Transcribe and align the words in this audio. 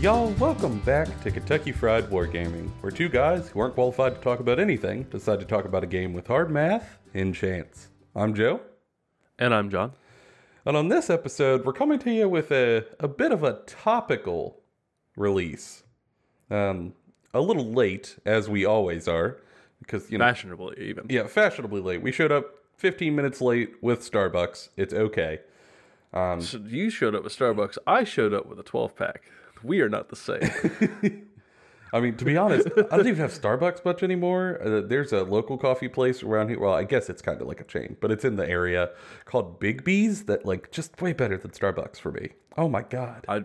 Y'all, 0.00 0.30
welcome 0.38 0.78
back 0.80 1.20
to 1.22 1.30
Kentucky 1.30 1.72
Fried 1.72 2.08
Wargaming, 2.10 2.70
where 2.80 2.90
two 2.90 3.08
guys 3.08 3.48
who 3.48 3.60
aren't 3.60 3.74
qualified 3.74 4.14
to 4.14 4.20
talk 4.20 4.40
about 4.40 4.58
anything 4.58 5.04
decide 5.04 5.40
to 5.40 5.46
talk 5.46 5.66
about 5.66 5.84
a 5.84 5.86
game 5.86 6.14
with 6.14 6.26
hard 6.26 6.50
math 6.50 6.98
and 7.12 7.34
chance. 7.34 7.88
I'm 8.16 8.34
Joe, 8.34 8.60
And 9.38 9.54
I'm 9.54 9.70
John. 9.70 9.92
and 10.64 10.76
on 10.76 10.88
this 10.88 11.10
episode, 11.10 11.64
we're 11.64 11.72
coming 11.74 11.98
to 12.00 12.10
you 12.10 12.28
with 12.28 12.50
a, 12.50 12.86
a 12.98 13.08
bit 13.08 13.30
of 13.32 13.42
a 13.42 13.60
topical 13.66 14.59
release. 15.20 15.82
Um, 16.50 16.94
a 17.32 17.40
little 17.40 17.72
late, 17.72 18.16
as 18.24 18.48
we 18.48 18.64
always 18.64 19.06
are, 19.06 19.38
because, 19.78 20.10
you 20.10 20.18
know, 20.18 20.24
Fashionably, 20.24 20.76
even. 20.80 21.06
yeah, 21.08 21.26
fashionably 21.26 21.80
late. 21.80 22.02
We 22.02 22.10
showed 22.12 22.32
up 22.32 22.46
15 22.78 23.14
minutes 23.14 23.40
late 23.40 23.74
with 23.80 24.00
Starbucks. 24.00 24.70
It's 24.76 24.92
okay. 24.92 25.40
So 26.12 26.58
you 26.66 26.90
showed 26.90 27.14
up 27.14 27.22
with 27.22 27.36
Starbucks. 27.36 27.78
I 27.86 28.02
showed 28.02 28.34
up 28.34 28.46
with 28.46 28.58
a 28.58 28.64
12 28.64 28.96
pack. 28.96 29.30
We 29.62 29.80
are 29.80 29.88
not 29.88 30.08
the 30.08 30.16
same. 30.16 30.50
I 31.92 32.00
mean, 32.00 32.16
to 32.16 32.24
be 32.24 32.36
honest, 32.36 32.68
I 32.90 32.96
don't 32.96 33.06
even 33.06 33.16
have 33.20 33.32
Starbucks 33.32 33.84
much 33.84 34.02
anymore. 34.02 34.60
Uh, 34.64 34.80
there's 34.80 35.12
a 35.12 35.22
local 35.22 35.58
coffee 35.58 35.88
place 35.88 36.22
around 36.22 36.48
here. 36.48 36.58
Well, 36.58 36.72
I 36.72 36.84
guess 36.84 37.08
it's 37.10 37.22
kind 37.22 37.40
of 37.40 37.46
like 37.46 37.60
a 37.60 37.64
chain, 37.64 37.96
but 38.00 38.10
it's 38.10 38.24
in 38.24 38.36
the 38.36 38.48
area 38.48 38.90
called 39.24 39.60
Biggby's 39.60 40.24
that 40.24 40.44
like 40.46 40.70
just 40.72 41.00
way 41.00 41.12
better 41.12 41.36
than 41.36 41.50
Starbucks 41.52 41.98
for 41.98 42.10
me. 42.12 42.30
Oh 42.56 42.68
my 42.68 42.82
god. 42.82 43.24
I, 43.28 43.44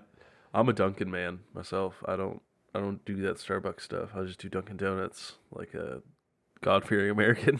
I'm 0.55 0.69
a 0.69 0.73
Dunkin' 0.73 1.11
man 1.11 1.39
myself. 1.53 1.95
I 2.05 2.15
don't, 2.15 2.41
I 2.73 2.79
don't 2.79 3.03
do 3.05 3.17
that 3.17 3.35
Starbucks 3.35 3.81
stuff. 3.81 4.11
I 4.15 4.23
just 4.23 4.39
do 4.39 4.47
Dunkin' 4.47 4.77
Donuts 4.77 5.33
like 5.51 5.73
a 5.73 6.01
God-fearing 6.61 7.11
American. 7.11 7.59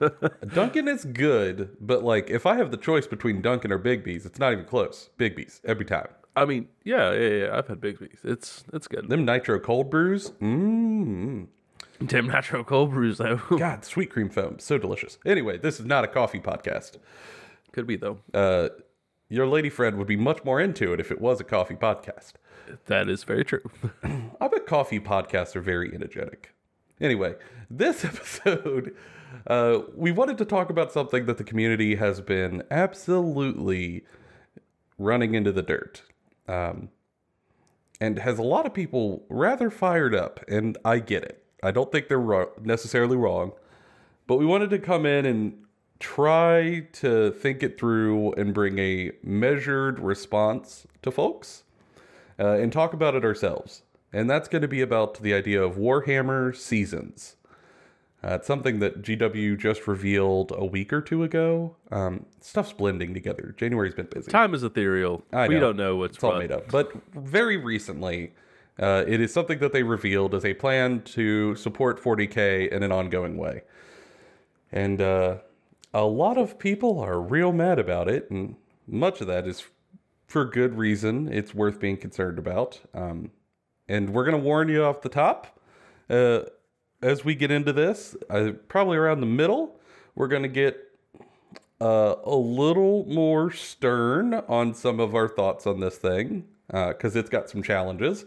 Dunkin' 0.54 0.88
is 0.88 1.04
good, 1.04 1.76
but 1.78 2.02
like 2.02 2.30
if 2.30 2.46
I 2.46 2.56
have 2.56 2.70
the 2.70 2.78
choice 2.78 3.06
between 3.06 3.42
Dunkin' 3.42 3.70
or 3.70 3.78
Biggby's, 3.78 4.24
it's 4.24 4.38
not 4.38 4.52
even 4.52 4.64
close. 4.64 5.10
Biggby's 5.18 5.60
every 5.64 5.84
time. 5.84 6.08
I 6.34 6.46
mean, 6.46 6.68
yeah, 6.82 7.12
yeah, 7.12 7.28
yeah. 7.28 7.56
I've 7.56 7.68
had 7.68 7.80
Biggby's. 7.80 8.20
It's, 8.24 8.64
it's 8.72 8.88
good. 8.88 9.10
Them 9.10 9.26
nitro 9.26 9.60
cold 9.60 9.90
brews, 9.90 10.30
mmm. 10.40 11.48
Tim 12.08 12.26
Nitro 12.26 12.64
cold 12.64 12.90
brews 12.90 13.18
though. 13.18 13.36
God, 13.58 13.84
sweet 13.84 14.10
cream 14.10 14.28
foam, 14.28 14.58
so 14.58 14.78
delicious. 14.78 15.18
Anyway, 15.24 15.58
this 15.58 15.78
is 15.78 15.86
not 15.86 16.02
a 16.02 16.08
coffee 16.08 16.40
podcast. 16.40 16.96
Could 17.72 17.86
be 17.86 17.96
though. 17.96 18.18
Uh, 18.34 18.70
your 19.32 19.46
lady 19.46 19.70
friend 19.70 19.96
would 19.96 20.06
be 20.06 20.16
much 20.16 20.44
more 20.44 20.60
into 20.60 20.92
it 20.92 21.00
if 21.00 21.10
it 21.10 21.20
was 21.20 21.40
a 21.40 21.44
coffee 21.44 21.74
podcast. 21.74 22.32
That 22.86 23.08
is 23.08 23.24
very 23.24 23.44
true. 23.44 23.62
I 24.02 24.48
bet 24.48 24.66
coffee 24.66 25.00
podcasts 25.00 25.56
are 25.56 25.62
very 25.62 25.90
energetic. 25.94 26.52
Anyway, 27.00 27.36
this 27.70 28.04
episode, 28.04 28.94
uh, 29.46 29.80
we 29.96 30.12
wanted 30.12 30.36
to 30.38 30.44
talk 30.44 30.68
about 30.68 30.92
something 30.92 31.24
that 31.24 31.38
the 31.38 31.44
community 31.44 31.94
has 31.94 32.20
been 32.20 32.62
absolutely 32.70 34.04
running 34.98 35.34
into 35.34 35.50
the 35.50 35.62
dirt. 35.62 36.02
Um, 36.46 36.90
and 37.98 38.18
has 38.18 38.38
a 38.38 38.42
lot 38.42 38.66
of 38.66 38.74
people 38.74 39.24
rather 39.30 39.70
fired 39.70 40.14
up, 40.14 40.40
and 40.48 40.76
I 40.84 40.98
get 40.98 41.22
it. 41.22 41.44
I 41.62 41.70
don't 41.70 41.90
think 41.92 42.08
they're 42.08 42.18
ro- 42.18 42.50
necessarily 42.60 43.16
wrong, 43.16 43.52
but 44.26 44.36
we 44.36 44.44
wanted 44.44 44.70
to 44.70 44.78
come 44.80 45.06
in 45.06 45.24
and 45.24 45.54
try 46.02 46.80
to 46.92 47.30
think 47.30 47.62
it 47.62 47.78
through 47.78 48.32
and 48.32 48.52
bring 48.52 48.78
a 48.78 49.12
measured 49.22 50.00
response 50.00 50.84
to 51.00 51.12
folks 51.12 51.62
uh, 52.40 52.54
and 52.54 52.72
talk 52.72 52.92
about 52.92 53.14
it 53.14 53.24
ourselves. 53.24 53.82
And 54.12 54.28
that's 54.28 54.48
going 54.48 54.62
to 54.62 54.68
be 54.68 54.80
about 54.80 55.22
the 55.22 55.32
idea 55.32 55.62
of 55.62 55.76
Warhammer 55.76 56.54
Seasons. 56.54 57.36
Uh, 58.24 58.34
it's 58.34 58.46
something 58.46 58.80
that 58.80 59.02
GW 59.02 59.58
just 59.58 59.86
revealed 59.86 60.52
a 60.56 60.64
week 60.64 60.92
or 60.92 61.00
two 61.00 61.22
ago. 61.22 61.76
Um, 61.92 62.26
stuff's 62.40 62.72
blending 62.72 63.14
together. 63.14 63.54
January's 63.56 63.94
been 63.94 64.06
busy. 64.06 64.30
Time 64.30 64.54
is 64.54 64.64
ethereal. 64.64 65.24
I 65.32 65.46
we 65.46 65.54
know. 65.54 65.60
don't 65.60 65.76
know 65.76 65.96
what's 65.96 66.16
It's 66.16 66.24
all 66.24 66.38
made 66.38 66.52
up. 66.52 66.68
But 66.70 66.92
very 67.14 67.56
recently, 67.56 68.32
uh, 68.78 69.04
it 69.06 69.20
is 69.20 69.32
something 69.32 69.60
that 69.60 69.72
they 69.72 69.84
revealed 69.84 70.34
as 70.34 70.44
a 70.44 70.54
plan 70.54 71.02
to 71.02 71.54
support 71.54 72.02
40K 72.02 72.70
in 72.70 72.82
an 72.82 72.90
ongoing 72.90 73.36
way. 73.36 73.62
And 74.72 75.00
uh, 75.00 75.38
a 75.94 76.04
lot 76.04 76.38
of 76.38 76.58
people 76.58 76.98
are 77.00 77.20
real 77.20 77.52
mad 77.52 77.78
about 77.78 78.08
it, 78.08 78.30
and 78.30 78.56
much 78.86 79.20
of 79.20 79.26
that 79.26 79.46
is 79.46 79.64
for 80.26 80.44
good 80.44 80.76
reason. 80.76 81.30
It's 81.30 81.54
worth 81.54 81.78
being 81.78 81.96
concerned 81.96 82.38
about. 82.38 82.80
Um, 82.94 83.30
and 83.88 84.10
we're 84.10 84.24
going 84.24 84.36
to 84.36 84.42
warn 84.42 84.68
you 84.68 84.84
off 84.84 85.02
the 85.02 85.08
top. 85.08 85.58
Uh, 86.08 86.40
as 87.02 87.24
we 87.24 87.34
get 87.34 87.50
into 87.50 87.72
this, 87.72 88.16
uh, 88.30 88.52
probably 88.68 88.96
around 88.96 89.20
the 89.20 89.26
middle, 89.26 89.78
we're 90.14 90.28
going 90.28 90.42
to 90.42 90.48
get 90.48 90.78
uh, 91.80 92.14
a 92.24 92.34
little 92.34 93.04
more 93.06 93.50
stern 93.50 94.34
on 94.48 94.72
some 94.72 95.00
of 95.00 95.14
our 95.14 95.28
thoughts 95.28 95.66
on 95.66 95.80
this 95.80 95.96
thing 95.96 96.44
because 96.68 97.16
it's 97.16 97.28
got 97.28 97.50
some 97.50 97.62
challenges. 97.62 98.24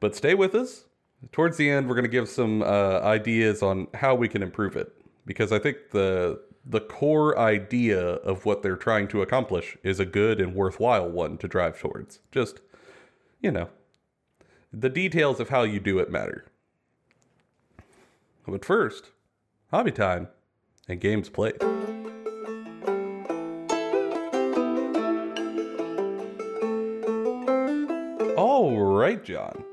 But 0.00 0.16
stay 0.16 0.34
with 0.34 0.54
us. 0.54 0.84
Towards 1.32 1.56
the 1.56 1.68
end, 1.68 1.88
we're 1.88 1.94
going 1.94 2.04
to 2.04 2.10
give 2.10 2.28
some 2.28 2.62
uh, 2.62 3.00
ideas 3.00 3.62
on 3.62 3.88
how 3.94 4.14
we 4.14 4.28
can 4.28 4.42
improve 4.42 4.76
it 4.76 4.92
because 5.26 5.52
I 5.52 5.58
think 5.58 5.90
the 5.90 6.40
the 6.66 6.80
core 6.80 7.38
idea 7.38 8.00
of 8.00 8.46
what 8.46 8.62
they're 8.62 8.76
trying 8.76 9.08
to 9.08 9.22
accomplish 9.22 9.76
is 9.82 10.00
a 10.00 10.06
good 10.06 10.40
and 10.40 10.54
worthwhile 10.54 11.08
one 11.08 11.36
to 11.38 11.48
drive 11.48 11.78
towards. 11.78 12.20
Just, 12.32 12.60
you 13.40 13.50
know, 13.50 13.68
the 14.72 14.88
details 14.88 15.40
of 15.40 15.50
how 15.50 15.62
you 15.62 15.78
do 15.78 15.98
it 15.98 16.10
matter. 16.10 16.46
But 18.46 18.64
first, 18.64 19.10
hobby 19.70 19.92
time 19.92 20.28
and 20.88 21.00
games 21.00 21.28
played. 21.28 21.62
All 28.36 28.78
right, 28.78 29.22
John. 29.22 29.64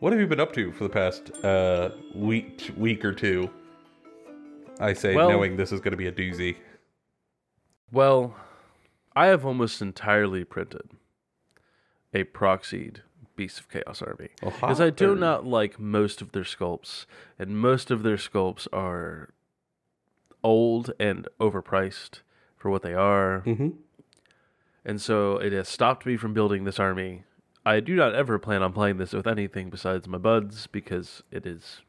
What 0.00 0.12
have 0.12 0.20
you 0.20 0.26
been 0.26 0.40
up 0.40 0.52
to 0.52 0.72
for 0.72 0.84
the 0.84 0.90
past 0.90 1.32
uh, 1.42 1.90
week 2.14 2.70
week 2.76 3.04
or 3.04 3.12
two? 3.12 3.50
I 4.80 4.92
say, 4.92 5.14
Well- 5.14 5.28
knowing 5.30 5.56
this 5.56 5.72
is 5.72 5.80
going 5.80 5.92
to 5.92 5.96
be 5.96 6.06
a 6.06 6.12
doozy. 6.12 6.56
Well, 7.92 8.36
I 9.14 9.26
have 9.26 9.46
almost 9.46 9.80
entirely 9.80 10.44
printed 10.44 10.90
a 12.12 12.24
proxied 12.24 12.98
Beast 13.36 13.60
of 13.60 13.68
Chaos 13.68 14.00
army 14.02 14.30
Oh, 14.42 14.50
because 14.50 14.80
I 14.80 14.90
do 14.90 15.14
not 15.14 15.46
like 15.46 15.78
most 15.78 16.20
of 16.22 16.32
their 16.32 16.42
sculpts, 16.42 17.06
and 17.38 17.58
most 17.58 17.90
of 17.90 18.02
their 18.02 18.16
sculpts 18.16 18.66
are 18.72 19.30
old 20.42 20.92
and 20.98 21.28
overpriced 21.40 22.20
for 22.56 22.70
what 22.70 22.82
they 22.82 22.94
are, 22.94 23.42
Mm-hmm. 23.46 23.68
and 24.84 25.00
so 25.00 25.36
it 25.38 25.52
has 25.52 25.68
stopped 25.68 26.06
me 26.06 26.16
from 26.16 26.32
building 26.34 26.64
this 26.64 26.78
army. 26.80 27.24
I 27.64 27.80
do 27.80 27.94
not 27.94 28.14
ever 28.14 28.38
plan 28.38 28.62
on 28.62 28.72
playing 28.72 28.96
this 28.98 29.12
with 29.12 29.26
anything 29.26 29.70
besides 29.70 30.06
my 30.08 30.18
buds 30.18 30.66
because 30.66 31.22
it 31.30 31.44
is 31.46 31.82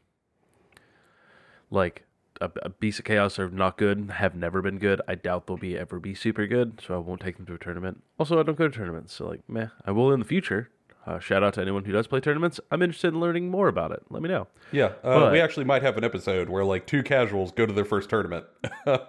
like 1.70 2.04
a, 2.40 2.50
a 2.62 2.68
Beast 2.70 2.98
of 2.98 3.04
Chaos 3.04 3.38
are 3.38 3.48
not 3.50 3.76
good, 3.78 4.10
have 4.16 4.34
never 4.34 4.62
been 4.62 4.78
good. 4.78 5.00
I 5.08 5.14
doubt 5.14 5.46
they'll 5.46 5.56
be 5.56 5.76
ever 5.78 5.98
be 6.00 6.14
super 6.14 6.46
good, 6.46 6.80
so 6.86 6.94
I 6.94 6.98
won't 6.98 7.20
take 7.20 7.36
them 7.36 7.46
to 7.46 7.54
a 7.54 7.58
tournament. 7.58 8.02
Also, 8.18 8.38
I 8.38 8.42
don't 8.42 8.56
go 8.58 8.68
to 8.68 8.74
tournaments, 8.76 9.12
so 9.14 9.28
like, 9.28 9.40
meh. 9.48 9.68
I 9.84 9.90
will 9.90 10.12
in 10.12 10.20
the 10.20 10.26
future. 10.26 10.70
Uh, 11.06 11.18
shout 11.18 11.42
out 11.42 11.54
to 11.54 11.62
anyone 11.62 11.84
who 11.84 11.92
does 11.92 12.06
play 12.06 12.20
tournaments. 12.20 12.60
I'm 12.70 12.82
interested 12.82 13.14
in 13.14 13.20
learning 13.20 13.50
more 13.50 13.68
about 13.68 13.92
it. 13.92 14.02
Let 14.10 14.22
me 14.22 14.28
know. 14.28 14.46
Yeah, 14.72 14.86
uh, 15.02 15.20
But- 15.20 15.32
we 15.32 15.40
actually 15.40 15.64
might 15.64 15.82
have 15.82 15.96
an 15.96 16.04
episode 16.04 16.48
where 16.50 16.64
like 16.64 16.86
two 16.86 17.02
casuals 17.02 17.50
go 17.52 17.64
to 17.66 17.72
their 17.72 17.84
first 17.86 18.08
tournament. 18.10 18.44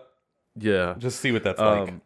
Yeah. 0.55 0.95
Just 0.97 1.21
see 1.21 1.31
what 1.31 1.43
that's 1.43 1.59
like. 1.59 1.87
Um, 1.89 2.01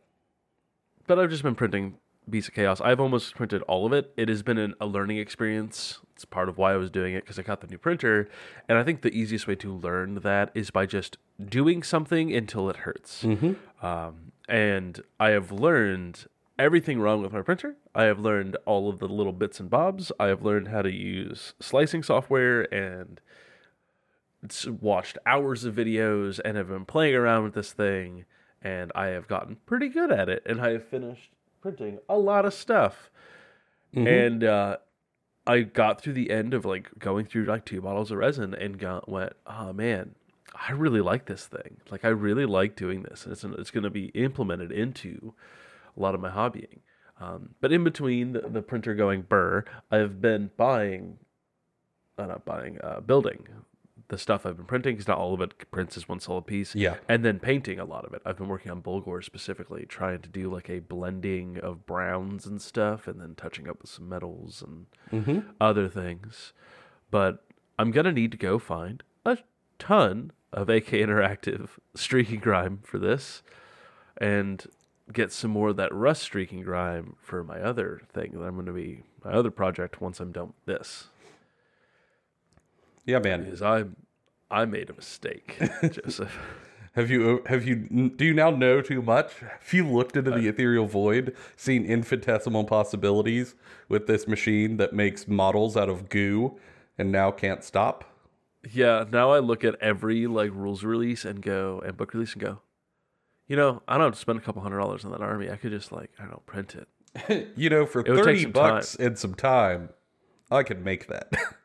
but 1.07 1.17
I've 1.17 1.29
just 1.31 1.41
been 1.44 1.55
printing 1.55 1.97
Beast 2.29 2.50
of 2.50 2.53
Chaos. 2.53 2.81
I've 2.81 3.00
almost 3.00 3.35
printed 3.35 3.61
all 3.63 3.85
of 3.85 3.94
it. 3.94 4.13
It 4.17 4.29
has 4.29 4.44
been 4.44 4.57
an, 4.57 4.73
a 4.79 4.85
learning 4.85 5.17
experience. 5.17 6.00
It's 6.16 6.25
part 6.25 6.50
of 6.50 6.57
why 6.57 6.73
I 6.73 6.78
was 6.78 6.90
doing 6.90 7.14
it 7.14 7.23
because 7.23 7.37
I 7.37 7.41
got 7.41 7.61
the 7.61 7.67
new 7.67 7.78
printer. 7.78 8.29
And 8.70 8.78
I 8.78 8.84
think 8.84 9.02
the 9.02 9.14
easiest 9.14 9.47
way 9.47 9.55
to 9.55 9.73
learn 9.73 10.16
that 10.16 10.52
is 10.53 10.72
by 10.72 10.85
just 10.85 11.17
doing 11.43 11.84
something 11.84 12.34
until 12.34 12.70
it 12.70 12.78
hurts. 12.78 13.23
Um, 13.81 14.31
and 14.47 15.02
I 15.20 15.29
have 15.29 15.52
learned 15.52 16.25
everything 16.59 16.99
wrong 16.99 17.22
with 17.22 17.34
my 17.34 17.41
printer. 17.41 17.75
I 17.96 18.03
have 18.03 18.20
learned 18.20 18.58
all 18.66 18.90
of 18.90 18.99
the 18.99 19.08
little 19.08 19.34
bits 19.34 19.59
and 19.59 19.70
bobs. 19.70 20.11
I 20.20 20.28
have 20.28 20.43
learned 20.43 20.67
how 20.70 20.81
to 20.81 20.91
use 20.91 21.53
slicing 21.59 22.03
software 22.03 22.73
and 22.73 23.20
watched 24.81 25.17
hours 25.25 25.64
of 25.66 25.75
videos 25.75 26.40
and 26.43 26.58
have 26.58 26.67
been 26.67 26.85
playing 26.85 27.16
around 27.16 27.43
with 27.43 27.53
this 27.53 27.73
thing. 27.73 28.25
And 28.61 28.91
I 28.96 29.08
have 29.08 29.28
gotten 29.28 29.58
pretty 29.66 29.90
good 29.90 30.11
at 30.11 30.29
it. 30.29 30.43
And 30.46 30.61
I 30.61 30.72
have 30.72 30.87
finished 30.87 31.31
printing 31.63 31.97
a 32.09 32.17
lot 32.17 32.45
of 32.45 32.53
stuff. 32.53 33.09
And 34.07 34.43
uh, 34.43 34.77
I 35.47 35.61
got 35.61 36.01
through 36.01 36.13
the 36.13 36.29
end 36.29 36.53
of 36.53 36.65
like 36.65 36.89
going 36.99 37.25
through 37.25 37.45
like 37.45 37.63
two 37.63 37.81
bottles 37.81 38.11
of 38.11 38.17
resin 38.17 38.53
and 38.53 38.77
got 38.77 39.07
went, 39.07 39.33
oh 39.47 39.71
man, 39.71 40.15
I 40.53 40.73
really 40.73 41.01
like 41.01 41.25
this 41.25 41.45
thing. 41.45 41.77
Like 41.89 42.03
I 42.03 42.09
really 42.09 42.45
like 42.45 42.75
doing 42.75 43.03
this, 43.03 43.23
and 43.23 43.31
it's 43.31 43.43
it's 43.43 43.71
going 43.71 43.83
to 43.85 43.89
be 43.89 44.07
implemented 44.07 44.71
into 44.71 45.33
a 45.95 45.99
lot 45.99 46.13
of 46.13 46.21
my 46.21 46.29
hobbying. 46.29 46.79
Um, 47.19 47.55
but 47.61 47.71
in 47.71 47.83
between 47.83 48.33
the, 48.33 48.41
the 48.41 48.61
printer 48.61 48.93
going 48.93 49.21
burr, 49.21 49.63
I've 49.89 50.19
been 50.19 50.51
buying 50.57 51.17
uh, 52.17 52.25
not 52.25 52.45
buying, 52.45 52.79
uh, 52.83 52.99
building 52.99 53.47
the 54.13 54.19
stuff 54.19 54.45
I've 54.45 54.57
been 54.57 54.67
printing 54.67 54.93
because 54.93 55.07
not 55.07 55.17
all 55.17 55.33
of 55.33 55.41
it 55.41 55.71
prints 55.71 55.97
as 55.97 56.07
one 56.07 56.19
solid 56.19 56.45
piece. 56.45 56.75
Yeah. 56.75 56.97
and 57.09 57.25
then 57.25 57.39
painting 57.39 57.79
a 57.79 57.85
lot 57.85 58.05
of 58.05 58.13
it. 58.13 58.21
I've 58.23 58.37
been 58.37 58.47
working 58.47 58.71
on 58.71 58.81
Bullgor 58.81 59.23
specifically, 59.23 59.87
trying 59.87 60.19
to 60.19 60.29
do 60.29 60.51
like 60.51 60.69
a 60.69 60.79
blending 60.79 61.57
of 61.57 61.87
browns 61.87 62.45
and 62.45 62.61
stuff, 62.61 63.07
and 63.07 63.19
then 63.19 63.33
touching 63.35 63.67
up 63.67 63.81
with 63.81 63.89
some 63.89 64.07
metals 64.07 64.63
and 64.65 64.85
mm-hmm. 65.11 65.49
other 65.59 65.89
things. 65.89 66.53
But 67.09 67.43
I'm 67.79 67.89
gonna 67.89 68.11
need 68.11 68.31
to 68.31 68.37
go 68.37 68.59
find 68.59 69.01
a 69.25 69.39
ton 69.79 70.31
of 70.51 70.69
AK 70.69 70.89
Interactive 70.89 71.69
streaking 71.95 72.39
grime 72.39 72.81
for 72.83 72.99
this, 72.99 73.41
and 74.17 74.63
get 75.11 75.31
some 75.31 75.49
more 75.49 75.69
of 75.69 75.77
that 75.77 75.91
rust 75.91 76.21
streaking 76.21 76.61
grime 76.61 77.15
for 77.19 77.43
my 77.43 77.59
other 77.59 78.03
thing 78.13 78.33
that 78.33 78.43
I'm 78.43 78.55
gonna 78.55 78.73
be 78.73 79.01
my 79.25 79.31
other 79.31 79.49
project 79.49 80.01
once 80.01 80.19
I'm 80.19 80.31
done 80.31 80.47
with 80.47 80.77
this. 80.77 81.07
Yeah, 83.05 83.19
man. 83.19 83.43
Because 83.43 83.61
I 83.61 83.85
I 84.53 84.66
made 84.66 84.91
a 84.91 84.94
mistake, 84.94 85.58
Joseph. 85.91 86.38
Have 86.94 87.09
you 87.09 87.41
have 87.47 87.66
you 87.66 87.76
do 88.16 88.23
you 88.23 88.35
now 88.35 88.52
know 88.52 88.79
too 88.79 89.02
much? 89.02 89.34
Have 89.40 89.73
you 89.73 89.88
looked 89.88 90.16
into 90.16 90.29
the 90.29 90.46
uh, 90.46 90.52
ethereal 90.52 90.85
void, 90.85 91.35
seen 91.55 91.85
infinitesimal 91.85 92.66
possibilities 92.66 93.55
with 93.90 94.05
this 94.05 94.28
machine 94.28 94.78
that 94.78 94.94
makes 94.94 95.28
models 95.28 95.76
out 95.76 95.90
of 95.90 96.08
goo 96.08 96.59
and 97.00 97.11
now 97.11 97.32
can't 97.32 97.64
stop? 97.64 98.05
Yeah, 98.72 99.05
now 99.11 99.32
I 99.32 99.40
look 99.40 99.64
at 99.64 99.73
every 99.82 100.28
like 100.28 100.52
rules 100.53 100.84
release 100.84 101.26
and 101.26 101.41
go 101.41 101.82
and 101.84 101.97
book 101.97 102.14
release 102.14 102.34
and 102.34 102.41
go, 102.44 102.61
you 103.47 103.56
know, 103.56 103.82
I 103.88 103.97
don't 103.97 104.06
have 104.06 104.14
to 104.14 104.20
spend 104.20 104.38
a 104.38 104.41
couple 104.41 104.61
hundred 104.61 104.78
dollars 104.78 105.03
on 105.03 105.11
that 105.11 105.22
army. 105.22 105.49
I 105.49 105.56
could 105.56 105.72
just 105.72 105.91
like 105.91 106.11
I 106.20 106.22
don't 106.22 106.32
know, 106.32 106.44
print 106.46 106.76
it. 106.76 106.88
You 107.56 107.72
know, 107.72 107.88
for 107.88 108.03
take 108.03 108.16
thirty 108.16 108.46
bucks 108.46 108.94
and 108.94 109.17
some 109.17 109.34
time, 109.34 109.90
I 110.52 110.61
could 110.61 110.85
make 110.85 111.08
that. 111.08 111.34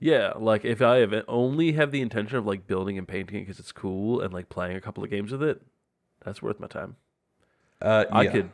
Yeah, 0.00 0.32
like 0.36 0.64
if 0.64 0.80
I 0.80 0.96
have 0.96 1.14
only 1.28 1.72
have 1.72 1.92
the 1.92 2.00
intention 2.00 2.38
of 2.38 2.46
like 2.46 2.66
building 2.66 2.96
and 2.96 3.06
painting 3.06 3.36
it 3.36 3.40
because 3.40 3.60
it's 3.60 3.70
cool 3.70 4.20
and 4.20 4.32
like 4.32 4.48
playing 4.48 4.76
a 4.76 4.80
couple 4.80 5.04
of 5.04 5.10
games 5.10 5.30
with 5.30 5.42
it, 5.42 5.60
that's 6.24 6.40
worth 6.42 6.58
my 6.58 6.66
time. 6.66 6.96
uh, 7.82 8.06
I 8.10 8.22
yeah. 8.22 8.30
could, 8.32 8.50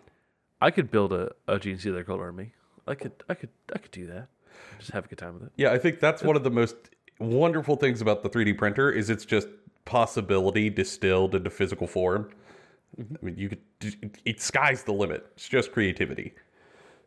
I 0.61 0.71
could 0.73 0.91
build 0.91 1.13
a 1.13 1.31
a 1.47 1.59
GNC 1.59 1.85
Their 1.85 2.03
Gold 2.03 2.21
army. 2.21 2.53
I 2.89 2.95
could, 2.95 3.13
I 3.29 3.35
could, 3.35 3.51
I 3.73 3.79
could 3.79 3.93
do 3.93 4.07
that. 4.07 4.29
Just 4.79 4.91
have 4.91 5.05
a 5.05 5.09
good 5.09 5.19
time 5.19 5.35
with 5.35 5.45
it. 5.45 5.53
Yeah, 5.57 5.73
I 5.73 5.79
think 5.79 6.01
that's 6.01 6.23
one 6.23 6.37
of 6.37 6.45
the 6.45 6.51
most 6.51 6.77
wonderful 7.19 7.77
things 7.77 8.01
about 8.01 8.23
the 8.23 8.29
3D 8.29 8.59
printer 8.59 8.91
is 8.91 9.09
it's 9.11 9.25
just 9.25 9.49
possibility 9.85 10.69
distilled 10.69 11.35
into 11.35 11.51
physical 11.51 11.87
form. 11.87 12.31
I 12.99 13.25
mean, 13.25 13.37
you 13.37 13.49
could 13.49 13.61
it, 14.25 14.41
sky's 14.41 14.83
the 14.83 14.93
limit. 14.93 15.27
It's 15.35 15.49
just 15.49 15.73
creativity. 15.73 16.35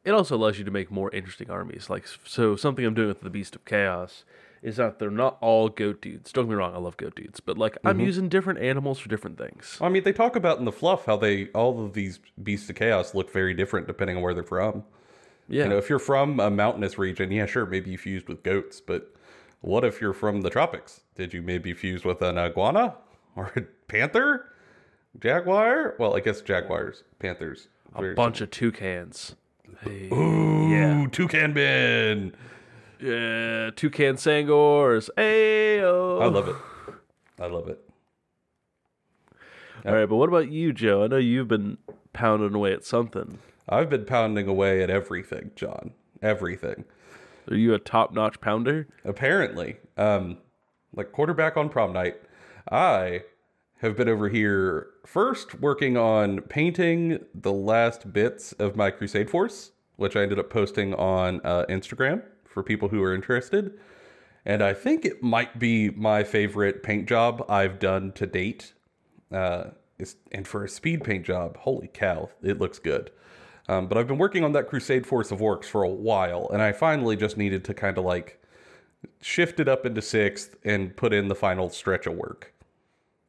It 0.06 0.12
also 0.12 0.36
allows 0.36 0.58
you 0.58 0.64
to 0.66 0.72
make 0.72 0.92
more 0.92 1.12
interesting 1.12 1.50
armies. 1.50 1.90
Like 1.90 2.06
so, 2.24 2.56
something 2.56 2.86
I'm 2.86 2.94
doing 2.94 3.10
with 3.10 3.22
the 3.22 3.30
Beast 3.30 3.56
of 3.56 3.66
Chaos 3.66 4.24
is 4.62 4.78
that 4.78 5.00
they're 5.00 5.12
not 5.12 5.38
all 5.42 5.70
goat 5.70 6.02
dudes. 6.02 6.32
Don't 6.32 6.46
get 6.46 6.52
me 6.52 6.56
wrong, 6.56 6.76
I 6.76 6.80
love 6.80 6.98
goat 6.98 7.16
dudes, 7.16 7.40
but 7.40 7.58
like 7.58 7.78
I'm 7.84 7.98
mm-hmm. 7.98 8.06
using 8.06 8.30
different 8.30 8.60
animals 8.60 9.00
for 9.00 9.10
different 9.10 9.38
things. 9.38 9.78
I 9.82 9.90
mean, 9.90 10.04
they 10.04 10.14
talk 10.14 10.36
about 10.36 10.60
in 10.60 10.66
the 10.66 10.72
fluff 10.72 11.06
how 11.06 11.18
they 11.18 11.48
all 11.48 11.84
of 11.84 11.94
these 11.94 12.20
beasts 12.42 12.70
of 12.70 12.76
chaos 12.76 13.14
look 13.14 13.32
very 13.32 13.54
different 13.54 13.88
depending 13.88 14.18
on 14.18 14.24
where 14.24 14.34
they're 14.34 14.44
from. 14.44 14.84
Yeah, 15.48 15.64
You 15.64 15.70
know, 15.70 15.78
if 15.78 15.90
you're 15.90 15.98
from 15.98 16.40
a 16.40 16.52
mountainous 16.52 16.98
region, 16.98 17.32
yeah, 17.32 17.48
sure, 17.48 17.66
maybe 17.66 17.90
you 17.92 17.98
fused 17.98 18.28
with 18.28 18.44
goats, 18.44 18.80
but 18.80 19.16
what 19.62 19.84
if 19.84 20.00
you're 20.00 20.14
from 20.14 20.42
the 20.42 20.50
tropics? 20.50 21.02
Did 21.16 21.34
you 21.34 21.42
maybe 21.42 21.74
fuse 21.74 22.06
with 22.06 22.22
an 22.22 22.38
iguana 22.38 22.96
or 23.36 23.52
a 23.56 23.62
panther, 23.88 24.46
jaguar? 25.20 25.96
Well, 25.98 26.16
I 26.16 26.20
guess 26.20 26.42
jaguars, 26.42 27.04
panthers. 27.18 27.68
a 27.96 28.14
bunch 28.14 28.42
of 28.42 28.52
toucans. 28.52 29.36
Hey, 29.82 30.10
Ooh, 30.12 30.68
yeah, 30.70 31.08
toucan 31.12 31.54
bin. 31.54 32.34
yeah, 33.00 33.70
toucan 33.76 34.18
sangors. 34.18 35.10
Hey, 35.16 35.80
I 35.82 35.86
love 35.86 36.48
it. 36.50 36.56
I 37.40 37.48
love 37.48 37.68
it. 37.70 37.80
All 39.86 39.94
right, 39.94 40.06
but 40.06 40.18
what 40.18 40.28
about 40.30 40.52
you, 40.52 40.74
Joe? 40.74 41.04
I 41.04 41.08
know 41.08 41.18
you've 41.18 41.48
been 41.48 41.78
pounding 42.12 42.54
away 42.54 42.74
at 42.74 42.84
something. 42.84 43.40
I've 43.70 43.90
been 43.90 44.04
pounding 44.06 44.48
away 44.48 44.84
at 44.84 44.90
everything, 44.90 45.52
John. 45.56 45.92
Everything. 46.22 46.84
Are 47.50 47.56
you 47.56 47.74
a 47.74 47.80
top-notch 47.80 48.42
pounder? 48.42 48.88
apparently 49.06 49.78
um 49.98 50.38
like 50.94 51.12
quarterback 51.12 51.56
on 51.58 51.70
prom 51.70 51.94
night 51.94 52.18
i 52.72 53.22
have 53.80 53.96
been 53.96 54.10
over 54.10 54.30
here 54.30 54.88
first 55.06 55.60
working 55.60 55.98
on 55.98 56.42
painting 56.42 57.20
the 57.34 57.52
last 57.52 58.12
bits 58.14 58.52
of 58.54 58.76
my 58.76 58.92
crusade 58.92 59.30
force 59.30 59.72
which 59.96 60.16
i 60.16 60.22
ended 60.22 60.40
up 60.40 60.50
posting 60.50 60.94
on 60.94 61.42
uh, 61.44 61.66
instagram 61.70 62.22
for 62.46 62.64
people 62.64 62.90
who 62.90 63.02
are 63.02 63.14
interested 63.14 63.78
and 64.46 64.62
i 64.62 64.74
think 64.74 65.06
it 65.06 65.22
might 65.24 65.60
be 65.60 65.90
my 65.92 66.24
favorite 66.24 66.84
paint 66.84 67.08
job 67.08 67.44
i've 67.50 67.80
done 67.80 68.12
to 68.12 68.26
date 68.26 68.74
uh, 69.32 69.66
and 70.32 70.48
for 70.48 70.64
a 70.64 70.70
speed 70.70 71.04
paint 71.04 71.26
job 71.26 71.58
holy 71.58 71.88
cow 71.88 72.30
it 72.42 72.60
looks 72.60 72.80
good 72.80 73.12
um, 73.68 73.88
but 73.88 73.98
i've 73.98 74.08
been 74.08 74.18
working 74.18 74.44
on 74.44 74.52
that 74.52 74.68
crusade 74.68 75.06
force 75.06 75.32
of 75.32 75.40
orcs 75.40 75.66
for 75.66 75.84
a 75.84 75.90
while 75.90 76.50
and 76.52 76.62
i 76.62 76.72
finally 76.72 77.16
just 77.16 77.38
needed 77.38 77.64
to 77.64 77.74
kind 77.74 77.98
of 77.98 78.06
like 78.06 78.40
shift 79.22 79.60
it 79.60 79.68
up 79.68 79.86
into 79.86 80.02
sixth 80.02 80.56
and 80.64 80.96
put 80.96 81.14
in 81.14 81.28
the 81.28 81.36
final 81.36 81.70
stretch 81.70 82.06
of 82.08 82.16
work. 82.16 82.54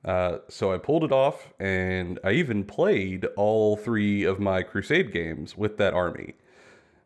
Uh, 0.04 0.38
so 0.48 0.72
I 0.72 0.78
pulled 0.78 1.04
it 1.04 1.12
off, 1.12 1.52
and 1.58 2.18
I 2.24 2.32
even 2.32 2.64
played 2.64 3.26
all 3.36 3.76
three 3.76 4.24
of 4.24 4.40
my 4.40 4.62
Crusade 4.62 5.12
games 5.12 5.56
with 5.56 5.76
that 5.76 5.92
army. 5.92 6.34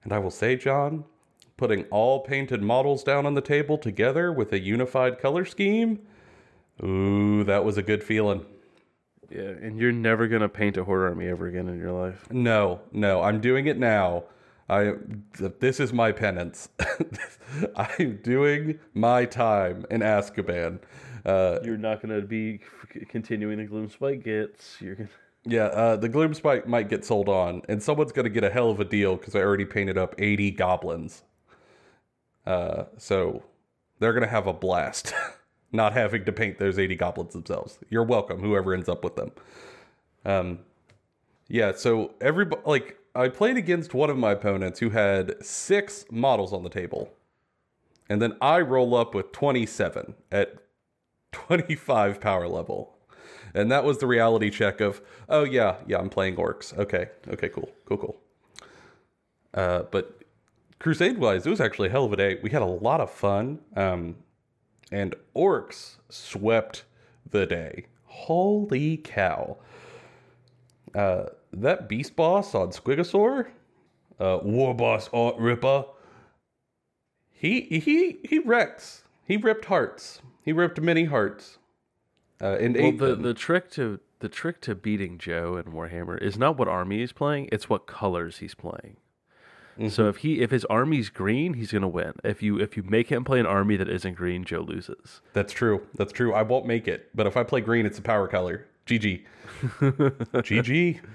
And 0.05 0.13
I 0.13 0.19
will 0.19 0.31
say, 0.31 0.57
John, 0.57 1.05
putting 1.57 1.85
all 1.85 2.21
painted 2.21 2.63
models 2.63 3.03
down 3.03 3.27
on 3.27 3.35
the 3.35 3.41
table 3.41 3.79
together 3.79 4.33
with 4.33 4.53
a 4.53 4.61
unified 4.61 5.19
color 5.19 5.45
scheme, 5.45 6.01
ooh, 6.85 7.43
that 7.45 7.65
was 7.65 7.77
a 7.79 7.83
good 7.83 8.05
feeling. 8.05 8.45
Yeah, 9.31 9.41
and 9.41 9.79
you're 9.79 9.93
never 9.93 10.29
gonna 10.29 10.49
paint 10.49 10.77
a 10.77 10.85
horde 10.85 11.09
army 11.09 11.27
ever 11.27 11.47
again 11.47 11.69
in 11.69 11.79
your 11.79 11.93
life. 11.93 12.31
No, 12.31 12.81
no, 12.93 13.23
I'm 13.23 13.41
doing 13.41 13.67
it 13.67 13.79
now. 13.79 14.25
I 14.69 14.95
this 15.61 15.81
is 15.81 15.93
my 15.93 16.13
penance. 16.13 16.69
I'm 17.77 18.19
doing 18.23 18.79
my 18.95 19.25
time 19.25 19.85
in 19.91 20.01
Azkaban. 20.01 20.79
Uh, 21.25 21.59
You're 21.65 21.77
not 21.77 22.01
gonna 22.03 22.21
be 22.23 22.61
continuing 23.09 23.59
the 23.59 23.67
Gloomspite 23.67 24.25
Gitz. 24.25 24.81
You're 24.81 24.95
gonna. 24.95 25.09
yeah, 25.45 25.65
uh, 25.67 25.97
the 25.97 26.09
Gloom 26.09 26.35
Spike 26.35 26.67
might 26.67 26.89
get 26.89 27.05
sold 27.05 27.29
on, 27.29 27.63
and 27.69 27.83
someone's 27.83 28.13
gonna 28.13 28.29
get 28.29 28.45
a 28.45 28.51
hell 28.51 28.71
of 28.71 28.81
a 28.81 28.85
deal 28.85 29.17
because 29.17 29.35
I 29.35 29.41
already 29.41 29.65
painted 29.65 29.99
up 29.99 30.15
80 30.19 30.53
goblins. 30.53 31.23
Uh, 32.47 32.85
so 32.99 33.43
they're 33.99 34.13
gonna 34.13 34.27
have 34.27 34.47
a 34.47 34.53
blast, 34.53 35.15
not 35.73 35.93
having 35.93 36.25
to 36.25 36.33
paint 36.33 36.59
those 36.59 36.79
80 36.79 36.97
goblins 36.97 37.33
themselves. 37.33 37.79
You're 37.91 38.05
welcome, 38.05 38.41
whoever 38.41 38.75
ends 38.75 38.89
up 38.89 39.05
with 39.05 39.17
them. 39.17 39.33
Um, 40.25 40.61
yeah, 41.49 41.73
so 41.73 42.15
everybody 42.21 42.63
like 42.65 42.99
I 43.15 43.29
played 43.29 43.57
against 43.57 43.95
one 43.95 44.11
of 44.11 44.17
my 44.17 44.33
opponents 44.33 44.81
who 44.81 44.91
had 44.91 45.45
six 45.45 46.05
models 46.11 46.53
on 46.53 46.65
the 46.65 46.69
table. 46.69 47.13
And 48.09 48.21
then 48.21 48.37
I 48.41 48.61
roll 48.61 48.95
up 48.95 49.15
with 49.15 49.33
27 49.33 50.15
at 50.33 50.55
25 51.33 52.21
power 52.21 52.49
level. 52.49 52.94
And 53.55 53.71
that 53.71 53.85
was 53.85 53.99
the 53.99 54.07
reality 54.07 54.51
check 54.51 54.81
of, 54.81 55.01
oh 55.29 55.45
yeah, 55.45 55.77
yeah, 55.87 55.99
I'm 55.99 56.11
playing 56.11 56.37
orcs. 56.37 56.77
Okay, 56.77 57.09
okay, 57.29 57.49
cool, 57.49 57.71
cool, 57.87 57.97
cool. 57.99 58.21
Uh, 59.55 59.85
but 59.91 60.23
crusade 60.81 61.19
wise, 61.19 61.47
it 61.47 61.51
was 61.51 61.61
actually 61.61 61.89
a 61.89 61.93
hell 61.93 62.05
of 62.05 62.13
a 62.13 62.17
day. 62.17 62.39
We 62.43 62.51
had 62.51 62.63
a 62.63 62.67
lot 62.67 63.01
of 63.01 63.11
fun. 63.11 63.61
Um, 63.77 64.17
and 64.91 65.15
orcs 65.35 65.97
swept 66.09 66.85
the 67.31 67.47
day. 67.47 67.87
Holy 68.05 68.97
cow. 68.97 69.57
Uh, 70.95 71.25
that 71.53 71.89
beast 71.89 72.15
boss 72.17 72.55
on 72.55 72.71
Squigosaur, 72.71 73.49
uh, 74.21 74.39
war 74.43 74.75
boss 74.75 75.09
Art 75.13 75.37
Ripper, 75.39 75.87
he 77.33 77.63
he 77.63 78.19
he 78.25 78.39
wrecks. 78.39 79.03
He 79.27 79.37
ripped 79.37 79.67
hearts. 79.67 80.23
He 80.43 80.53
ripped 80.53 80.81
many 80.81 81.05
hearts. 81.05 81.59
Uh, 82.41 82.57
and 82.61 82.75
Well, 82.77 82.93
the 82.93 83.07
them. 83.15 83.23
the 83.23 83.35
trick 83.35 83.71
to 83.73 84.01
the 84.21 84.29
trick 84.29 84.61
to 84.63 84.75
beating 84.75 85.19
Joe 85.19 85.57
in 85.57 85.73
Warhammer 85.73 86.21
is 86.21 86.37
not 86.39 86.57
what 86.59 86.69
army 86.69 86.99
he's 86.99 87.13
playing; 87.13 87.49
it's 87.53 87.69
what 87.69 87.87
colors 87.87 88.39
he's 88.39 88.55
playing. 88.55 88.97
So 89.89 90.07
if 90.09 90.19
he 90.19 90.41
if 90.41 90.53
his 90.53 90.65
army's 90.67 91.09
green, 91.09 91.55
he's 91.55 91.73
gonna 91.73 91.89
win. 91.89 92.13
If 92.23 92.43
you 92.45 92.61
if 92.61 92.77
you 92.77 92.85
make 92.85 93.09
him 93.09 93.25
play 93.25 93.41
an 93.41 93.47
army 93.47 93.77
that 93.77 93.89
isn't 93.89 94.15
green, 94.15 94.45
Joe 94.45 94.61
loses. 94.61 95.21
That's 95.33 95.53
true. 95.53 95.83
That's 95.97 96.13
true. 96.13 96.33
I 96.33 96.43
won't 96.43 96.65
make 96.67 96.87
it, 96.87 97.11
but 97.13 97.27
if 97.27 97.37
I 97.37 97.43
play 97.43 97.61
green, 97.61 97.85
it's 97.85 97.99
a 97.99 98.03
power 98.03 98.29
color. 98.29 98.67
GG. 98.87 99.23
GG. 99.81 101.01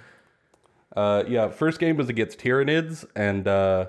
Uh, 0.96 1.24
yeah, 1.28 1.48
first 1.50 1.80
game 1.80 1.96
was 1.98 2.10
against 2.10 2.40
Tyranids, 2.40 3.06
and 3.16 3.48
uh, 3.48 3.86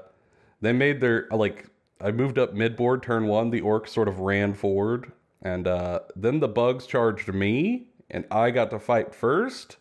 they 0.61 0.73
made 0.73 1.01
their 1.01 1.27
like. 1.31 1.67
I 1.99 2.11
moved 2.13 2.39
up 2.39 2.53
mid 2.53 2.77
board 2.77 3.03
turn 3.03 3.27
one. 3.27 3.51
The 3.51 3.63
orcs 3.63 3.89
sort 3.89 4.07
of 4.07 4.21
ran 4.21 4.53
forward, 4.53 5.11
and 5.43 5.67
uh, 5.67 6.01
then 6.17 6.41
the 6.41 6.49
bugs 6.49 6.87
charged 6.87 7.29
me, 7.33 7.89
and 8.11 8.25
I 8.31 8.51
got 8.51 8.71
to 8.71 8.79
fight 8.79 9.15
first 9.15 9.77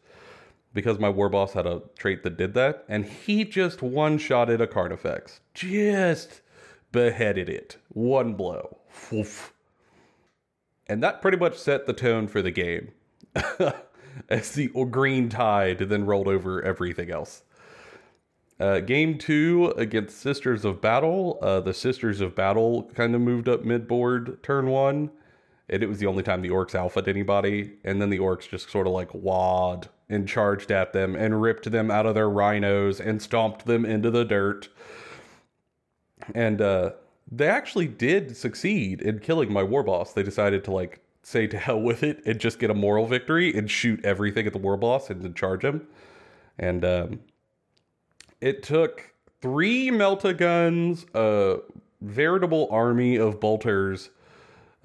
because 0.74 1.00
my 1.00 1.10
war 1.10 1.30
boss 1.30 1.54
had 1.54 1.66
a 1.66 1.82
trait 1.98 2.24
that 2.24 2.38
did 2.38 2.54
that, 2.54 2.86
and 2.88 3.06
he 3.06 3.44
just 3.44 3.82
one 3.82 4.18
shotted 4.18 4.62
a 4.62 4.68
Carnifex, 4.68 5.42
Just 5.54 6.42
beheaded 6.92 7.50
it. 7.50 7.78
One 7.90 8.34
blow. 8.34 8.78
Woof. 9.12 9.54
And 10.88 11.04
that 11.04 11.22
pretty 11.22 11.38
much 11.38 11.58
set 11.58 11.86
the 11.86 11.94
tone 11.94 12.28
for 12.28 12.42
the 12.42 12.52
game. 12.52 12.92
As 14.30 14.52
the 14.52 14.68
green 14.90 15.30
tide 15.30 15.80
then 15.80 16.06
rolled 16.06 16.28
over 16.28 16.62
everything 16.64 17.12
else. 17.12 17.44
Uh, 18.60 18.80
game 18.80 19.18
two 19.18 19.74
against 19.78 20.20
Sisters 20.20 20.66
of 20.66 20.82
Battle. 20.82 21.40
Uh, 21.42 21.62
the 21.62 21.74
Sisters 21.74 22.20
of 22.20 22.36
Battle 22.36 22.92
kind 22.96 23.16
of 23.16 23.22
moved 23.22 23.48
up 23.48 23.64
mid 23.64 23.88
board 23.88 24.44
turn 24.44 24.68
one. 24.68 25.12
And 25.70 25.84
it 25.84 25.88
was 25.88 26.00
the 26.00 26.08
only 26.08 26.24
time 26.24 26.42
the 26.42 26.50
orcs 26.50 26.76
alphaed 26.76 27.08
anybody. 27.08 27.74
And 27.84 28.02
then 28.02 28.10
the 28.10 28.20
orcs 28.20 28.50
just 28.50 28.70
sort 28.70 28.88
of 28.88 28.94
like 28.94 29.14
wad 29.14 29.90
and 30.10 30.28
charged 30.28 30.72
at 30.72 30.94
them 30.94 31.16
and 31.16 31.42
ripped 31.42 31.72
them 31.72 31.92
out 31.92 32.06
of 32.06 32.16
their 32.16 32.30
rhinos 32.30 33.00
and 33.00 33.22
stomped 33.22 33.66
them 33.66 33.86
into 33.86 34.10
the 34.10 34.26
dirt. 34.26 34.70
And 36.34 36.62
uh, 36.62 36.92
they 37.32 37.48
actually 37.48 37.88
did 37.88 38.36
succeed 38.36 39.02
in 39.02 39.20
killing 39.20 39.54
my 39.54 39.64
war 39.64 39.84
boss. 39.84 40.14
They 40.14 40.24
decided 40.24 40.64
to 40.66 40.72
like 40.72 41.02
say 41.22 41.46
to 41.48 41.58
hell 41.58 41.80
with 41.80 42.02
it 42.02 42.22
and 42.26 42.40
just 42.40 42.60
get 42.60 42.72
a 42.72 42.74
moral 42.74 43.06
victory 43.06 43.56
and 43.56 43.70
shoot 43.70 44.04
everything 44.04 44.48
at 44.48 44.54
the 44.54 44.60
war 44.60 44.78
boss 44.78 45.10
and 45.10 45.22
then 45.22 45.34
charge 45.34 45.64
him. 45.64 45.88
And 46.58 46.84
um, 46.84 47.20
it 48.42 48.64
took 48.64 49.14
three 49.42 49.90
Melta 49.90 50.36
guns, 50.36 51.06
a 51.14 51.58
veritable 52.02 52.68
army 52.72 53.18
of 53.18 53.40
bolters, 53.40 54.10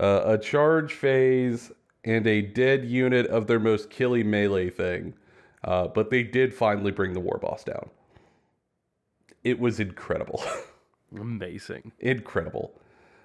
uh, 0.00 0.22
a 0.24 0.38
charge 0.38 0.92
phase, 0.92 1.72
and 2.04 2.26
a 2.26 2.42
dead 2.42 2.84
unit 2.84 3.26
of 3.26 3.46
their 3.46 3.60
most 3.60 3.90
killy 3.90 4.22
melee 4.22 4.70
thing. 4.70 5.14
Uh, 5.62 5.88
but 5.88 6.10
they 6.10 6.22
did 6.22 6.52
finally 6.52 6.90
bring 6.92 7.14
the 7.14 7.20
war 7.20 7.38
boss 7.40 7.64
down. 7.64 7.88
It 9.42 9.58
was 9.58 9.80
incredible. 9.80 10.42
Amazing. 11.18 11.92
incredible. 12.00 12.78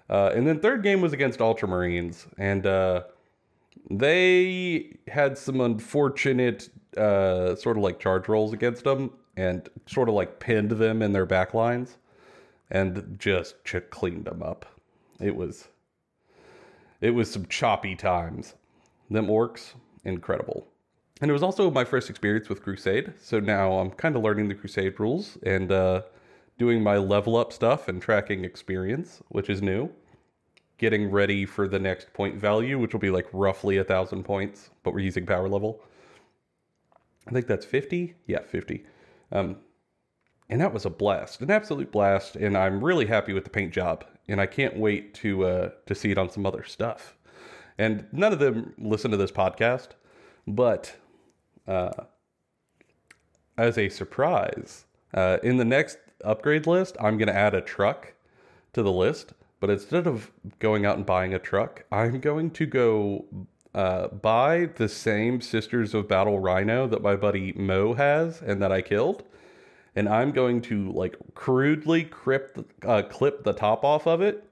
Uh, 0.09 0.31
and 0.33 0.47
then 0.47 0.59
third 0.59 0.81
game 0.83 1.01
was 1.01 1.13
against 1.13 1.39
Ultramarines, 1.39 2.27
and 2.37 2.65
uh, 2.65 3.03
they 3.89 4.97
had 5.07 5.37
some 5.37 5.61
unfortunate 5.61 6.69
uh, 6.97 7.55
sort 7.55 7.77
of 7.77 7.83
like 7.83 7.99
charge 7.99 8.27
rolls 8.27 8.53
against 8.53 8.83
them, 8.83 9.11
and 9.37 9.69
sort 9.85 10.09
of 10.09 10.15
like 10.15 10.39
pinned 10.39 10.71
them 10.71 11.01
in 11.01 11.13
their 11.13 11.25
back 11.25 11.53
lines, 11.53 11.97
and 12.71 13.17
just 13.19 13.63
ch- 13.65 13.75
cleaned 13.89 14.25
them 14.25 14.41
up. 14.41 14.65
It 15.19 15.35
was, 15.35 15.67
it 17.01 17.11
was 17.11 17.31
some 17.31 17.45
choppy 17.47 17.95
times. 17.95 18.55
Them 19.09 19.27
orcs, 19.27 19.73
incredible. 20.03 20.67
And 21.21 21.29
it 21.29 21.33
was 21.33 21.43
also 21.43 21.69
my 21.69 21.83
first 21.83 22.09
experience 22.09 22.47
with 22.47 22.63
Crusade, 22.63 23.13
so 23.21 23.39
now 23.39 23.73
I'm 23.73 23.91
kind 23.91 24.15
of 24.15 24.23
learning 24.23 24.47
the 24.47 24.55
Crusade 24.55 24.99
rules 24.99 25.37
and 25.43 25.71
uh, 25.71 26.03
doing 26.57 26.81
my 26.81 26.97
level 26.97 27.35
up 27.35 27.51
stuff 27.51 27.87
and 27.87 28.01
tracking 28.01 28.45
experience, 28.45 29.21
which 29.29 29.49
is 29.49 29.61
new. 29.61 29.89
Getting 30.77 31.11
ready 31.11 31.45
for 31.45 31.67
the 31.67 31.79
next 31.79 32.13
point 32.13 32.35
value, 32.35 32.79
which 32.79 32.93
will 32.93 33.01
be 33.01 33.09
like 33.09 33.27
roughly 33.33 33.77
a 33.77 33.83
thousand 33.83 34.23
points, 34.23 34.69
but 34.83 34.93
we're 34.93 35.01
using 35.01 35.25
power 35.25 35.49
level. 35.49 35.81
I 37.27 37.31
think 37.31 37.47
that's 37.47 37.65
50. 37.65 38.15
Yeah, 38.27 38.43
50. 38.43 38.85
Um, 39.31 39.57
and 40.49 40.61
that 40.61 40.73
was 40.73 40.85
a 40.85 40.89
blast, 40.89 41.41
an 41.41 41.51
absolute 41.51 41.91
blast. 41.91 42.37
And 42.37 42.57
I'm 42.57 42.83
really 42.83 43.05
happy 43.05 43.33
with 43.33 43.43
the 43.43 43.49
paint 43.49 43.73
job, 43.73 44.05
and 44.29 44.39
I 44.39 44.45
can't 44.45 44.77
wait 44.77 45.13
to 45.15 45.45
uh, 45.45 45.69
to 45.85 45.95
see 45.95 46.11
it 46.11 46.17
on 46.17 46.29
some 46.29 46.45
other 46.45 46.63
stuff. 46.63 47.15
And 47.77 48.05
none 48.11 48.33
of 48.33 48.39
them 48.39 48.73
listen 48.77 49.11
to 49.11 49.17
this 49.17 49.31
podcast, 49.31 49.89
but 50.45 50.95
uh, 51.67 51.91
as 53.57 53.77
a 53.77 53.89
surprise, 53.89 54.85
uh, 55.13 55.37
in 55.43 55.57
the 55.57 55.65
next 55.65 55.97
upgrade 56.23 56.67
list, 56.67 56.97
I'm 56.99 57.17
going 57.17 57.27
to 57.27 57.35
add 57.35 57.53
a 57.53 57.61
truck 57.61 58.13
to 58.73 58.83
the 58.83 58.91
list. 58.91 59.33
But 59.59 59.69
instead 59.69 60.07
of 60.07 60.31
going 60.59 60.85
out 60.85 60.95
and 60.95 61.05
buying 61.05 61.33
a 61.33 61.39
truck, 61.39 61.83
I'm 61.91 62.19
going 62.21 62.51
to 62.51 62.65
go 62.65 63.25
uh, 63.73 64.07
buy 64.07 64.69
the 64.75 64.89
same 64.89 65.41
Sisters 65.41 65.93
of 65.93 66.07
Battle 66.07 66.39
Rhino 66.39 66.87
that 66.87 67.01
my 67.01 67.15
buddy 67.15 67.53
Mo 67.53 67.93
has 67.93 68.41
and 68.41 68.61
that 68.61 68.71
I 68.71 68.81
killed. 68.81 69.23
And 69.95 70.07
I'm 70.07 70.31
going 70.31 70.61
to 70.63 70.91
like 70.91 71.15
crudely 71.33 72.03
clip, 72.05 72.71
uh, 72.85 73.03
clip 73.03 73.43
the 73.43 73.53
top 73.53 73.83
off 73.83 74.07
of 74.07 74.21
it, 74.21 74.43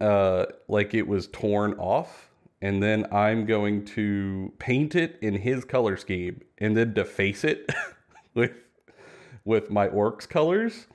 uh, 0.00 0.46
like 0.68 0.94
it 0.94 1.06
was 1.06 1.26
torn 1.28 1.74
off. 1.74 2.30
And 2.62 2.82
then 2.82 3.06
I'm 3.10 3.46
going 3.46 3.86
to 3.86 4.52
paint 4.58 4.94
it 4.94 5.18
in 5.22 5.34
his 5.34 5.64
color 5.64 5.96
scheme 5.96 6.42
and 6.58 6.76
then 6.76 6.92
deface 6.92 7.42
it 7.42 7.70
with 8.34 8.52
with 9.46 9.70
my 9.70 9.88
orcs 9.88 10.28
colors 10.28 10.86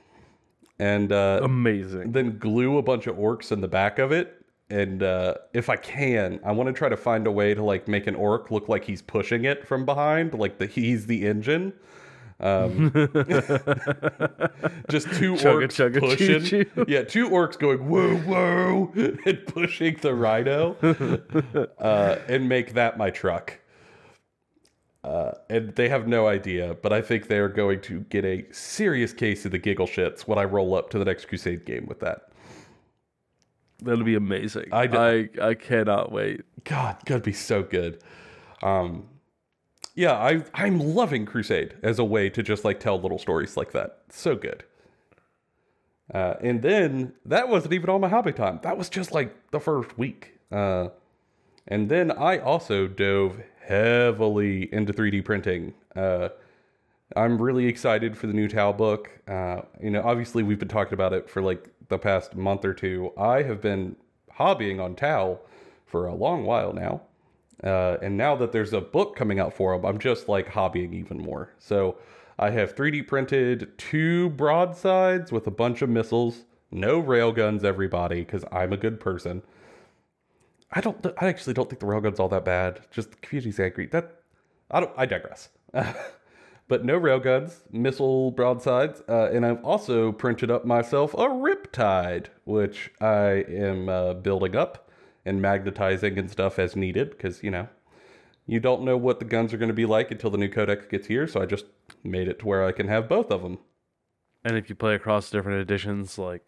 and 0.78 1.12
uh, 1.12 1.40
Amazing. 1.42 2.12
then 2.12 2.38
glue 2.38 2.78
a 2.78 2.82
bunch 2.82 3.06
of 3.06 3.16
orcs 3.16 3.50
in 3.52 3.60
the 3.60 3.68
back 3.68 3.98
of 3.98 4.12
it. 4.12 4.44
And 4.68 5.02
uh, 5.02 5.34
if 5.54 5.68
I 5.70 5.76
can, 5.76 6.40
I 6.44 6.52
want 6.52 6.66
to 6.68 6.72
try 6.72 6.88
to 6.88 6.96
find 6.96 7.26
a 7.26 7.30
way 7.30 7.54
to 7.54 7.62
like 7.62 7.86
make 7.86 8.06
an 8.06 8.16
orc 8.16 8.50
look 8.50 8.68
like 8.68 8.84
he's 8.84 9.00
pushing 9.00 9.44
it 9.44 9.66
from 9.66 9.84
behind, 9.84 10.34
like 10.34 10.58
the 10.58 10.66
he's 10.66 11.06
the 11.06 11.24
engine. 11.26 11.72
Um, 12.38 12.90
just 14.90 15.10
two 15.14 15.34
Chugga, 15.34 15.68
orcs 15.68 15.72
chugga, 15.72 16.00
pushing, 16.00 16.44
choo-choo. 16.44 16.84
yeah, 16.88 17.02
two 17.02 17.30
orcs 17.30 17.58
going 17.58 17.88
whoa 17.88 18.16
whoa 18.16 18.92
and 19.24 19.46
pushing 19.46 19.96
the 20.02 20.14
rhino, 20.14 20.76
uh, 21.78 22.18
and 22.28 22.48
make 22.48 22.74
that 22.74 22.98
my 22.98 23.10
truck. 23.10 23.58
Uh, 25.02 25.32
and 25.48 25.74
they 25.76 25.88
have 25.88 26.08
no 26.08 26.26
idea, 26.26 26.76
but 26.82 26.92
I 26.92 27.00
think 27.00 27.28
they're 27.28 27.48
going 27.48 27.80
to 27.82 28.00
get 28.00 28.24
a 28.24 28.44
serious 28.52 29.12
case 29.12 29.44
of 29.46 29.52
the 29.52 29.58
giggle 29.58 29.86
shits 29.86 30.22
when 30.22 30.36
I 30.36 30.44
roll 30.44 30.74
up 30.74 30.90
to 30.90 30.98
the 30.98 31.04
next 31.04 31.26
Crusade 31.28 31.64
game 31.64 31.86
with 31.86 32.00
that. 32.00 32.28
That'll 33.82 34.04
be 34.04 34.14
amazing. 34.16 34.66
I 34.72 34.82
I. 34.84 35.28
I 35.48 35.54
cannot 35.54 36.12
wait. 36.12 36.42
God, 36.64 36.96
gonna 37.06 37.20
be 37.20 37.32
so 37.32 37.62
good. 37.62 38.02
Um, 38.62 39.06
yeah, 39.96 40.12
I 40.12 40.44
I'm 40.54 40.78
loving 40.78 41.24
Crusade 41.26 41.74
as 41.82 41.98
a 41.98 42.04
way 42.04 42.30
to 42.30 42.42
just 42.42 42.64
like 42.64 42.78
tell 42.78 43.00
little 43.00 43.18
stories 43.18 43.56
like 43.56 43.72
that. 43.72 44.02
So 44.10 44.36
good. 44.36 44.62
Uh, 46.12 46.34
and 46.40 46.62
then 46.62 47.14
that 47.24 47.48
wasn't 47.48 47.72
even 47.72 47.90
all 47.90 47.98
my 47.98 48.08
hobby 48.08 48.32
time. 48.32 48.60
That 48.62 48.78
was 48.78 48.88
just 48.88 49.10
like 49.10 49.50
the 49.50 49.58
first 49.58 49.98
week. 49.98 50.38
Uh, 50.52 50.88
and 51.66 51.88
then 51.88 52.12
I 52.12 52.38
also 52.38 52.86
dove 52.86 53.40
heavily 53.64 54.72
into 54.72 54.92
3D 54.92 55.24
printing. 55.24 55.74
Uh, 55.96 56.28
I'm 57.16 57.40
really 57.40 57.66
excited 57.66 58.16
for 58.16 58.26
the 58.28 58.32
new 58.32 58.48
Tau 58.48 58.72
book. 58.72 59.10
Uh, 59.26 59.62
you 59.82 59.90
know, 59.90 60.02
obviously 60.04 60.42
we've 60.42 60.58
been 60.58 60.68
talking 60.68 60.94
about 60.94 61.12
it 61.12 61.28
for 61.28 61.42
like 61.42 61.68
the 61.88 61.98
past 61.98 62.36
month 62.36 62.64
or 62.64 62.74
two. 62.74 63.12
I 63.16 63.42
have 63.42 63.60
been 63.60 63.96
hobbying 64.38 64.80
on 64.80 64.94
Tau 64.94 65.40
for 65.86 66.06
a 66.06 66.14
long 66.14 66.44
while 66.44 66.72
now. 66.72 67.02
Uh, 67.64 67.96
and 68.02 68.16
now 68.16 68.36
that 68.36 68.52
there's 68.52 68.72
a 68.72 68.80
book 68.80 69.16
coming 69.16 69.40
out 69.40 69.52
for 69.52 69.76
them, 69.76 69.84
I'm 69.84 69.98
just 69.98 70.28
like 70.28 70.48
hobbying 70.48 70.92
even 70.94 71.18
more. 71.18 71.54
So 71.58 71.96
I 72.38 72.50
have 72.50 72.74
3D 72.74 73.06
printed 73.06 73.76
two 73.78 74.30
broadsides 74.30 75.32
with 75.32 75.46
a 75.46 75.50
bunch 75.50 75.80
of 75.80 75.88
missiles, 75.88 76.44
no 76.70 77.02
railguns, 77.02 77.64
everybody, 77.64 78.20
because 78.20 78.44
I'm 78.52 78.72
a 78.72 78.76
good 78.76 79.00
person. 79.00 79.42
I 80.72 80.80
don't. 80.80 81.04
I 81.18 81.28
actually 81.28 81.54
don't 81.54 81.70
think 81.70 81.80
the 81.80 81.86
railgun's 81.86 82.18
all 82.18 82.28
that 82.28 82.44
bad. 82.44 82.80
Just 82.90 83.12
the 83.12 83.16
community's 83.18 83.60
angry. 83.60 83.86
That 83.86 84.20
I 84.70 84.80
don't. 84.80 84.92
I 84.96 85.06
digress. 85.06 85.48
but 86.68 86.84
no 86.84 86.98
railguns, 86.98 87.60
missile 87.72 88.32
broadsides, 88.32 89.02
uh, 89.08 89.30
and 89.32 89.46
I've 89.46 89.64
also 89.64 90.12
printed 90.12 90.50
up 90.50 90.64
myself 90.64 91.14
a 91.14 91.28
Riptide, 91.28 92.26
which 92.44 92.90
I 93.00 93.44
am 93.48 93.88
uh, 93.88 94.14
building 94.14 94.56
up 94.56 94.85
and 95.26 95.42
magnetizing 95.42 96.18
and 96.18 96.30
stuff 96.30 96.58
as 96.58 96.74
needed 96.74 97.10
because 97.10 97.42
you 97.42 97.50
know 97.50 97.68
you 98.46 98.60
don't 98.60 98.82
know 98.82 98.96
what 98.96 99.18
the 99.18 99.24
guns 99.24 99.52
are 99.52 99.58
going 99.58 99.68
to 99.68 99.74
be 99.74 99.86
like 99.86 100.10
until 100.10 100.30
the 100.30 100.38
new 100.38 100.48
codex 100.48 100.86
gets 100.86 101.08
here. 101.08 101.26
So 101.26 101.42
I 101.42 101.46
just 101.46 101.66
made 102.04 102.28
it 102.28 102.38
to 102.38 102.46
where 102.46 102.64
I 102.64 102.72
can 102.72 102.88
have 102.88 103.08
both 103.08 103.30
of 103.30 103.42
them. 103.42 103.58
And 104.44 104.56
if 104.56 104.68
you 104.68 104.76
play 104.76 104.94
across 104.94 105.28
different 105.30 105.60
editions, 105.60 106.16
like 106.18 106.42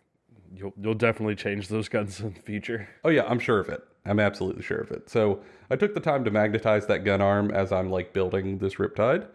you'll 0.54 0.73
you'll 0.80 0.94
definitely 0.94 1.35
change 1.35 1.68
those 1.68 1.88
guns 1.88 2.20
in 2.20 2.35
the 2.35 2.40
future. 2.40 2.88
Oh 3.04 3.11
yeah, 3.11 3.25
I'm 3.26 3.40
sure 3.40 3.58
of 3.58 3.68
it. 3.68 3.82
I'm 4.06 4.20
absolutely 4.20 4.62
sure 4.62 4.78
of 4.78 4.90
it. 4.90 5.11
So 5.11 5.40
I 5.70 5.76
took 5.76 5.94
the 5.94 6.00
time 6.00 6.25
to 6.25 6.30
magnetize 6.30 6.87
that 6.87 7.04
gun 7.04 7.20
arm 7.20 7.50
as 7.50 7.73
I'm 7.73 7.90
like 7.90 8.12
building 8.12 8.58
this 8.58 8.76
Riptide. 8.76 9.26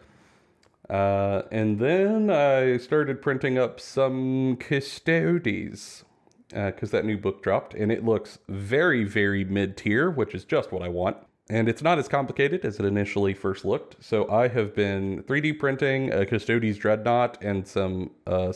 Uh, 0.89 1.43
and 1.51 1.79
then 1.79 2.29
I 2.29 2.77
started 2.77 3.21
printing 3.21 3.57
up 3.57 3.79
some 3.79 4.57
Custodes 4.57 6.03
because 6.53 6.91
that 6.91 7.05
new 7.05 7.17
book 7.17 7.41
dropped 7.41 7.74
and 7.74 7.91
it 7.91 8.05
looks 8.05 8.39
very, 8.48 9.03
very 9.03 9.43
mid 9.43 9.77
tier, 9.77 10.10
which 10.10 10.33
is 10.33 10.45
just 10.45 10.72
what 10.72 10.81
I 10.81 10.89
want. 10.89 11.17
And 11.50 11.67
it's 11.67 11.81
not 11.81 12.00
as 12.00 12.07
complicated 12.07 12.63
as 12.63 12.79
it 12.79 12.86
initially 12.86 13.33
first 13.33 13.65
looked. 13.65 14.01
So 14.03 14.29
I 14.31 14.48
have 14.48 14.74
been 14.74 15.24
3D 15.24 15.60
printing 15.60 16.12
a 16.12 16.25
Custodes 16.25 16.77
Dreadnought 16.77 17.43
and 17.43 17.67
some 17.67 18.12
uh, 18.25 18.53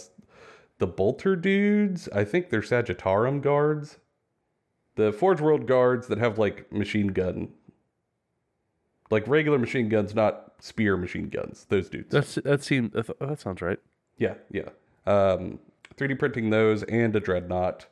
the 0.78 0.88
Bolter 0.88 1.36
dudes. 1.36 2.08
I 2.14 2.24
think 2.24 2.50
they're 2.50 2.62
Sagittarum 2.62 3.42
guards 3.42 3.98
the 4.98 5.14
Forge 5.14 5.40
World 5.40 5.66
guards 5.66 6.08
that 6.08 6.18
have 6.18 6.38
like 6.38 6.70
machine 6.74 7.08
gun, 7.08 7.50
like 9.10 9.26
regular 9.28 9.58
machine 9.58 9.88
guns, 9.88 10.14
not 10.14 10.54
spear 10.60 10.98
machine 10.98 11.30
guns. 11.30 11.66
Those 11.70 11.88
dudes. 11.88 12.12
That's 12.12 12.36
that 12.36 12.64
seems 12.64 12.92
that, 12.92 13.18
that 13.20 13.40
sounds 13.40 13.62
right. 13.62 13.80
yeah, 14.18 14.34
yeah. 14.52 14.70
Um, 15.06 15.60
3D 15.98 16.20
printing 16.20 16.50
those 16.50 16.84
and 16.84 17.16
a 17.16 17.20
dreadnought. 17.20 17.88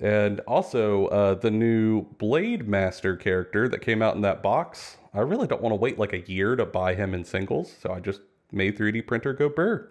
And 0.00 0.40
also 0.40 1.06
uh, 1.06 1.34
the 1.34 1.50
new 1.50 2.02
Blade 2.18 2.68
Master 2.68 3.16
character 3.16 3.68
that 3.68 3.80
came 3.80 4.02
out 4.02 4.16
in 4.16 4.22
that 4.22 4.42
box. 4.42 4.96
I 5.12 5.20
really 5.20 5.46
don't 5.46 5.62
want 5.62 5.72
to 5.72 5.76
wait 5.76 5.98
like 5.98 6.12
a 6.12 6.28
year 6.28 6.56
to 6.56 6.66
buy 6.66 6.94
him 6.94 7.14
in 7.14 7.24
singles, 7.24 7.74
so 7.80 7.92
I 7.92 8.00
just 8.00 8.20
made 8.50 8.76
3D 8.76 9.06
printer 9.06 9.32
go 9.32 9.48
burr. 9.48 9.88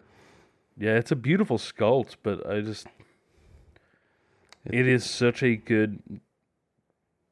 Yeah, 0.77 0.95
it's 0.98 1.12
a 1.12 1.15
beautiful 1.15 1.57
sculpt, 1.57 2.15
but 2.24 2.45
I 2.50 2.62
just 2.62 2.88
it 4.65 4.88
is 4.88 5.10
such 5.10 5.43
a 5.43 5.55
good 5.55 6.22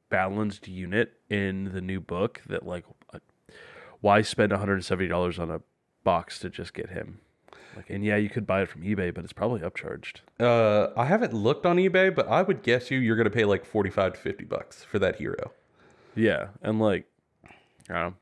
balanced 0.09 0.67
unit 0.67 1.13
in 1.29 1.71
the 1.73 1.81
new 1.81 1.99
book 1.99 2.41
that 2.47 2.65
like 2.65 2.85
uh, 3.13 3.19
why 4.01 4.21
spend 4.21 4.51
$170 4.51 5.39
on 5.39 5.51
a 5.51 5.61
box 6.03 6.39
to 6.39 6.49
just 6.49 6.73
get 6.73 6.89
him? 6.89 7.19
Like 7.75 7.89
and 7.89 8.03
yeah, 8.03 8.17
you 8.17 8.29
could 8.29 8.45
buy 8.45 8.61
it 8.61 8.69
from 8.69 8.81
eBay, 8.81 9.13
but 9.13 9.23
it's 9.23 9.33
probably 9.33 9.61
upcharged. 9.61 10.17
Uh, 10.39 10.89
I 10.97 11.05
haven't 11.05 11.33
looked 11.33 11.65
on 11.65 11.77
eBay, 11.77 12.13
but 12.13 12.27
I 12.27 12.41
would 12.41 12.63
guess 12.63 12.91
you 12.91 12.99
you're 12.99 13.15
gonna 13.15 13.29
pay 13.29 13.45
like 13.45 13.65
45 13.65 14.13
to 14.13 14.19
50 14.19 14.45
bucks 14.45 14.83
for 14.83 14.99
that 14.99 15.15
hero. 15.15 15.51
Yeah, 16.15 16.47
and 16.61 16.79
like 16.79 17.05
I 17.89 17.93
don't 17.93 18.01
know. 18.01 18.13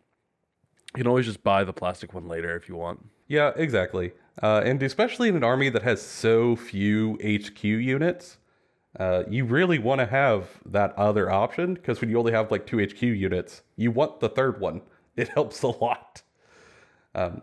You 0.95 1.03
can 1.03 1.07
always 1.07 1.25
just 1.25 1.43
buy 1.43 1.63
the 1.63 1.73
plastic 1.73 2.13
one 2.13 2.27
later 2.27 2.55
if 2.55 2.67
you 2.67 2.75
want. 2.75 3.05
Yeah, 3.27 3.51
exactly. 3.55 4.11
Uh, 4.41 4.61
and 4.63 4.81
especially 4.81 5.29
in 5.29 5.35
an 5.35 5.43
army 5.43 5.69
that 5.69 5.83
has 5.83 6.01
so 6.01 6.55
few 6.55 7.15
HQ 7.23 7.63
units, 7.63 8.37
uh, 8.99 9.23
you 9.29 9.45
really 9.45 9.77
want 9.77 9.99
to 9.99 10.05
have 10.05 10.49
that 10.65 10.97
other 10.97 11.29
option 11.29 11.75
because 11.75 12.01
when 12.01 12.09
you 12.09 12.17
only 12.17 12.31
have 12.31 12.49
like 12.49 12.65
two 12.65 12.79
HQ 12.79 13.01
units, 13.01 13.61
you 13.75 13.91
want 13.91 14.19
the 14.19 14.29
third 14.29 14.59
one. 14.59 14.81
It 15.15 15.27
helps 15.27 15.61
a 15.63 15.67
lot. 15.67 16.21
Um, 17.13 17.41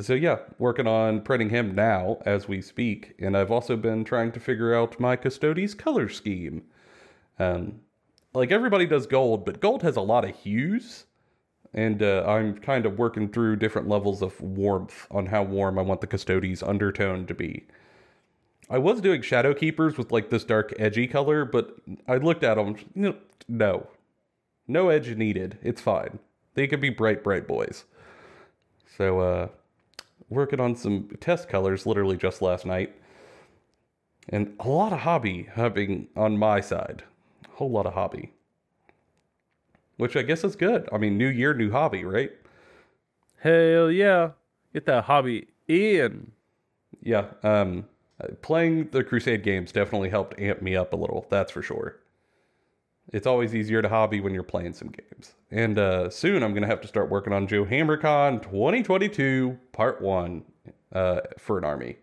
so 0.00 0.14
yeah, 0.14 0.38
working 0.58 0.86
on 0.86 1.20
printing 1.20 1.50
him 1.50 1.74
now 1.74 2.18
as 2.26 2.48
we 2.48 2.60
speak, 2.60 3.14
and 3.18 3.36
I've 3.36 3.50
also 3.50 3.76
been 3.76 4.04
trying 4.04 4.32
to 4.32 4.40
figure 4.40 4.74
out 4.74 4.98
my 4.98 5.16
Custodes 5.16 5.74
color 5.74 6.08
scheme. 6.08 6.62
Um, 7.38 7.80
like 8.32 8.50
everybody 8.50 8.86
does 8.86 9.06
gold, 9.06 9.44
but 9.44 9.60
gold 9.60 9.82
has 9.82 9.96
a 9.96 10.00
lot 10.00 10.24
of 10.24 10.36
hues, 10.36 11.06
and 11.72 12.02
uh, 12.02 12.24
I'm 12.26 12.58
kind 12.58 12.86
of 12.86 12.98
working 12.98 13.28
through 13.28 13.56
different 13.56 13.88
levels 13.88 14.20
of 14.22 14.40
warmth 14.40 15.06
on 15.10 15.26
how 15.26 15.44
warm 15.44 15.78
I 15.78 15.82
want 15.82 16.00
the 16.00 16.08
Custodes 16.08 16.62
undertone 16.62 17.26
to 17.26 17.34
be. 17.34 17.64
I 18.68 18.78
was 18.78 19.00
doing 19.00 19.22
Shadow 19.22 19.54
Keepers 19.54 19.96
with 19.96 20.10
like 20.10 20.30
this 20.30 20.42
dark 20.42 20.72
edgy 20.78 21.06
color, 21.06 21.44
but 21.44 21.76
I 22.08 22.16
looked 22.16 22.42
at 22.42 22.54
them. 22.56 22.76
No, 23.46 23.86
no 24.66 24.88
edge 24.88 25.14
needed. 25.16 25.58
It's 25.62 25.80
fine. 25.80 26.18
They 26.54 26.66
could 26.66 26.80
be 26.80 26.90
bright, 26.90 27.22
bright 27.22 27.46
boys. 27.46 27.84
So, 28.96 29.20
uh, 29.20 29.48
working 30.28 30.60
on 30.60 30.76
some 30.76 31.08
test 31.20 31.48
colors 31.48 31.86
literally 31.86 32.16
just 32.16 32.42
last 32.42 32.66
night. 32.66 32.94
And 34.28 34.56
a 34.60 34.68
lot 34.68 34.92
of 34.92 35.00
hobby 35.00 35.48
having 35.52 36.08
on 36.16 36.38
my 36.38 36.60
side. 36.60 37.04
A 37.44 37.56
whole 37.56 37.70
lot 37.70 37.86
of 37.86 37.94
hobby. 37.94 38.32
Which 39.96 40.16
I 40.16 40.22
guess 40.22 40.44
is 40.44 40.56
good. 40.56 40.88
I 40.92 40.98
mean, 40.98 41.18
new 41.18 41.28
year, 41.28 41.54
new 41.54 41.70
hobby, 41.70 42.04
right? 42.04 42.32
Hell 43.40 43.90
yeah. 43.90 44.30
Get 44.72 44.86
that 44.86 45.04
hobby 45.04 45.48
in. 45.68 46.32
Yeah. 47.02 47.26
Um, 47.42 47.84
playing 48.42 48.88
the 48.90 49.04
Crusade 49.04 49.42
games 49.42 49.72
definitely 49.72 50.08
helped 50.08 50.40
amp 50.40 50.62
me 50.62 50.74
up 50.74 50.92
a 50.92 50.96
little. 50.96 51.26
That's 51.30 51.52
for 51.52 51.62
sure. 51.62 52.00
It's 53.12 53.26
always 53.26 53.54
easier 53.54 53.82
to 53.82 53.88
hobby 53.88 54.20
when 54.20 54.34
you're 54.34 54.42
playing 54.42 54.72
some 54.72 54.88
games. 54.88 55.34
And 55.50 55.78
uh, 55.78 56.10
soon 56.10 56.42
I'm 56.42 56.52
going 56.52 56.62
to 56.62 56.68
have 56.68 56.80
to 56.80 56.88
start 56.88 57.10
working 57.10 57.32
on 57.32 57.46
Joe 57.46 57.64
HammerCon 57.64 58.42
2022 58.42 59.58
Part 59.72 60.00
1 60.00 60.42
uh, 60.92 61.20
for 61.38 61.58
an 61.58 61.64
army. 61.64 61.96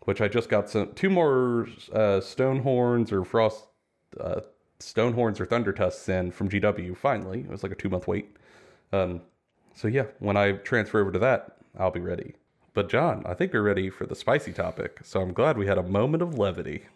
Which 0.00 0.20
I 0.20 0.28
just 0.28 0.48
got 0.48 0.68
some 0.68 0.92
two 0.94 1.08
more 1.08 1.68
uh, 1.92 2.18
Stonehorns 2.20 3.12
or 3.12 3.24
Frost 3.24 3.66
uh, 4.20 4.40
Stonehorns 4.80 5.38
or 5.40 5.46
Thunder 5.46 5.72
Tusks 5.72 6.08
in 6.08 6.32
from 6.32 6.48
GW 6.48 6.96
finally. 6.96 7.40
It 7.40 7.48
was 7.48 7.62
like 7.62 7.72
a 7.72 7.76
two 7.76 7.88
month 7.88 8.08
wait. 8.08 8.36
Um, 8.92 9.20
so 9.74 9.86
yeah, 9.88 10.06
when 10.18 10.36
I 10.36 10.52
transfer 10.52 11.00
over 11.00 11.12
to 11.12 11.18
that, 11.20 11.56
I'll 11.78 11.92
be 11.92 12.00
ready. 12.00 12.34
But 12.74 12.88
John, 12.88 13.22
I 13.26 13.34
think 13.34 13.52
we're 13.52 13.62
ready 13.62 13.90
for 13.90 14.06
the 14.06 14.16
spicy 14.16 14.52
topic. 14.52 15.00
So 15.04 15.20
I'm 15.20 15.32
glad 15.32 15.56
we 15.56 15.66
had 15.66 15.78
a 15.78 15.82
moment 15.82 16.22
of 16.22 16.38
levity. 16.38 16.86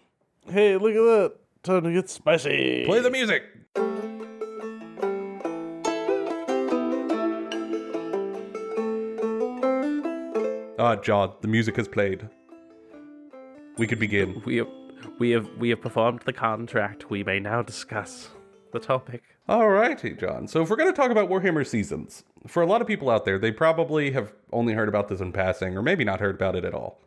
Hey, 0.48 0.76
look 0.76 0.94
at 0.94 0.94
that. 0.94 1.36
Time 1.66 1.82
to 1.82 1.92
get 1.92 2.08
spicy. 2.08 2.84
Play 2.84 3.00
the 3.00 3.10
music. 3.10 3.42
Ah, 10.78 10.94
John, 10.94 11.34
the 11.40 11.48
music 11.48 11.74
has 11.74 11.88
played. 11.88 12.28
We 13.78 13.88
could 13.88 13.98
begin. 13.98 14.40
We 14.44 14.58
have, 14.58 14.68
we 15.18 15.30
have 15.32 15.48
we 15.58 15.70
have 15.70 15.80
performed 15.80 16.20
the 16.24 16.32
contract. 16.32 17.10
We 17.10 17.24
may 17.24 17.40
now 17.40 17.62
discuss 17.62 18.28
the 18.70 18.78
topic. 18.78 19.24
Alrighty, 19.48 20.20
John. 20.20 20.46
So 20.46 20.62
if 20.62 20.70
we're 20.70 20.76
going 20.76 20.92
to 20.92 20.96
talk 20.96 21.10
about 21.10 21.28
Warhammer 21.28 21.66
Seasons, 21.66 22.22
for 22.46 22.62
a 22.62 22.66
lot 22.66 22.80
of 22.80 22.86
people 22.86 23.10
out 23.10 23.24
there, 23.24 23.40
they 23.40 23.50
probably 23.50 24.12
have 24.12 24.32
only 24.52 24.74
heard 24.74 24.88
about 24.88 25.08
this 25.08 25.20
in 25.20 25.32
passing, 25.32 25.76
or 25.76 25.82
maybe 25.82 26.04
not 26.04 26.20
heard 26.20 26.36
about 26.36 26.54
it 26.54 26.64
at 26.64 26.74
all. 26.74 27.00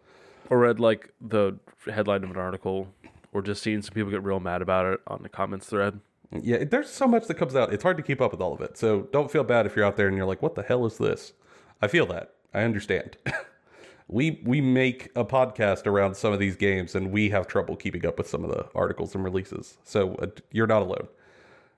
Or 0.49 0.59
read 0.59 0.81
like 0.81 1.13
the 1.21 1.57
headline 1.85 2.25
of 2.25 2.31
an 2.31 2.37
article, 2.37 2.89
or 3.31 3.41
just 3.41 3.61
seeing 3.61 3.81
some 3.81 3.93
people 3.93 4.11
get 4.11 4.23
real 4.23 4.39
mad 4.39 4.61
about 4.61 4.85
it 4.85 4.99
on 5.07 5.23
the 5.23 5.29
comments 5.29 5.67
thread. 5.67 5.99
Yeah, 6.31 6.63
there's 6.63 6.89
so 6.89 7.07
much 7.07 7.27
that 7.27 7.35
comes 7.35 7.55
out. 7.55 7.73
It's 7.73 7.83
hard 7.83 7.97
to 7.97 8.03
keep 8.03 8.21
up 8.21 8.31
with 8.31 8.41
all 8.41 8.53
of 8.53 8.61
it. 8.61 8.77
So 8.77 9.07
don't 9.11 9.31
feel 9.31 9.43
bad 9.43 9.65
if 9.65 9.75
you're 9.75 9.85
out 9.85 9.97
there 9.97 10.07
and 10.07 10.15
you're 10.15 10.27
like, 10.27 10.41
"What 10.41 10.55
the 10.55 10.63
hell 10.63 10.85
is 10.85 10.97
this?" 10.97 11.33
I 11.81 11.87
feel 11.87 12.05
that. 12.07 12.33
I 12.53 12.61
understand. 12.61 13.17
we 14.07 14.41
we 14.43 14.61
make 14.61 15.09
a 15.15 15.25
podcast 15.25 15.87
around 15.87 16.15
some 16.15 16.33
of 16.33 16.39
these 16.39 16.55
games, 16.55 16.93
and 16.93 17.11
we 17.11 17.29
have 17.29 17.47
trouble 17.47 17.75
keeping 17.75 18.05
up 18.05 18.17
with 18.17 18.27
some 18.27 18.43
of 18.43 18.51
the 18.51 18.67
articles 18.75 19.15
and 19.15 19.23
releases. 19.23 19.77
So 19.83 20.15
uh, 20.15 20.27
you're 20.51 20.67
not 20.67 20.83
alone. 20.83 21.07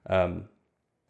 Um, 0.10 0.46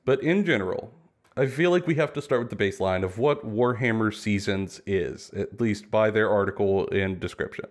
but 0.05 0.21
in 0.21 0.45
general, 0.45 0.93
I 1.37 1.45
feel 1.47 1.71
like 1.71 1.87
we 1.87 1.95
have 1.95 2.13
to 2.13 2.21
start 2.21 2.41
with 2.41 2.49
the 2.49 2.63
baseline 2.63 3.03
of 3.03 3.17
what 3.17 3.47
Warhammer 3.47 4.13
Seasons 4.13 4.81
is, 4.85 5.29
at 5.31 5.61
least 5.61 5.89
by 5.89 6.11
their 6.11 6.29
article 6.29 6.89
and 6.89 7.19
description. 7.19 7.67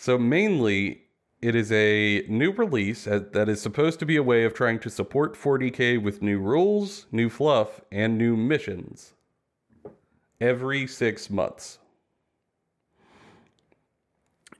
So, 0.00 0.16
mainly, 0.16 1.02
it 1.42 1.56
is 1.56 1.72
a 1.72 2.24
new 2.28 2.52
release 2.52 3.02
that 3.06 3.48
is 3.48 3.60
supposed 3.60 3.98
to 3.98 4.06
be 4.06 4.14
a 4.14 4.22
way 4.22 4.44
of 4.44 4.54
trying 4.54 4.78
to 4.78 4.90
support 4.90 5.34
40k 5.34 6.00
with 6.00 6.22
new 6.22 6.38
rules, 6.38 7.06
new 7.10 7.28
fluff, 7.28 7.80
and 7.90 8.16
new 8.16 8.36
missions 8.36 9.14
every 10.40 10.86
six 10.86 11.28
months. 11.28 11.80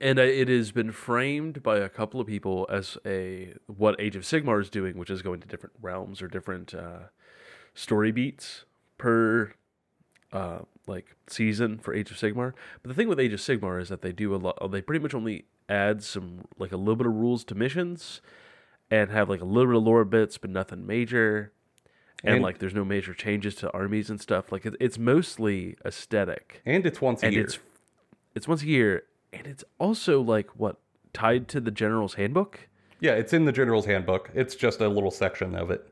And 0.01 0.19
uh, 0.19 0.23
it 0.23 0.49
has 0.49 0.73
been 0.73 0.91
framed 0.91 1.63
by 1.63 1.77
a 1.77 1.87
couple 1.87 2.19
of 2.19 2.27
people 2.27 2.67
as 2.69 2.97
a 3.05 3.53
what 3.67 3.95
Age 3.97 4.17
of 4.17 4.23
Sigmar 4.23 4.59
is 4.59 4.69
doing, 4.69 4.97
which 4.97 5.09
is 5.09 5.21
going 5.21 5.39
to 5.39 5.47
different 5.47 5.75
realms 5.81 6.21
or 6.21 6.27
different 6.27 6.73
uh, 6.73 7.07
story 7.73 8.11
beats 8.11 8.65
per 8.97 9.53
uh, 10.33 10.59
like 10.89 11.15
season 11.27 11.77
for 11.77 11.93
Age 11.93 12.11
of 12.11 12.17
Sigmar. 12.17 12.53
But 12.81 12.89
the 12.89 12.93
thing 12.95 13.07
with 13.07 13.19
Age 13.19 13.31
of 13.33 13.39
Sigmar 13.39 13.81
is 13.81 13.87
that 13.89 14.01
they 14.01 14.11
do 14.11 14.35
a 14.35 14.37
lot. 14.37 14.57
Uh, 14.59 14.67
they 14.67 14.81
pretty 14.81 15.01
much 15.01 15.13
only 15.13 15.45
add 15.69 16.03
some 16.03 16.45
like 16.57 16.71
a 16.73 16.77
little 16.77 16.95
bit 16.97 17.07
of 17.07 17.13
rules 17.13 17.43
to 17.45 17.55
missions, 17.55 18.21
and 18.91 19.11
have 19.11 19.29
like 19.29 19.41
a 19.41 19.45
little 19.45 19.71
bit 19.71 19.77
of 19.77 19.83
lore 19.83 20.03
bits, 20.05 20.37
but 20.37 20.49
nothing 20.49 20.85
major. 20.85 21.53
And, 22.23 22.35
And- 22.35 22.43
like, 22.43 22.57
there's 22.59 22.73
no 22.73 22.83
major 22.83 23.13
changes 23.13 23.55
to 23.55 23.71
armies 23.71 24.09
and 24.09 24.19
stuff. 24.19 24.51
Like, 24.51 24.65
it, 24.65 24.75
it's 24.81 24.97
mostly 24.97 25.77
aesthetic 25.85 26.61
And 26.65 26.85
it's 26.85 26.99
once 26.99 27.23
a 27.23 27.27
and 27.27 27.35
year. 27.35 27.45
it's 27.45 27.59
it's 28.35 28.47
once 28.47 28.61
a 28.63 28.67
year, 28.67 29.03
and 29.31 29.47
it's 29.47 29.63
also 29.79 30.19
like 30.21 30.49
what 30.59 30.81
tied 31.13 31.47
to 31.49 31.61
the 31.61 31.71
general's 31.71 32.15
handbook. 32.15 32.67
yeah, 32.99 33.13
it's 33.13 33.31
in 33.31 33.45
the 33.45 33.51
General's 33.53 33.85
Handbook. 33.85 34.29
It's 34.33 34.53
just 34.55 34.81
a 34.81 34.89
little 34.89 35.11
section 35.11 35.55
of 35.55 35.71
it. 35.71 35.87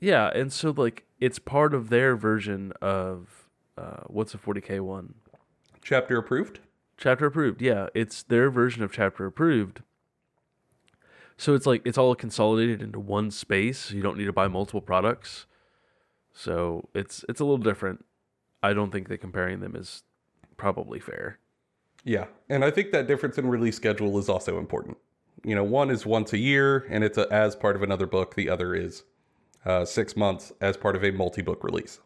Yeah, 0.00 0.28
and 0.34 0.50
so 0.52 0.70
like 0.74 1.04
it's 1.20 1.38
part 1.38 1.74
of 1.74 1.90
their 1.90 2.16
version 2.16 2.72
of 2.80 3.43
uh, 3.76 4.02
what's 4.06 4.34
a 4.34 4.38
40k 4.38 4.80
one 4.80 5.14
Chapter 5.82 6.16
approved? 6.16 6.60
chapter 6.96 7.26
approved. 7.26 7.60
Yeah, 7.60 7.88
it's 7.94 8.22
their 8.22 8.50
version 8.50 8.82
of 8.82 8.92
chapter 8.92 9.26
approved. 9.26 9.82
So 11.36 11.54
it's 11.54 11.66
like 11.66 11.82
it's 11.84 11.98
all 11.98 12.14
consolidated 12.14 12.80
into 12.80 13.00
one 13.00 13.30
space. 13.30 13.90
You 13.90 14.00
don't 14.02 14.16
need 14.16 14.26
to 14.26 14.32
buy 14.32 14.48
multiple 14.48 14.80
products. 14.80 15.46
So 16.32 16.88
it's 16.94 17.24
it's 17.28 17.40
a 17.40 17.44
little 17.44 17.58
different. 17.58 18.04
I 18.62 18.72
don't 18.72 18.90
think 18.92 19.08
that 19.08 19.18
comparing 19.18 19.60
them 19.60 19.74
is 19.76 20.04
probably 20.56 21.00
fair. 21.00 21.38
Yeah, 22.04 22.26
and 22.48 22.64
I 22.64 22.70
think 22.70 22.92
that 22.92 23.06
difference 23.06 23.36
in 23.38 23.46
release 23.48 23.76
schedule 23.76 24.18
is 24.18 24.28
also 24.28 24.58
important. 24.58 24.96
You 25.42 25.54
know, 25.54 25.64
one 25.64 25.90
is 25.90 26.06
once 26.06 26.32
a 26.32 26.38
year, 26.38 26.86
and 26.88 27.02
it's 27.04 27.18
a, 27.18 27.26
as 27.32 27.56
part 27.56 27.76
of 27.76 27.82
another 27.82 28.06
book. 28.06 28.34
The 28.34 28.48
other 28.48 28.74
is 28.74 29.02
uh, 29.66 29.84
six 29.84 30.16
months 30.16 30.52
as 30.60 30.76
part 30.76 30.96
of 30.96 31.04
a 31.04 31.10
multi-book 31.10 31.64
release. 31.64 31.98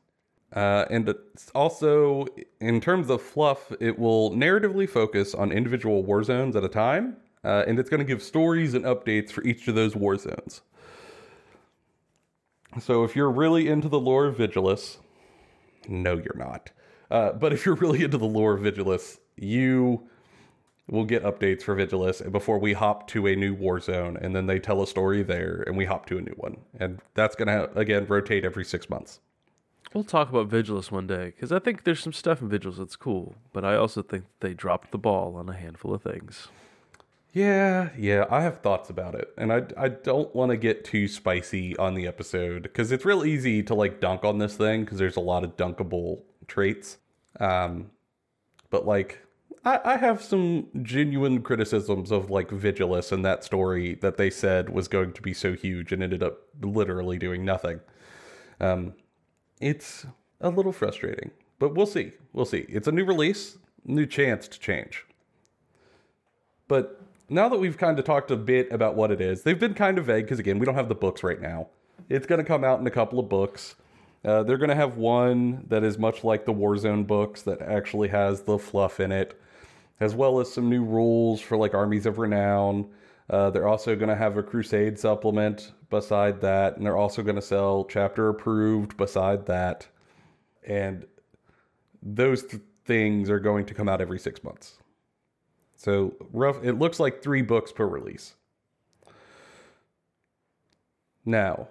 Uh, 0.52 0.87
and 0.90 1.14
also, 1.54 2.26
in 2.61 2.80
terms 2.80 3.11
of 3.11 3.20
fluff, 3.20 3.70
it 3.80 3.98
will 3.98 4.30
narratively 4.30 4.88
focus 4.88 5.34
on 5.34 5.52
individual 5.52 6.02
war 6.02 6.24
zones 6.24 6.56
at 6.56 6.64
a 6.64 6.68
time, 6.68 7.16
uh, 7.44 7.64
and 7.66 7.78
it's 7.78 7.90
going 7.90 7.98
to 7.98 8.04
give 8.04 8.22
stories 8.22 8.74
and 8.74 8.84
updates 8.84 9.30
for 9.30 9.44
each 9.44 9.68
of 9.68 9.74
those 9.74 9.94
war 9.94 10.16
zones. 10.16 10.62
So 12.80 13.04
if 13.04 13.14
you're 13.14 13.30
really 13.30 13.68
into 13.68 13.88
the 13.88 14.00
lore 14.00 14.26
of 14.26 14.37
Vigilus, 14.37 14.98
no, 15.88 16.14
you're 16.14 16.37
not. 16.37 16.70
Uh, 17.11 17.32
but 17.32 17.52
if 17.52 17.64
you're 17.64 17.74
really 17.74 18.04
into 18.04 18.18
the 18.18 18.26
lore 18.26 18.54
of 18.54 18.61
Vigilus, 18.61 19.18
you 19.37 20.08
we'll 20.90 21.04
get 21.04 21.22
updates 21.22 21.62
for 21.62 21.76
Vigilus 21.76 22.30
before 22.32 22.58
we 22.58 22.72
hop 22.72 23.06
to 23.08 23.26
a 23.26 23.37
new 23.37 23.54
war 23.54 23.78
zone, 23.80 24.16
and 24.20 24.34
then 24.34 24.46
they 24.46 24.58
tell 24.58 24.82
a 24.82 24.87
story 24.87 25.22
there, 25.22 25.62
and 25.66 25.76
we 25.76 25.84
hop 25.84 26.06
to 26.06 26.16
a 26.16 26.22
new 26.22 26.34
one, 26.37 26.56
and 26.80 27.00
that's 27.14 27.37
gonna 27.37 27.68
again 27.74 28.06
rotate 28.06 28.44
every 28.44 28.64
six 28.64 28.88
months. 28.88 29.20
We'll 29.94 30.05
talk 30.05 30.29
about 30.29 30.48
Vigilus 30.48 30.90
one 30.90 31.07
day 31.07 31.27
because 31.35 31.51
I 31.51 31.59
think 31.59 31.85
there's 31.85 32.01
some 32.01 32.12
stuff 32.12 32.42
in 32.42 32.51
Vigilus 32.51 32.77
that's 32.77 32.96
cool, 32.96 33.37
but 33.53 33.64
I 33.64 33.74
also 33.77 34.03
think 34.03 34.24
they 34.40 34.53
dropped 34.53 34.92
the 34.92 34.98
ball 34.98 35.37
on 35.37 35.48
a 35.48 35.55
handful 35.55 35.94
of 35.94 36.03
things. 36.03 36.48
Yeah, 37.33 37.90
yeah, 37.96 38.24
I 38.31 38.42
have 38.42 38.61
thoughts 38.61 38.90
about 38.90 39.14
it, 39.14 39.33
and 39.37 39.53
I 39.53 39.62
I 39.77 39.88
don't 39.88 40.35
want 40.35 40.51
to 40.51 40.57
get 40.57 40.85
too 40.85 41.09
spicy 41.09 41.77
on 41.77 41.94
the 41.94 42.07
episode 42.07 42.62
because 42.64 42.90
it's 42.90 43.05
real 43.05 43.24
easy 43.24 43.62
to 43.64 43.74
like 43.74 44.01
dunk 44.01 44.24
on 44.24 44.38
this 44.38 44.57
thing 44.57 44.85
because 44.85 44.98
there's 44.98 45.16
a 45.16 45.20
lot 45.20 45.44
of 45.44 45.57
dunkable 45.57 46.20
traits. 46.46 46.98
Um, 47.38 47.90
but 48.70 48.87
like 48.87 49.20
I, 49.64 49.81
I 49.85 49.96
have 49.96 50.22
some 50.22 50.68
genuine 50.83 51.42
criticisms 51.42 52.11
of 52.11 52.31
like 52.31 52.48
Vigilus 52.48 53.12
and 53.12 53.24
that 53.24 53.44
story 53.44 53.94
that 53.96 54.16
they 54.16 54.31
said 54.31 54.70
was 54.70 54.88
going 54.88 55.12
to 55.12 55.22
be 55.22 55.35
so 55.35 55.55
huge 55.55 55.92
and 55.92 56.03
ended 56.03 56.22
up 56.22 56.38
literally 56.62 57.18
doing 57.18 57.44
nothing. 57.44 57.81
Um, 58.61 58.94
it's 59.60 60.06
a 60.40 60.50
little 60.50 60.72
frustrating, 60.72 61.30
but 61.58 61.74
we'll 61.74 61.86
see. 61.86 62.12
We'll 62.32 62.44
see. 62.44 62.66
It's 62.68 62.88
a 62.88 62.92
new 62.92 63.04
release, 63.04 63.58
new 63.84 64.06
chance 64.06 64.48
to 64.48 64.58
change. 64.58 65.04
But 66.68 67.00
now 67.28 67.48
that 67.48 67.58
we've 67.58 67.78
kind 67.78 67.98
of 67.98 68.04
talked 68.04 68.30
a 68.30 68.36
bit 68.36 68.70
about 68.72 68.94
what 68.94 69.10
it 69.10 69.20
is, 69.20 69.42
they've 69.42 69.58
been 69.58 69.74
kind 69.74 69.98
of 69.98 70.06
vague 70.06 70.24
because, 70.24 70.38
again, 70.38 70.58
we 70.58 70.66
don't 70.66 70.74
have 70.74 70.88
the 70.88 70.94
books 70.94 71.22
right 71.22 71.40
now. 71.40 71.68
It's 72.08 72.26
going 72.26 72.38
to 72.38 72.44
come 72.44 72.64
out 72.64 72.80
in 72.80 72.86
a 72.86 72.90
couple 72.90 73.18
of 73.18 73.28
books. 73.28 73.74
Uh, 74.24 74.42
they're 74.42 74.58
going 74.58 74.68
to 74.70 74.74
have 74.74 74.96
one 74.96 75.64
that 75.68 75.84
is 75.84 75.98
much 75.98 76.24
like 76.24 76.44
the 76.44 76.52
Warzone 76.52 77.06
books 77.06 77.42
that 77.42 77.62
actually 77.62 78.08
has 78.08 78.42
the 78.42 78.58
fluff 78.58 79.00
in 79.00 79.12
it, 79.12 79.40
as 80.00 80.14
well 80.14 80.40
as 80.40 80.52
some 80.52 80.68
new 80.68 80.84
rules 80.84 81.40
for 81.40 81.56
like 81.56 81.74
Armies 81.74 82.06
of 82.06 82.18
Renown. 82.18 82.88
Uh, 83.30 83.50
they're 83.50 83.68
also 83.68 83.94
going 83.94 84.08
to 84.08 84.16
have 84.16 84.36
a 84.36 84.42
Crusade 84.42 84.98
supplement 84.98 85.72
beside 85.90 86.40
that, 86.40 86.76
and 86.76 86.86
they're 86.86 86.96
also 86.96 87.22
going 87.22 87.36
to 87.36 87.42
sell 87.42 87.84
chapter 87.84 88.28
approved 88.28 88.96
beside 88.96 89.46
that. 89.46 89.86
And 90.66 91.06
those 92.02 92.44
th- 92.44 92.62
things 92.84 93.28
are 93.28 93.40
going 93.40 93.66
to 93.66 93.74
come 93.74 93.88
out 93.88 94.00
every 94.00 94.18
six 94.18 94.42
months. 94.42 94.78
So 95.76 96.14
rough. 96.32 96.62
It 96.64 96.74
looks 96.74 96.98
like 96.98 97.22
three 97.22 97.42
books 97.42 97.70
per 97.70 97.86
release. 97.86 98.34
Now, 101.24 101.68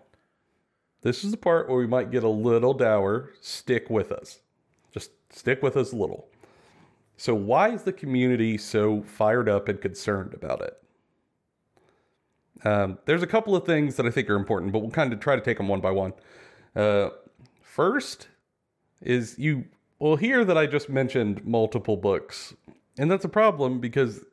this 1.01 1.23
is 1.23 1.31
the 1.31 1.37
part 1.37 1.67
where 1.67 1.77
we 1.77 1.87
might 1.87 2.11
get 2.11 2.23
a 2.23 2.29
little 2.29 2.73
dour. 2.73 3.31
Stick 3.41 3.89
with 3.89 4.11
us. 4.11 4.39
Just 4.91 5.11
stick 5.31 5.63
with 5.63 5.75
us 5.75 5.91
a 5.91 5.95
little. 5.95 6.29
So, 7.17 7.33
why 7.33 7.69
is 7.69 7.83
the 7.83 7.91
community 7.91 8.57
so 8.57 9.01
fired 9.01 9.49
up 9.49 9.67
and 9.67 9.81
concerned 9.81 10.35
about 10.35 10.61
it? 10.61 10.81
Um, 12.63 12.97
there's 13.05 13.23
a 13.23 13.27
couple 13.27 13.55
of 13.55 13.65
things 13.65 13.95
that 13.95 14.05
I 14.05 14.09
think 14.09 14.29
are 14.29 14.35
important, 14.35 14.71
but 14.71 14.79
we'll 14.79 14.91
kind 14.91 15.13
of 15.13 15.19
try 15.19 15.35
to 15.35 15.41
take 15.41 15.57
them 15.57 15.67
one 15.67 15.81
by 15.81 15.91
one. 15.91 16.13
Uh, 16.75 17.09
first 17.61 18.27
is 19.01 19.37
you 19.37 19.65
will 19.99 20.15
hear 20.15 20.43
that 20.43 20.57
I 20.57 20.65
just 20.65 20.89
mentioned 20.89 21.45
multiple 21.45 21.97
books, 21.97 22.55
and 22.97 23.09
that's 23.11 23.25
a 23.25 23.29
problem 23.29 23.79
because 23.79 24.23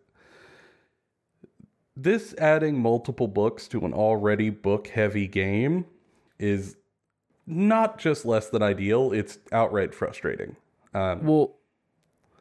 this 1.97 2.35
adding 2.39 2.81
multiple 2.81 3.29
books 3.29 3.69
to 3.69 3.85
an 3.85 3.93
already 3.93 4.51
book 4.51 4.89
heavy 4.89 5.27
game 5.27 5.87
is 6.39 6.77
not 7.47 7.99
just 7.99 8.25
less 8.25 8.49
than 8.49 8.63
ideal, 8.63 9.13
it's 9.13 9.39
outright 9.53 9.95
frustrating. 9.95 10.57
Um, 10.93 11.25
Well, 11.25 11.57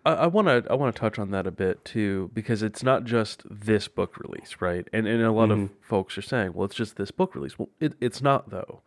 I 0.06 0.28
want 0.28 0.48
to 0.48 0.66
I 0.70 0.76
want 0.76 0.94
to 0.94 1.00
touch 1.00 1.18
on 1.18 1.32
that 1.32 1.48
a 1.48 1.52
bit 1.52 1.86
too 1.86 2.30
because 2.34 2.62
it's 2.62 2.84
not 2.84 3.06
just 3.06 3.44
this 3.50 3.88
book 3.88 4.18
release, 4.18 4.58
right? 4.60 4.88
And 4.92 5.08
and 5.08 5.22
a 5.22 5.32
lot 5.32 5.50
of 5.50 5.58
mm-hmm. 5.58 5.74
folks 5.82 6.18
are 6.18 6.22
saying, 6.22 6.54
well, 6.54 6.66
it's 6.66 6.76
just 6.76 6.98
this 6.98 7.12
book 7.12 7.36
release. 7.36 7.58
Well, 7.58 7.70
it, 7.80 7.94
it's 8.02 8.22
not 8.22 8.50
though. 8.50 8.82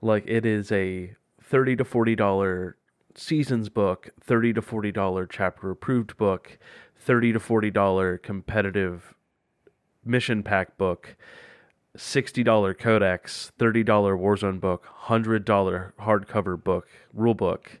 Like 0.00 0.24
it 0.26 0.46
is 0.46 0.72
a 0.72 1.14
thirty 1.42 1.76
to 1.76 1.84
forty 1.84 2.14
dollar 2.14 2.76
seasons 3.14 3.68
book, 3.68 4.10
thirty 4.18 4.54
to 4.54 4.62
forty 4.62 4.92
dollar 4.92 5.26
chapter 5.26 5.70
approved 5.70 6.16
book, 6.16 6.58
thirty 6.98 7.34
to 7.34 7.40
forty 7.40 7.70
dollar 7.70 8.16
competitive 8.16 9.14
mission 10.06 10.42
pack 10.42 10.78
book, 10.78 11.16
sixty 11.96 12.42
dollar 12.42 12.72
codex, 12.72 13.52
thirty 13.58 13.82
dollar 13.82 14.16
Warzone 14.16 14.60
book, 14.60 14.86
hundred 14.86 15.44
dollar 15.44 15.92
hardcover 16.00 16.62
book, 16.62 16.88
rule 17.12 17.34
book 17.34 17.80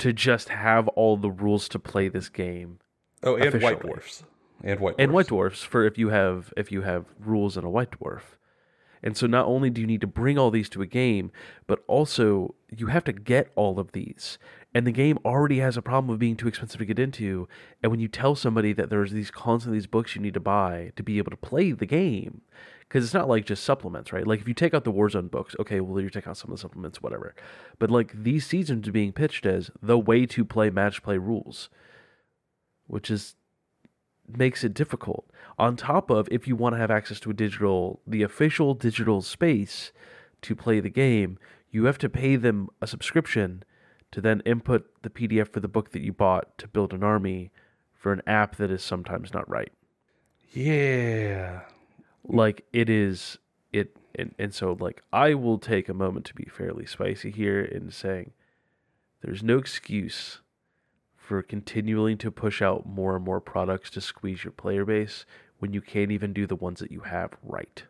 to 0.00 0.12
just 0.12 0.48
have 0.50 0.88
all 0.88 1.16
the 1.16 1.30
rules 1.30 1.68
to 1.68 1.78
play 1.78 2.08
this 2.08 2.28
game 2.28 2.78
oh, 3.22 3.36
and 3.36 3.44
White 3.44 3.48
officially. 3.48 3.74
Dwarfs. 3.76 4.24
And 4.62 4.80
White 4.80 4.96
Dwarfs. 4.96 4.96
and 4.98 5.12
white 5.12 5.26
dwarfs 5.28 5.62
for 5.62 5.84
if 5.86 5.96
you 5.96 6.10
have 6.10 6.52
if 6.56 6.70
you 6.70 6.82
have 6.82 7.06
rules 7.18 7.56
in 7.56 7.64
a 7.64 7.70
white 7.70 7.92
dwarf 7.92 8.36
and 9.02 9.16
so 9.16 9.26
not 9.26 9.46
only 9.46 9.70
do 9.70 9.80
you 9.80 9.86
need 9.86 10.02
to 10.02 10.06
bring 10.06 10.36
all 10.36 10.50
these 10.50 10.68
to 10.68 10.82
a 10.82 10.86
game 10.86 11.32
but 11.66 11.82
also 11.86 12.54
you 12.76 12.88
have 12.88 13.04
to 13.04 13.12
get 13.14 13.50
all 13.56 13.78
of 13.78 13.92
these 13.92 14.38
and 14.74 14.86
the 14.86 14.92
game 14.92 15.18
already 15.24 15.60
has 15.60 15.78
a 15.78 15.82
problem 15.82 16.12
of 16.12 16.18
being 16.18 16.36
too 16.36 16.46
expensive 16.46 16.78
to 16.78 16.84
get 16.84 16.98
into 16.98 17.48
and 17.82 17.90
when 17.90 18.00
you 18.00 18.08
tell 18.08 18.34
somebody 18.34 18.74
that 18.74 18.90
there's 18.90 19.12
these 19.12 19.30
constantly 19.30 19.78
these 19.78 19.86
books 19.86 20.14
you 20.14 20.20
need 20.20 20.34
to 20.34 20.40
buy 20.40 20.92
to 20.94 21.02
be 21.02 21.16
able 21.16 21.30
to 21.30 21.36
play 21.38 21.72
the 21.72 21.86
game 21.86 22.42
because 22.90 23.04
it's 23.04 23.14
not 23.14 23.28
like 23.28 23.46
just 23.46 23.64
supplements 23.64 24.12
right 24.12 24.26
like 24.26 24.40
if 24.40 24.48
you 24.48 24.52
take 24.52 24.74
out 24.74 24.84
the 24.84 24.92
warzone 24.92 25.30
books 25.30 25.56
okay 25.58 25.80
well 25.80 26.02
you 26.02 26.10
take 26.10 26.26
out 26.26 26.36
some 26.36 26.50
of 26.50 26.58
the 26.58 26.60
supplements 26.60 27.00
whatever 27.00 27.34
but 27.78 27.90
like 27.90 28.12
these 28.12 28.44
seasons 28.44 28.86
are 28.88 28.92
being 28.92 29.12
pitched 29.12 29.46
as 29.46 29.70
the 29.80 29.98
way 29.98 30.26
to 30.26 30.44
play 30.44 30.68
match 30.68 31.02
play 31.02 31.16
rules 31.16 31.70
which 32.86 33.10
is 33.10 33.36
makes 34.36 34.64
it 34.64 34.74
difficult. 34.74 35.30
On 35.58 35.76
top 35.76 36.10
of 36.10 36.28
if 36.30 36.46
you 36.46 36.56
want 36.56 36.74
to 36.74 36.78
have 36.78 36.90
access 36.90 37.20
to 37.20 37.30
a 37.30 37.34
digital, 37.34 38.00
the 38.06 38.22
official 38.22 38.74
digital 38.74 39.22
space 39.22 39.92
to 40.42 40.56
play 40.56 40.80
the 40.80 40.90
game, 40.90 41.38
you 41.70 41.84
have 41.84 41.98
to 41.98 42.08
pay 42.08 42.36
them 42.36 42.68
a 42.80 42.86
subscription 42.86 43.62
to 44.12 44.20
then 44.20 44.42
input 44.44 44.86
the 45.02 45.10
PDF 45.10 45.52
for 45.52 45.60
the 45.60 45.68
book 45.68 45.92
that 45.92 46.02
you 46.02 46.12
bought 46.12 46.56
to 46.58 46.66
build 46.66 46.92
an 46.92 47.04
army 47.04 47.50
for 47.92 48.12
an 48.12 48.22
app 48.26 48.56
that 48.56 48.70
is 48.70 48.82
sometimes 48.82 49.32
not 49.32 49.48
right. 49.48 49.72
Yeah. 50.52 51.60
Like 52.24 52.64
it 52.72 52.88
is 52.88 53.38
it 53.72 53.96
and, 54.14 54.34
and 54.38 54.54
so 54.54 54.76
like 54.78 55.02
I 55.12 55.34
will 55.34 55.58
take 55.58 55.88
a 55.88 55.94
moment 55.94 56.26
to 56.26 56.34
be 56.34 56.44
fairly 56.44 56.86
spicy 56.86 57.30
here 57.30 57.60
in 57.60 57.90
saying 57.90 58.32
there's 59.22 59.42
no 59.42 59.58
excuse 59.58 60.40
for 61.16 61.42
continuing 61.42 62.18
to 62.18 62.30
push 62.30 62.60
out 62.60 62.86
more 62.86 63.14
and 63.14 63.24
more 63.24 63.40
products 63.40 63.90
to 63.90 64.00
squeeze 64.00 64.42
your 64.42 64.52
player 64.52 64.84
base 64.84 65.24
when 65.60 65.72
you 65.72 65.80
can't 65.80 66.10
even 66.10 66.32
do 66.32 66.46
the 66.46 66.56
ones 66.56 66.80
that 66.80 66.90
you 66.90 67.00
have 67.00 67.30
right. 67.42 67.84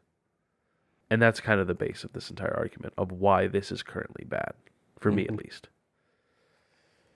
And 1.08 1.22
that's 1.22 1.40
kind 1.40 1.60
of 1.60 1.66
the 1.66 1.74
base 1.74 2.04
of 2.04 2.12
this 2.12 2.28
entire 2.28 2.54
argument 2.54 2.92
of 2.98 3.10
why 3.10 3.46
this 3.46 3.72
is 3.72 3.82
currently 3.82 4.24
bad, 4.24 4.52
for 4.98 5.10
me 5.10 5.24
at 5.24 5.34
least. 5.34 5.68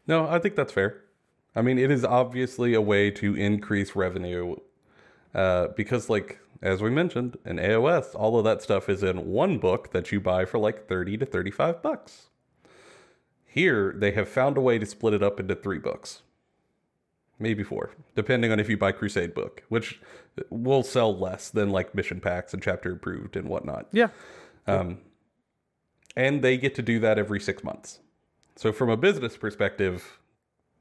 No, 0.07 0.27
I 0.27 0.39
think 0.39 0.57
that's 0.57 0.73
fair. 0.73 1.03
I 1.55 1.63
mean, 1.63 1.79
it 1.79 1.91
is 1.91 2.05
obviously 2.05 2.75
a 2.75 2.81
way 2.81 3.11
to 3.13 3.35
increase 3.35 3.95
revenue 3.95 4.57
uh, 5.35 5.69
because, 5.77 6.11
like, 6.11 6.41
as 6.65 6.81
we 6.81 6.89
mentioned, 6.89 7.37
in 7.45 7.59
AOS, 7.59 8.15
all 8.15 8.39
of 8.39 8.45
that 8.45 8.63
stuff 8.63 8.89
is 8.89 9.03
in 9.03 9.27
one 9.27 9.59
book 9.59 9.93
that 9.93 10.11
you 10.11 10.19
buy 10.19 10.47
for 10.47 10.59
like 10.59 10.89
30 10.89 11.19
to 11.19 11.27
35 11.27 11.83
bucks. 11.83 12.29
Here, 13.45 13.95
they 13.95 14.13
have 14.13 14.31
found 14.31 14.57
a 14.57 14.63
way 14.63 14.79
to 14.79 14.87
split 14.87 15.13
it 15.13 15.23
up 15.23 15.39
into 15.39 15.55
three 15.55 15.79
books. 15.79 16.23
Maybe 17.39 17.63
four, 17.63 17.91
depending 18.15 18.51
on 18.51 18.59
if 18.59 18.71
you 18.71 18.79
buy 18.79 18.93
Crusade 18.93 19.35
book, 19.35 19.63
which 19.69 20.01
will 20.49 20.83
sell 20.83 21.15
less 21.15 21.51
than 21.51 21.69
like 21.69 21.95
mission 21.95 22.19
packs 22.19 22.55
and 22.55 22.63
chapter 22.63 22.93
approved 22.93 23.37
and 23.37 23.47
whatnot. 23.47 23.89
Yeah. 23.93 24.09
Um, 24.67 24.99
and 26.17 26.41
they 26.41 26.57
get 26.57 26.75
to 26.77 26.83
do 26.83 26.99
that 27.01 27.19
every 27.19 27.41
six 27.41 27.63
months. 27.63 28.01
So 28.57 28.73
from 28.73 28.89
a 28.89 28.97
business 28.97 29.37
perspective, 29.37 30.19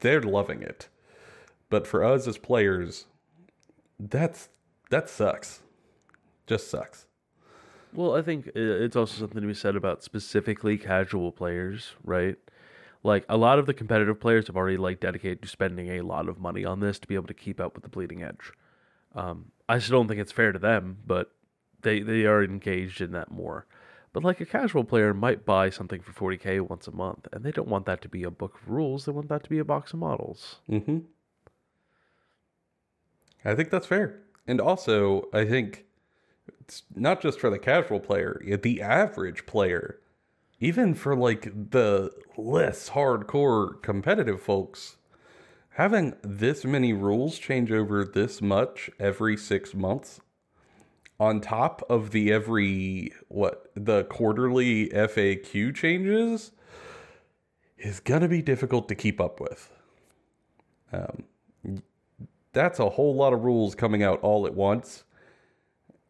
they're 0.00 0.22
loving 0.22 0.62
it. 0.62 0.88
But 1.68 1.86
for 1.86 2.02
us 2.02 2.26
as 2.26 2.38
players, 2.38 3.04
that's 3.98 4.48
that 4.88 5.10
sucks. 5.10 5.60
Just 6.46 6.70
sucks. 6.70 7.06
Well, 7.92 8.16
I 8.16 8.22
think 8.22 8.50
it's 8.54 8.96
also 8.96 9.18
something 9.18 9.40
to 9.40 9.46
be 9.46 9.54
said 9.54 9.76
about 9.76 10.02
specifically 10.02 10.76
casual 10.76 11.30
players, 11.30 11.92
right? 12.02 12.36
Like 13.04 13.24
a 13.28 13.36
lot 13.36 13.58
of 13.58 13.66
the 13.66 13.74
competitive 13.74 14.18
players 14.18 14.48
have 14.48 14.56
already 14.56 14.76
like 14.76 14.98
dedicated 14.98 15.42
to 15.42 15.48
spending 15.48 15.88
a 15.90 16.00
lot 16.00 16.28
of 16.28 16.40
money 16.40 16.64
on 16.64 16.80
this 16.80 16.98
to 16.98 17.06
be 17.06 17.14
able 17.14 17.28
to 17.28 17.34
keep 17.34 17.60
up 17.60 17.74
with 17.74 17.84
the 17.84 17.90
bleeding 17.90 18.22
edge. 18.22 18.52
Um, 19.14 19.52
I 19.68 19.78
still 19.78 19.98
don't 19.98 20.08
think 20.08 20.20
it's 20.20 20.32
fair 20.32 20.50
to 20.50 20.58
them, 20.58 20.98
but 21.06 21.30
they 21.82 22.00
they 22.00 22.24
are 22.24 22.42
engaged 22.42 23.00
in 23.00 23.12
that 23.12 23.30
more. 23.30 23.66
But 24.12 24.24
like 24.24 24.40
a 24.40 24.46
casual 24.46 24.84
player 24.84 25.12
might 25.12 25.44
buy 25.44 25.70
something 25.70 26.00
for 26.00 26.12
40k 26.12 26.68
once 26.68 26.88
a 26.88 26.92
month, 26.92 27.28
and 27.32 27.44
they 27.44 27.50
don't 27.52 27.68
want 27.68 27.86
that 27.86 28.00
to 28.02 28.08
be 28.08 28.22
a 28.22 28.30
book 28.30 28.58
of 28.60 28.68
rules. 28.68 29.04
They 29.04 29.12
want 29.12 29.28
that 29.28 29.44
to 29.44 29.50
be 29.50 29.58
a 29.58 29.64
box 29.64 29.92
of 29.92 29.98
models. 29.98 30.56
Mm-hmm. 30.70 30.98
I 33.44 33.54
think 33.54 33.70
that's 33.70 33.86
fair. 33.86 34.20
And 34.46 34.60
also, 34.60 35.28
I 35.32 35.44
think 35.44 35.83
it's 36.60 36.82
not 36.94 37.20
just 37.20 37.40
for 37.40 37.50
the 37.50 37.58
casual 37.58 38.00
player, 38.00 38.40
the 38.62 38.80
average 38.80 39.46
player, 39.46 40.00
even 40.60 40.94
for 40.94 41.14
like 41.14 41.70
the 41.70 42.10
less 42.36 42.90
hardcore 42.90 43.80
competitive 43.82 44.40
folks, 44.40 44.96
having 45.70 46.14
this 46.22 46.64
many 46.64 46.92
rules 46.92 47.38
change 47.38 47.70
over 47.70 48.04
this 48.04 48.40
much 48.40 48.90
every 48.98 49.36
six 49.36 49.74
months, 49.74 50.20
on 51.20 51.40
top 51.40 51.82
of 51.88 52.10
the 52.10 52.32
every 52.32 53.12
what 53.28 53.70
the 53.74 54.04
quarterly 54.04 54.88
FAQ 54.88 55.74
changes, 55.74 56.52
is 57.78 58.00
gonna 58.00 58.28
be 58.28 58.42
difficult 58.42 58.88
to 58.88 58.94
keep 58.94 59.20
up 59.20 59.40
with. 59.40 59.70
Um, 60.92 61.24
that's 62.52 62.78
a 62.78 62.88
whole 62.88 63.14
lot 63.14 63.32
of 63.32 63.44
rules 63.44 63.74
coming 63.74 64.02
out 64.02 64.20
all 64.22 64.46
at 64.46 64.54
once, 64.54 65.04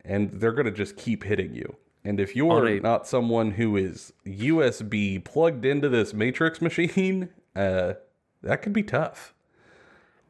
and 0.04 0.30
they're 0.32 0.52
gonna 0.52 0.70
just 0.70 0.96
keep 0.96 1.24
hitting 1.24 1.54
you. 1.54 1.76
And 2.04 2.20
if 2.20 2.36
you're 2.36 2.66
a- 2.66 2.80
not 2.80 3.06
someone 3.06 3.52
who 3.52 3.76
is 3.76 4.12
USB 4.26 5.18
plugged 5.24 5.64
into 5.64 5.88
this 5.88 6.12
Matrix 6.12 6.60
machine, 6.60 7.30
uh, 7.56 7.94
that 8.42 8.62
could 8.62 8.72
be 8.72 8.82
tough. 8.82 9.34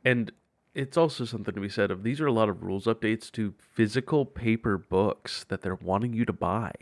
And 0.05 0.33
it's 0.75 0.97
also 0.97 1.25
something 1.25 1.55
to 1.55 1.61
be 1.61 1.69
said 1.69 1.91
of 1.91 2.03
these 2.03 2.21
are 2.21 2.27
a 2.27 2.33
lot 2.33 2.49
of 2.49 2.63
rules 2.63 2.87
updates 2.87 3.31
to 3.33 3.55
physical 3.59 4.25
paper 4.25 4.77
books 4.77 5.45
that 5.45 5.63
they're 5.63 5.75
wanting 5.77 6.13
you 6.13 6.25
to 6.25 6.33
buy. 6.33 6.73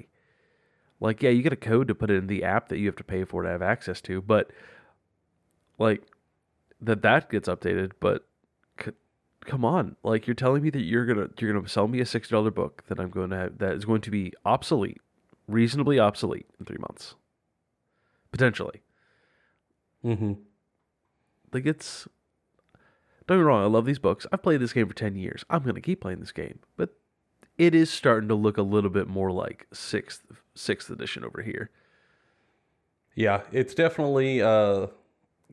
Like, 1.00 1.22
yeah, 1.22 1.31
you 1.31 1.42
get 1.42 1.52
a 1.52 1.57
code 1.57 1.88
to 1.88 1.94
put 1.94 2.11
it 2.11 2.16
in 2.16 2.26
the 2.26 2.44
app 2.44 2.68
that 2.68 2.78
you 2.78 2.87
have 2.87 2.96
to 2.96 3.05
pay 3.05 3.24
for 3.24 3.42
to 3.42 3.48
have 3.48 3.62
access 3.62 4.00
to, 4.02 4.22
but 4.22 4.50
like 5.78 6.02
that 6.81 7.02
that 7.02 7.28
gets 7.28 7.48
updated. 7.48 7.92
But 8.00 8.26
come 9.44 9.64
on, 9.64 9.96
like 10.02 10.26
you're 10.26 10.35
telling 10.35 10.62
me 10.62 10.70
that 10.70 10.83
you're 10.83 11.07
gonna 11.07 11.28
you're 11.38 11.52
gonna 11.52 11.68
sell 11.68 11.88
me 11.88 12.00
a 12.00 12.07
sixty 12.07 12.33
dollar 12.33 12.50
book 12.50 12.85
that 12.88 12.98
I'm 12.98 13.11
going 13.11 13.31
to 13.31 13.37
have 13.37 13.59
that 13.59 13.72
is 13.74 13.85
going 13.85 14.00
to 14.02 14.11
be 14.11 14.33
obsolete, 14.44 15.00
reasonably 15.46 15.98
obsolete 15.98 16.46
in 16.59 16.66
three 16.66 16.78
months, 16.78 17.14
potentially. 18.31 18.83
Mm-hmm. 20.05 20.33
Like 21.52 21.66
it's 21.66 22.09
don't 23.26 23.38
get 23.38 23.42
me 23.42 23.46
wrong, 23.46 23.62
I 23.62 23.66
love 23.66 23.85
these 23.85 23.98
books. 23.98 24.26
I've 24.33 24.42
played 24.42 24.61
this 24.61 24.72
game 24.72 24.88
for 24.88 24.94
ten 24.94 25.16
years. 25.16 25.44
I'm 25.50 25.62
gonna 25.62 25.81
keep 25.81 26.00
playing 26.00 26.20
this 26.20 26.33
game. 26.33 26.59
But 26.76 26.90
it 27.59 27.74
is 27.74 27.90
starting 27.90 28.28
to 28.28 28.35
look 28.35 28.59
a 28.59 28.62
little 28.62 28.90
bit 28.90 29.09
more 29.09 29.31
like 29.31 29.66
sixth 29.72 30.22
sixth 30.55 30.90
edition 30.90 31.24
over 31.24 31.42
here. 31.42 31.70
Yeah, 33.14 33.42
it's 33.52 33.74
definitely 33.74 34.40
uh 34.40 34.88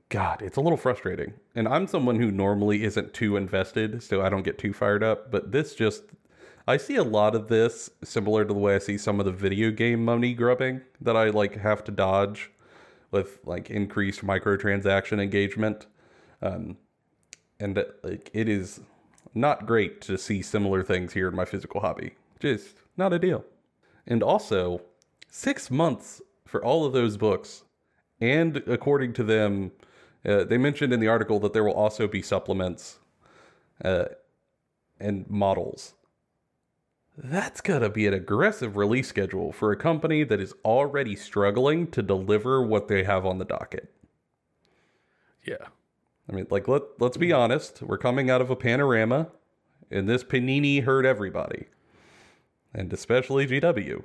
God, 0.10 0.42
it's 0.42 0.58
a 0.58 0.62
little 0.62 0.78
frustrating. 0.78 1.34
And 1.54 1.68
I'm 1.68 1.86
someone 1.86 2.20
who 2.20 2.32
normally 2.32 2.84
isn't 2.84 3.14
too 3.14 3.38
invested, 3.38 4.02
so 4.02 4.22
I 4.22 4.30
don't 4.30 4.44
get 4.44 4.58
too 4.58 4.74
fired 4.74 5.04
up, 5.04 5.30
but 5.32 5.52
this 5.52 5.76
just 5.76 6.04
I 6.68 6.78
see 6.78 6.96
a 6.96 7.04
lot 7.04 7.36
of 7.36 7.48
this 7.48 7.90
similar 8.04 8.44
to 8.44 8.54
the 8.54 8.60
way 8.60 8.76
I 8.76 8.80
see 8.80 8.98
some 8.98 9.20
of 9.20 9.26
the 9.26 9.32
video 9.32 9.72
game 9.72 10.04
money 10.04 10.34
grubbing 10.34 10.82
that 11.02 11.16
I 11.16 11.30
like 11.30 11.58
have 11.58 11.84
to 11.86 11.92
dodge 11.92 12.52
with 13.12 13.40
like 13.46 13.70
increased 13.70 14.26
microtransaction 14.26 15.22
engagement. 15.22 15.86
Um 16.42 16.78
and 17.60 17.78
uh, 17.78 17.86
like 18.04 18.32
it 18.34 18.50
is 18.50 18.82
not 19.36 19.68
great 19.68 20.02
to 20.02 20.18
see 20.18 20.42
similar 20.42 20.84
things 20.84 21.14
here 21.14 21.28
in 21.28 21.36
my 21.36 21.46
physical 21.46 21.82
hobby. 21.82 22.16
Just 22.40 22.78
not 22.98 23.14
a 23.14 23.20
deal. 23.20 23.46
And 24.08 24.24
also, 24.24 24.82
6 25.28 25.70
months 25.70 26.22
for 26.46 26.64
all 26.64 26.84
of 26.86 26.94
those 26.94 27.16
books 27.16 27.64
and 28.22 28.58
according 28.68 29.14
to 29.14 29.24
them, 29.24 29.72
uh, 30.26 30.44
they 30.44 30.58
mentioned 30.58 30.94
in 30.94 31.00
the 31.00 31.08
article 31.08 31.40
that 31.40 31.54
there 31.54 31.64
will 31.64 31.74
also 31.74 32.08
be 32.08 32.22
supplements 32.22 33.00
uh, 33.84 34.06
and 35.00 35.30
models. 35.30 35.94
That's 37.18 37.62
going 37.62 37.82
to 37.82 37.90
be 37.90 38.08
an 38.08 38.14
aggressive 38.14 38.78
release 38.78 39.08
schedule 39.10 39.52
for 39.52 39.72
a 39.72 39.76
company 39.76 40.24
that 40.24 40.40
is 40.40 40.54
already 40.64 41.16
struggling 41.16 41.88
to 41.92 42.02
deliver 42.02 42.62
what 42.62 42.88
they 42.88 43.04
have 43.04 43.26
on 43.26 43.40
the 43.40 43.46
docket. 43.46 43.92
Yeah. 45.44 45.68
I 46.30 46.36
mean, 46.36 46.48
like 46.50 46.68
let 46.68 46.84
let's 47.00 47.18
be 47.18 47.34
honest, 47.34 47.82
we're 47.82 47.98
coming 47.98 48.30
out 48.30 48.42
of 48.42 48.50
a 48.50 48.56
panorama, 48.56 49.30
and 49.90 50.08
this 50.08 50.24
panini 50.24 50.84
hurt 50.84 51.06
everybody, 51.06 51.66
and 52.74 52.94
especially 52.94 53.48
GW. 53.48 54.04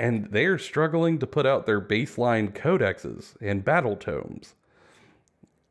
And 0.00 0.28
they're 0.30 0.58
struggling 0.58 1.18
to 1.18 1.26
put 1.26 1.44
out 1.46 1.66
their 1.66 1.80
baseline 1.80 2.52
codexes 2.52 3.34
and 3.40 3.62
battle 3.64 3.96
tomes 3.96 4.54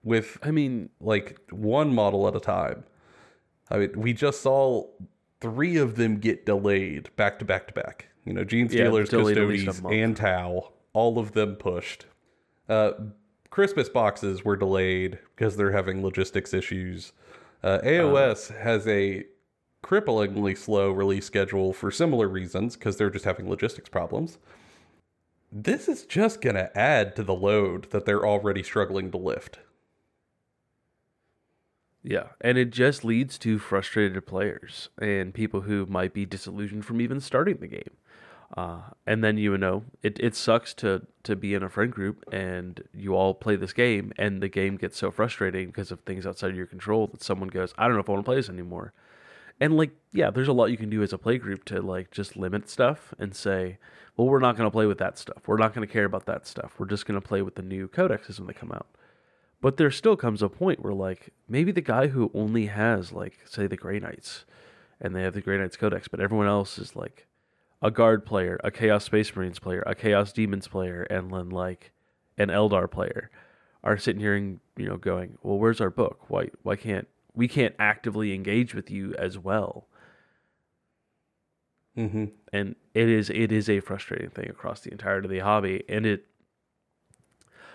with 0.04 0.38
I 0.44 0.52
mean, 0.52 0.90
like 1.02 1.40
one 1.52 1.94
model 1.96 2.28
at 2.28 2.36
a 2.36 2.40
time. 2.40 2.84
I 3.72 3.78
mean, 3.80 3.92
we 4.00 4.14
just 4.14 4.42
saw 4.42 4.86
three 5.42 5.78
of 5.78 5.96
them 5.96 6.18
get 6.18 6.46
delayed 6.46 7.10
back 7.16 7.40
to 7.40 7.46
back 7.46 7.68
to 7.68 7.74
back. 7.74 8.08
You 8.26 8.34
know, 8.34 8.44
Gene 8.44 8.66
Yeah, 8.68 8.86
Stealers, 8.86 9.10
delayed 9.10 9.38
at 9.40 9.48
least 9.48 9.64
a 9.64 9.66
Custodes, 9.68 9.82
month. 9.84 9.96
and 9.96 10.16
Tau, 10.18 10.72
all 10.94 11.18
of 11.18 11.32
them 11.32 11.56
pushed. 11.56 12.06
Uh, 12.68 12.92
Christmas 13.50 13.90
boxes 13.90 14.46
were 14.46 14.56
delayed 14.56 15.18
because 15.36 15.56
they're 15.58 15.72
having 15.72 16.04
logistics 16.04 16.54
issues. 16.54 17.14
Uh, 17.64 17.80
AOS 17.84 18.56
has 18.56 18.88
a 18.88 19.26
cripplingly 19.84 20.58
slow 20.58 20.92
release 20.92 21.26
schedule 21.26 21.74
for 21.74 21.92
similar 21.92 22.28
reasons 22.28 22.76
because 22.76 22.98
they're 22.98 23.10
just 23.10 23.26
having 23.26 23.50
logistics 23.50 23.90
problems. 23.90 24.38
This 25.52 25.88
is 25.88 26.06
just 26.06 26.42
going 26.42 26.56
to 26.56 26.78
add 26.78 27.16
to 27.16 27.24
the 27.24 27.34
load 27.34 27.90
that 27.92 28.06
they're 28.06 28.26
already 28.26 28.64
struggling 28.64 29.12
to 29.12 29.18
lift. 29.18 29.60
yeah, 32.04 32.28
and 32.42 32.58
it 32.58 32.72
just 32.72 33.04
leads 33.04 33.38
to 33.40 33.60
frustrated 33.60 34.26
players 34.26 34.90
and 35.02 35.34
people 35.34 35.62
who 35.62 35.86
might 35.88 36.14
be 36.14 36.26
disillusioned 36.26 36.86
from 36.86 37.02
even 37.02 37.20
starting 37.20 37.58
the 37.58 37.68
game. 37.68 37.92
Uh, 38.58 38.82
and 39.06 39.24
then 39.24 39.38
you 39.38 39.56
know 39.58 39.84
it, 40.02 40.20
it 40.20 40.36
sucks 40.36 40.74
to 40.74 41.06
to 41.22 41.36
be 41.36 41.54
in 41.54 41.62
a 41.62 41.70
friend 41.70 41.92
group 41.92 42.24
and 42.32 42.84
you 42.96 43.14
all 43.16 43.34
play 43.36 43.56
this 43.56 43.74
game 43.74 44.12
and 44.18 44.42
the 44.42 44.50
game 44.50 44.76
gets 44.76 44.98
so 44.98 45.12
frustrating 45.12 45.68
because 45.68 45.92
of 45.92 46.00
things 46.00 46.26
outside 46.26 46.50
of 46.50 46.58
your 46.58 46.66
control 46.66 47.06
that 47.06 47.22
someone 47.22 47.50
goes 47.50 47.76
I 47.78 47.86
don't 47.86 47.94
know 47.94 48.00
if 48.00 48.10
I 48.10 48.14
want 48.14 48.26
to 48.26 48.30
play 48.30 48.38
this 48.38 48.50
anymore. 48.50 48.94
And 49.60 49.76
like 49.76 49.92
yeah, 50.12 50.30
there's 50.30 50.48
a 50.48 50.54
lot 50.54 50.72
you 50.72 50.78
can 50.78 50.90
do 50.90 51.04
as 51.04 51.14
a 51.14 51.18
play 51.18 51.38
group 51.38 51.66
to 51.66 51.82
like 51.82 52.12
just 52.12 52.36
limit 52.36 52.70
stuff 52.70 53.14
and 53.20 53.36
say, 53.36 53.78
well, 54.18 54.28
we're 54.28 54.40
not 54.40 54.58
going 54.58 54.68
to 54.68 54.72
play 54.72 54.86
with 54.86 54.98
that 54.98 55.18
stuff. 55.18 55.48
We're 55.48 55.58
not 55.58 55.74
going 55.74 55.88
to 55.88 55.92
care 55.92 56.06
about 56.06 56.26
that 56.26 56.48
stuff. 56.48 56.74
We're 56.78 56.88
just 56.88 57.06
going 57.06 57.20
to 57.20 57.26
play 57.26 57.42
with 57.42 57.56
the 57.56 57.62
new 57.62 57.88
codexes 57.88 58.40
when 58.40 58.48
they 58.48 58.54
come 58.54 58.72
out. 58.72 58.88
But 59.62 59.78
there 59.78 59.92
still 59.92 60.16
comes 60.16 60.42
a 60.42 60.50
point 60.50 60.82
where 60.84 60.94
like 60.94 61.34
maybe 61.48 61.72
the 61.72 61.82
guy 61.82 62.08
who 62.08 62.32
only 62.34 62.68
has 62.68 63.12
like 63.12 63.40
say 63.46 63.68
the 63.68 63.78
Grey 63.78 64.00
Knights 64.00 64.46
and 65.02 65.16
they 65.16 65.24
have 65.24 65.34
the 65.34 65.42
Grey 65.42 65.58
Knights 65.58 65.78
Codex, 65.78 66.08
but 66.08 66.20
everyone 66.20 66.48
else 66.48 66.78
is 66.78 66.96
like 66.96 67.28
a 67.82 67.92
guard 67.92 68.26
player, 68.26 68.60
a 68.64 68.72
Chaos 68.72 69.06
Space 69.06 69.34
Marines 69.36 69.60
player, 69.60 69.84
a 69.86 69.96
Chaos 69.96 70.34
Demons 70.34 70.68
player, 70.68 71.04
and 71.04 71.32
then 71.32 71.50
like 71.50 71.92
an 72.38 72.50
Eldar 72.50 72.90
player 72.90 73.30
are 73.84 73.98
sitting 73.98 74.22
here 74.22 74.36
and 74.36 74.60
you 74.76 74.88
know 74.88 74.98
going, 74.98 75.38
well, 75.44 75.58
where's 75.58 75.82
our 75.82 75.90
book? 75.90 76.30
Why 76.30 76.50
why 76.64 76.76
can't 76.76 77.08
we 77.34 77.48
can't 77.48 77.76
actively 77.80 78.34
engage 78.34 78.74
with 78.74 78.90
you 78.90 79.14
as 79.16 79.38
well? 79.38 79.88
Mm-hmm. 81.98 82.26
And 82.54 82.76
it 82.94 83.10
is 83.10 83.30
it 83.30 83.52
is 83.52 83.70
a 83.70 83.80
frustrating 83.82 84.30
thing 84.30 84.50
across 84.50 84.82
the 84.82 84.92
entirety 84.92 85.26
of 85.26 85.32
the 85.32 85.40
hobby, 85.40 85.84
and 85.90 86.06
it 86.06 86.26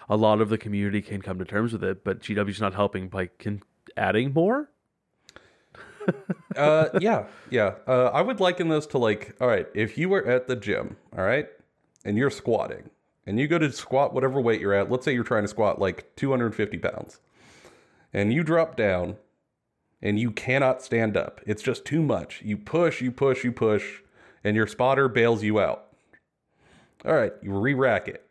a 0.08 0.16
lot 0.16 0.40
of 0.40 0.48
the 0.48 0.58
community 0.58 1.02
can 1.02 1.22
come 1.22 1.38
to 1.38 1.44
terms 1.44 1.72
with 1.72 1.84
it, 1.84 2.04
but 2.04 2.20
GW's 2.20 2.60
not 2.60 2.74
helping 2.74 3.08
by 3.08 3.26
can 3.38 3.62
adding 3.96 4.32
more. 4.32 4.70
uh, 6.56 6.88
yeah, 7.00 7.26
yeah. 7.50 7.74
Uh, 7.86 8.10
I 8.12 8.22
would 8.22 8.40
liken 8.40 8.68
this 8.68 8.86
to 8.88 8.98
like, 8.98 9.34
all 9.40 9.48
right, 9.48 9.66
if 9.74 9.96
you 9.96 10.08
were 10.08 10.26
at 10.26 10.46
the 10.46 10.56
gym, 10.56 10.96
all 11.16 11.24
right, 11.24 11.48
and 12.04 12.16
you're 12.16 12.30
squatting, 12.30 12.90
and 13.26 13.38
you 13.38 13.48
go 13.48 13.58
to 13.58 13.72
squat 13.72 14.12
whatever 14.12 14.40
weight 14.40 14.60
you're 14.60 14.74
at. 14.74 14.90
Let's 14.90 15.04
say 15.04 15.14
you're 15.14 15.24
trying 15.24 15.44
to 15.44 15.48
squat 15.48 15.80
like 15.80 16.14
250 16.16 16.78
pounds, 16.78 17.20
and 18.12 18.32
you 18.32 18.42
drop 18.42 18.76
down, 18.76 19.16
and 20.04 20.20
you 20.20 20.30
cannot 20.30 20.82
stand 20.82 21.16
up. 21.16 21.40
It's 21.46 21.62
just 21.62 21.86
too 21.86 22.02
much. 22.02 22.42
You 22.44 22.58
push, 22.58 23.00
you 23.00 23.10
push, 23.10 23.42
you 23.42 23.50
push, 23.50 24.02
and 24.44 24.54
your 24.54 24.66
spotter 24.66 25.08
bails 25.08 25.42
you 25.42 25.58
out. 25.58 25.86
All 27.06 27.14
right, 27.14 27.32
you 27.42 27.58
re-rack 27.58 28.06
it. 28.06 28.28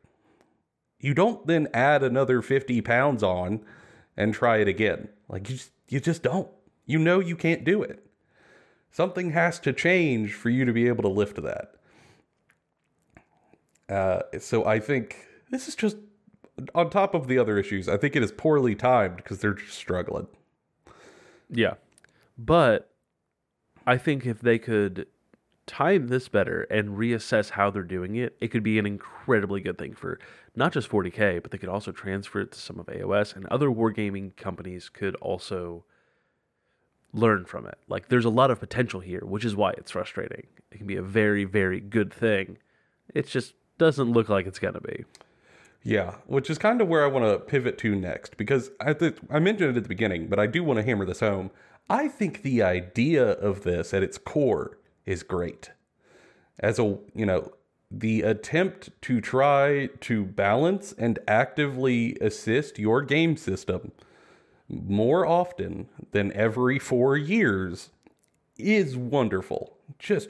You 0.99 1.15
don't 1.15 1.45
then 1.47 1.67
add 1.73 2.03
another 2.03 2.41
50 2.41 2.79
pounds 2.81 3.23
on 3.23 3.65
and 4.15 4.33
try 4.33 4.57
it 4.57 4.67
again. 4.67 5.09
Like 5.27 5.49
you 5.49 5.55
just, 5.55 5.71
you 5.89 5.99
just 5.99 6.21
don't. 6.23 6.47
You 6.85 6.99
know 6.99 7.19
you 7.19 7.35
can't 7.35 7.63
do 7.63 7.81
it. 7.81 8.05
Something 8.91 9.31
has 9.31 9.59
to 9.61 9.73
change 9.73 10.33
for 10.33 10.49
you 10.49 10.65
to 10.65 10.71
be 10.71 10.87
able 10.87 11.01
to 11.01 11.09
lift 11.09 11.41
that. 11.41 11.73
Uh, 13.89 14.21
so 14.39 14.65
I 14.65 14.79
think 14.79 15.25
this 15.49 15.67
is 15.67 15.75
just 15.75 15.97
on 16.75 16.91
top 16.91 17.15
of 17.15 17.27
the 17.27 17.39
other 17.39 17.57
issues. 17.57 17.89
I 17.89 17.97
think 17.97 18.15
it 18.15 18.23
is 18.23 18.31
poorly 18.31 18.75
timed 18.75 19.17
because 19.17 19.39
they're 19.39 19.55
just 19.55 19.73
struggling. 19.73 20.27
Yeah. 21.53 21.75
But 22.37 22.89
I 23.85 23.97
think 23.97 24.25
if 24.25 24.41
they 24.41 24.57
could 24.57 25.07
time 25.65 26.07
this 26.07 26.27
better 26.27 26.63
and 26.63 26.97
reassess 26.97 27.51
how 27.51 27.69
they're 27.69 27.83
doing 27.83 28.15
it, 28.15 28.35
it 28.41 28.49
could 28.49 28.63
be 28.63 28.77
an 28.79 28.85
incredibly 28.85 29.61
good 29.61 29.77
thing 29.77 29.93
for 29.93 30.19
not 30.55 30.73
just 30.73 30.89
40K, 30.89 31.41
but 31.41 31.51
they 31.51 31.57
could 31.57 31.69
also 31.69 31.91
transfer 31.91 32.41
it 32.41 32.51
to 32.51 32.59
some 32.59 32.79
of 32.79 32.87
AOS 32.87 33.35
and 33.35 33.45
other 33.47 33.69
wargaming 33.69 34.35
companies 34.35 34.89
could 34.89 35.15
also 35.15 35.85
learn 37.13 37.45
from 37.45 37.65
it. 37.65 37.77
Like 37.87 38.09
there's 38.09 38.25
a 38.25 38.29
lot 38.29 38.51
of 38.51 38.59
potential 38.59 38.99
here, 38.99 39.21
which 39.23 39.45
is 39.45 39.55
why 39.55 39.71
it's 39.71 39.91
frustrating. 39.91 40.47
It 40.71 40.77
can 40.77 40.87
be 40.87 40.95
a 40.97 41.01
very, 41.01 41.45
very 41.45 41.79
good 41.79 42.11
thing. 42.11 42.57
It 43.13 43.27
just 43.27 43.53
doesn't 43.77 44.11
look 44.11 44.29
like 44.29 44.47
it's 44.47 44.59
going 44.59 44.73
to 44.73 44.81
be. 44.81 45.05
Yeah, 45.83 46.15
which 46.25 46.49
is 46.49 46.57
kind 46.57 46.79
of 46.81 46.87
where 46.87 47.03
I 47.03 47.07
want 47.07 47.25
to 47.25 47.39
pivot 47.39 47.77
to 47.79 47.93
next 47.93 48.37
because 48.37 48.71
I 48.79 48.93
th- 48.93 49.17
I 49.29 49.39
mentioned 49.39 49.71
it 49.71 49.77
at 49.77 49.83
the 49.83 49.89
beginning, 49.89 50.27
but 50.27 50.39
I 50.39 50.47
do 50.47 50.63
want 50.63 50.77
to 50.77 50.83
hammer 50.83 51.05
this 51.05 51.19
home. 51.19 51.51
I 51.89 52.07
think 52.07 52.41
the 52.41 52.63
idea 52.63 53.31
of 53.31 53.63
this 53.63 53.93
at 53.93 54.01
its 54.01 54.17
core 54.17 54.77
is 55.05 55.23
great. 55.23 55.71
As 56.57 56.79
a, 56.79 56.97
you 57.13 57.25
know, 57.25 57.51
the 57.91 58.21
attempt 58.21 58.89
to 59.01 59.19
try 59.19 59.89
to 60.01 60.23
balance 60.23 60.93
and 60.97 61.19
actively 61.27 62.17
assist 62.21 62.79
your 62.79 63.01
game 63.01 63.35
system 63.35 63.91
more 64.69 65.25
often 65.25 65.89
than 66.11 66.31
every 66.31 66.79
4 66.79 67.17
years 67.17 67.89
is 68.57 68.95
wonderful. 68.95 69.77
Just 69.99 70.29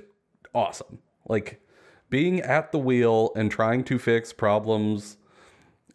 awesome. 0.55 0.99
Like 1.27 1.61
being 2.09 2.41
at 2.41 2.71
the 2.71 2.79
wheel 2.79 3.31
and 3.35 3.51
trying 3.51 3.83
to 3.83 3.99
fix 3.99 4.33
problems 4.33 5.17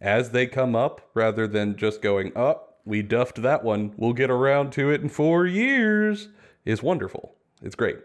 as 0.00 0.30
they 0.30 0.46
come 0.46 0.76
up 0.76 1.00
rather 1.14 1.46
than 1.46 1.76
just 1.76 2.02
going, 2.02 2.28
up, 2.36 2.68
oh, 2.68 2.74
we 2.84 3.02
duffed 3.02 3.42
that 3.42 3.64
one. 3.64 3.92
We'll 3.96 4.12
get 4.12 4.30
around 4.30 4.72
to 4.72 4.90
it 4.90 5.02
in 5.02 5.08
four 5.08 5.46
years 5.46 6.28
is 6.64 6.82
wonderful. 6.82 7.34
It's 7.62 7.74
great. 7.74 7.98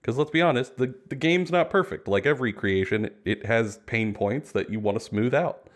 Because 0.00 0.16
let's 0.16 0.30
be 0.30 0.42
honest, 0.42 0.76
the, 0.76 0.94
the 1.08 1.16
game's 1.16 1.50
not 1.50 1.70
perfect. 1.70 2.06
Like 2.06 2.24
every 2.24 2.52
creation, 2.52 3.10
it 3.24 3.46
has 3.46 3.78
pain 3.86 4.14
points 4.14 4.52
that 4.52 4.70
you 4.70 4.78
want 4.78 4.98
to 4.98 5.04
smooth 5.04 5.34
out. 5.34 5.68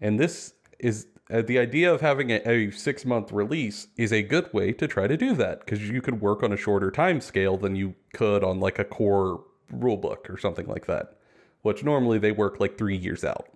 And 0.00 0.18
this 0.18 0.54
is 0.78 1.08
uh, 1.30 1.42
the 1.42 1.58
idea 1.58 1.92
of 1.92 2.00
having 2.00 2.30
a, 2.30 2.40
a 2.48 2.70
six 2.70 3.04
month 3.04 3.32
release 3.32 3.88
is 3.96 4.12
a 4.12 4.22
good 4.22 4.52
way 4.54 4.72
to 4.72 4.86
try 4.86 5.06
to 5.06 5.16
do 5.16 5.34
that 5.34 5.60
because 5.60 5.88
you 5.88 6.00
could 6.00 6.20
work 6.20 6.42
on 6.42 6.52
a 6.52 6.56
shorter 6.56 6.90
time 6.90 7.20
scale 7.20 7.56
than 7.56 7.76
you 7.76 7.94
could 8.14 8.44
on 8.44 8.60
like 8.60 8.78
a 8.78 8.84
core 8.84 9.44
rulebook 9.74 10.30
or 10.30 10.38
something 10.38 10.66
like 10.66 10.86
that, 10.86 11.18
which 11.62 11.82
normally 11.82 12.18
they 12.18 12.32
work 12.32 12.60
like 12.60 12.78
three 12.78 12.96
years 12.96 13.24
out 13.24 13.48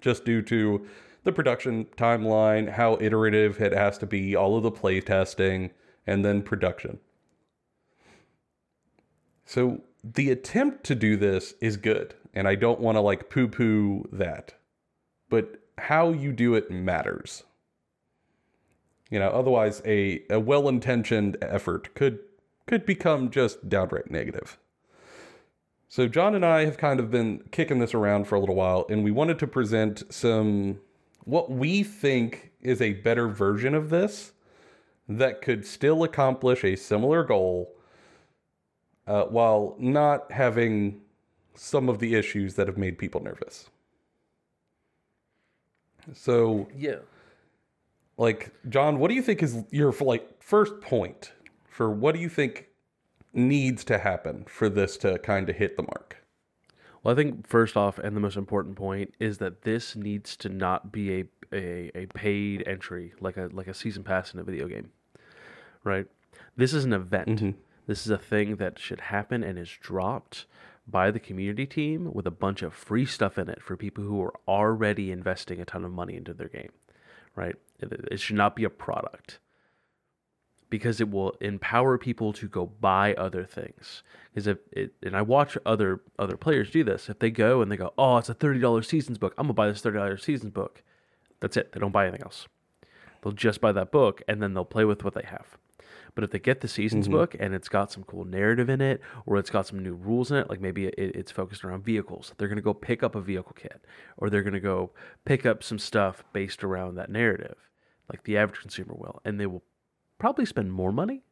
just 0.00 0.24
due 0.24 0.42
to 0.42 0.86
the 1.24 1.32
production 1.32 1.86
timeline, 1.96 2.70
how 2.70 2.98
iterative 3.00 3.60
it 3.60 3.72
has 3.72 3.98
to 3.98 4.06
be, 4.06 4.36
all 4.36 4.56
of 4.56 4.62
the 4.62 4.70
play 4.70 5.00
testing, 5.00 5.70
and 6.06 6.24
then 6.24 6.42
production. 6.42 6.98
So 9.44 9.82
the 10.04 10.30
attempt 10.30 10.84
to 10.84 10.94
do 10.94 11.16
this 11.16 11.54
is 11.60 11.76
good, 11.76 12.14
and 12.32 12.46
I 12.46 12.54
don't 12.54 12.80
want 12.80 12.96
to 12.96 13.00
like 13.00 13.28
poo 13.30 13.48
poo 13.48 14.08
that. 14.12 14.54
But 15.28 15.60
how 15.78 16.10
you 16.10 16.32
do 16.32 16.54
it 16.54 16.70
matters. 16.70 17.42
You 19.10 19.18
know, 19.18 19.30
otherwise 19.30 19.82
a, 19.84 20.22
a 20.30 20.40
well 20.40 20.68
intentioned 20.68 21.36
effort 21.40 21.94
could 21.94 22.20
could 22.66 22.84
become 22.84 23.30
just 23.30 23.68
downright 23.68 24.10
negative. 24.10 24.58
So, 25.88 26.08
John 26.08 26.34
and 26.34 26.44
I 26.44 26.64
have 26.64 26.78
kind 26.78 26.98
of 26.98 27.10
been 27.10 27.42
kicking 27.52 27.78
this 27.78 27.94
around 27.94 28.26
for 28.26 28.34
a 28.34 28.40
little 28.40 28.56
while, 28.56 28.86
and 28.90 29.04
we 29.04 29.10
wanted 29.12 29.38
to 29.38 29.46
present 29.46 30.02
some 30.12 30.80
what 31.24 31.50
we 31.50 31.82
think 31.82 32.52
is 32.60 32.80
a 32.80 32.94
better 32.94 33.28
version 33.28 33.74
of 33.74 33.90
this 33.90 34.32
that 35.08 35.42
could 35.42 35.64
still 35.64 36.02
accomplish 36.02 36.64
a 36.64 36.76
similar 36.76 37.22
goal 37.24 37.72
uh, 39.06 39.24
while 39.24 39.76
not 39.78 40.30
having 40.32 41.00
some 41.54 41.88
of 41.88 42.00
the 42.00 42.14
issues 42.14 42.54
that 42.54 42.66
have 42.66 42.76
made 42.76 42.98
people 42.98 43.22
nervous. 43.22 43.70
So, 46.12 46.68
Yeah. 46.76 46.98
like, 48.16 48.52
John, 48.68 48.98
what 48.98 49.08
do 49.08 49.14
you 49.14 49.22
think 49.22 49.42
is 49.42 49.64
your 49.70 49.92
like 50.00 50.42
first 50.42 50.80
point 50.80 51.32
for 51.68 51.90
what 51.90 52.14
do 52.14 52.20
you 52.20 52.28
think 52.28 52.68
needs 53.36 53.84
to 53.84 53.98
happen 53.98 54.44
for 54.48 54.68
this 54.68 54.96
to 54.98 55.18
kind 55.18 55.48
of 55.48 55.56
hit 55.56 55.76
the 55.76 55.82
mark? 55.82 56.24
Well, 57.02 57.12
I 57.12 57.16
think 57.16 57.46
first 57.46 57.76
off, 57.76 57.98
and 57.98 58.16
the 58.16 58.20
most 58.20 58.36
important 58.36 58.76
point 58.76 59.14
is 59.20 59.38
that 59.38 59.62
this 59.62 59.94
needs 59.94 60.36
to 60.38 60.48
not 60.48 60.90
be 60.90 61.20
a, 61.20 61.24
a, 61.52 61.90
a 61.94 62.06
paid 62.06 62.66
entry 62.66 63.12
like 63.20 63.36
a 63.36 63.48
like 63.52 63.68
a 63.68 63.74
season 63.74 64.02
pass 64.02 64.34
in 64.34 64.40
a 64.40 64.44
video 64.44 64.66
game, 64.66 64.90
right? 65.84 66.06
This 66.56 66.74
is 66.74 66.84
an 66.84 66.92
event. 66.92 67.28
Mm-hmm. 67.28 67.50
This 67.86 68.04
is 68.04 68.10
a 68.10 68.18
thing 68.18 68.56
that 68.56 68.80
should 68.80 69.00
happen 69.02 69.44
and 69.44 69.56
is 69.58 69.70
dropped 69.80 70.46
by 70.88 71.10
the 71.10 71.20
community 71.20 71.66
team 71.66 72.12
with 72.12 72.26
a 72.26 72.32
bunch 72.32 72.62
of 72.62 72.74
free 72.74 73.06
stuff 73.06 73.38
in 73.38 73.48
it 73.48 73.62
for 73.62 73.76
people 73.76 74.02
who 74.02 74.20
are 74.22 74.34
already 74.48 75.12
investing 75.12 75.60
a 75.60 75.64
ton 75.64 75.84
of 75.84 75.92
money 75.92 76.16
into 76.16 76.34
their 76.34 76.48
game, 76.48 76.72
right? 77.34 77.54
It, 77.78 77.92
it 78.10 78.20
should 78.20 78.36
not 78.36 78.56
be 78.56 78.64
a 78.64 78.70
product 78.70 79.38
because 80.68 81.00
it 81.00 81.10
will 81.10 81.36
empower 81.40 81.98
people 81.98 82.32
to 82.34 82.48
go 82.48 82.66
buy 82.66 83.14
other 83.14 83.44
things. 83.44 84.02
Because 84.32 84.46
if 84.46 84.58
it, 84.72 84.94
and 85.02 85.16
I 85.16 85.22
watch 85.22 85.56
other 85.64 86.00
other 86.18 86.36
players 86.36 86.70
do 86.70 86.84
this, 86.84 87.08
if 87.08 87.18
they 87.18 87.30
go 87.30 87.62
and 87.62 87.70
they 87.70 87.76
go, 87.76 87.92
"Oh, 87.96 88.18
it's 88.18 88.28
a 88.28 88.34
thirty 88.34 88.60
dollars 88.60 88.88
seasons 88.88 89.18
book. 89.18 89.34
I'm 89.38 89.44
gonna 89.46 89.54
buy 89.54 89.68
this 89.68 89.80
thirty 89.80 89.98
dollars 89.98 90.24
seasons 90.24 90.50
book." 90.50 90.82
That's 91.40 91.56
it. 91.56 91.72
They 91.72 91.80
don't 91.80 91.92
buy 91.92 92.06
anything 92.06 92.22
else. 92.22 92.48
They'll 93.22 93.32
just 93.32 93.60
buy 93.60 93.72
that 93.72 93.90
book 93.90 94.22
and 94.28 94.42
then 94.42 94.54
they'll 94.54 94.64
play 94.64 94.84
with 94.84 95.04
what 95.04 95.14
they 95.14 95.24
have. 95.24 95.58
But 96.14 96.24
if 96.24 96.30
they 96.30 96.38
get 96.38 96.62
the 96.62 96.68
seasons 96.68 97.06
mm-hmm. 97.06 97.16
book 97.16 97.36
and 97.38 97.54
it's 97.54 97.68
got 97.68 97.92
some 97.92 98.02
cool 98.04 98.24
narrative 98.24 98.70
in 98.70 98.80
it, 98.80 99.02
or 99.26 99.36
it's 99.36 99.50
got 99.50 99.66
some 99.66 99.82
new 99.82 99.94
rules 99.94 100.30
in 100.30 100.38
it, 100.38 100.48
like 100.48 100.60
maybe 100.60 100.86
it, 100.86 100.94
it's 100.96 101.30
focused 101.30 101.62
around 101.62 101.84
vehicles, 101.84 102.32
they're 102.38 102.48
going 102.48 102.56
to 102.56 102.62
go 102.62 102.72
pick 102.72 103.02
up 103.02 103.14
a 103.14 103.20
vehicle 103.20 103.54
kit, 103.54 103.84
or 104.16 104.30
they're 104.30 104.42
going 104.42 104.54
to 104.54 104.60
go 104.60 104.92
pick 105.26 105.44
up 105.44 105.62
some 105.62 105.78
stuff 105.78 106.24
based 106.32 106.64
around 106.64 106.94
that 106.94 107.10
narrative, 107.10 107.56
like 108.10 108.22
the 108.24 108.38
average 108.38 108.60
consumer 108.60 108.94
will, 108.94 109.20
and 109.26 109.38
they 109.38 109.46
will 109.46 109.62
probably 110.18 110.46
spend 110.46 110.72
more 110.72 110.92
money 110.92 111.22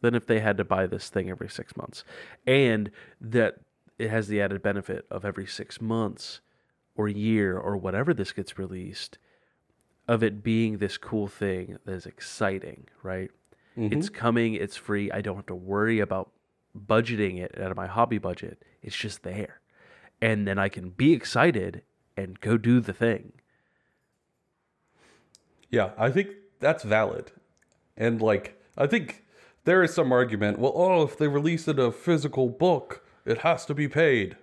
than 0.00 0.14
if 0.14 0.26
they 0.26 0.40
had 0.40 0.56
to 0.58 0.64
buy 0.64 0.86
this 0.86 1.08
thing 1.08 1.30
every 1.30 1.48
six 1.48 1.76
months. 1.76 2.04
And 2.46 2.90
that 3.20 3.56
it 3.98 4.10
has 4.10 4.28
the 4.28 4.40
added 4.40 4.62
benefit 4.62 5.06
of 5.10 5.24
every 5.24 5.46
six 5.46 5.80
months 5.80 6.40
or 6.94 7.08
year 7.08 7.58
or 7.58 7.76
whatever 7.76 8.14
this 8.14 8.32
gets 8.32 8.58
released, 8.58 9.18
of 10.08 10.22
it 10.22 10.42
being 10.42 10.78
this 10.78 10.98
cool 10.98 11.26
thing 11.26 11.78
that 11.84 11.92
is 11.92 12.06
exciting, 12.06 12.86
right? 13.02 13.30
Mm-hmm. 13.76 13.98
It's 13.98 14.08
coming, 14.08 14.54
it's 14.54 14.76
free. 14.76 15.10
I 15.10 15.20
don't 15.20 15.36
have 15.36 15.46
to 15.46 15.54
worry 15.54 16.00
about 16.00 16.30
budgeting 16.76 17.38
it 17.38 17.58
out 17.60 17.70
of 17.70 17.76
my 17.76 17.86
hobby 17.86 18.18
budget. 18.18 18.62
It's 18.82 18.96
just 18.96 19.22
there. 19.22 19.60
And 20.20 20.46
then 20.46 20.58
I 20.58 20.68
can 20.68 20.90
be 20.90 21.12
excited 21.12 21.82
and 22.16 22.40
go 22.40 22.56
do 22.56 22.80
the 22.80 22.92
thing. 22.92 23.32
Yeah, 25.70 25.90
I 25.98 26.10
think 26.10 26.28
that's 26.60 26.84
valid. 26.84 27.32
And 27.96 28.20
like, 28.20 28.60
I 28.76 28.86
think 28.86 29.24
there 29.64 29.82
is 29.82 29.94
some 29.94 30.12
argument, 30.12 30.58
well, 30.58 30.72
oh, 30.74 31.02
if 31.02 31.16
they 31.16 31.28
release 31.28 31.66
it 31.68 31.78
a 31.78 31.90
physical 31.90 32.48
book, 32.48 33.04
it 33.24 33.38
has 33.38 33.66
to 33.66 33.74
be 33.74 33.88
paid. 33.88 34.36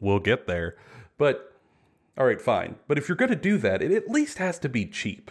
We'll 0.00 0.20
get 0.20 0.46
there. 0.46 0.76
But 1.18 1.52
all 2.16 2.26
right, 2.26 2.40
fine. 2.40 2.76
But 2.86 2.98
if 2.98 3.08
you're 3.08 3.16
going 3.16 3.30
to 3.30 3.36
do 3.36 3.58
that, 3.58 3.82
it 3.82 3.92
at 3.92 4.08
least 4.08 4.38
has 4.38 4.58
to 4.60 4.68
be 4.68 4.86
cheap. 4.86 5.30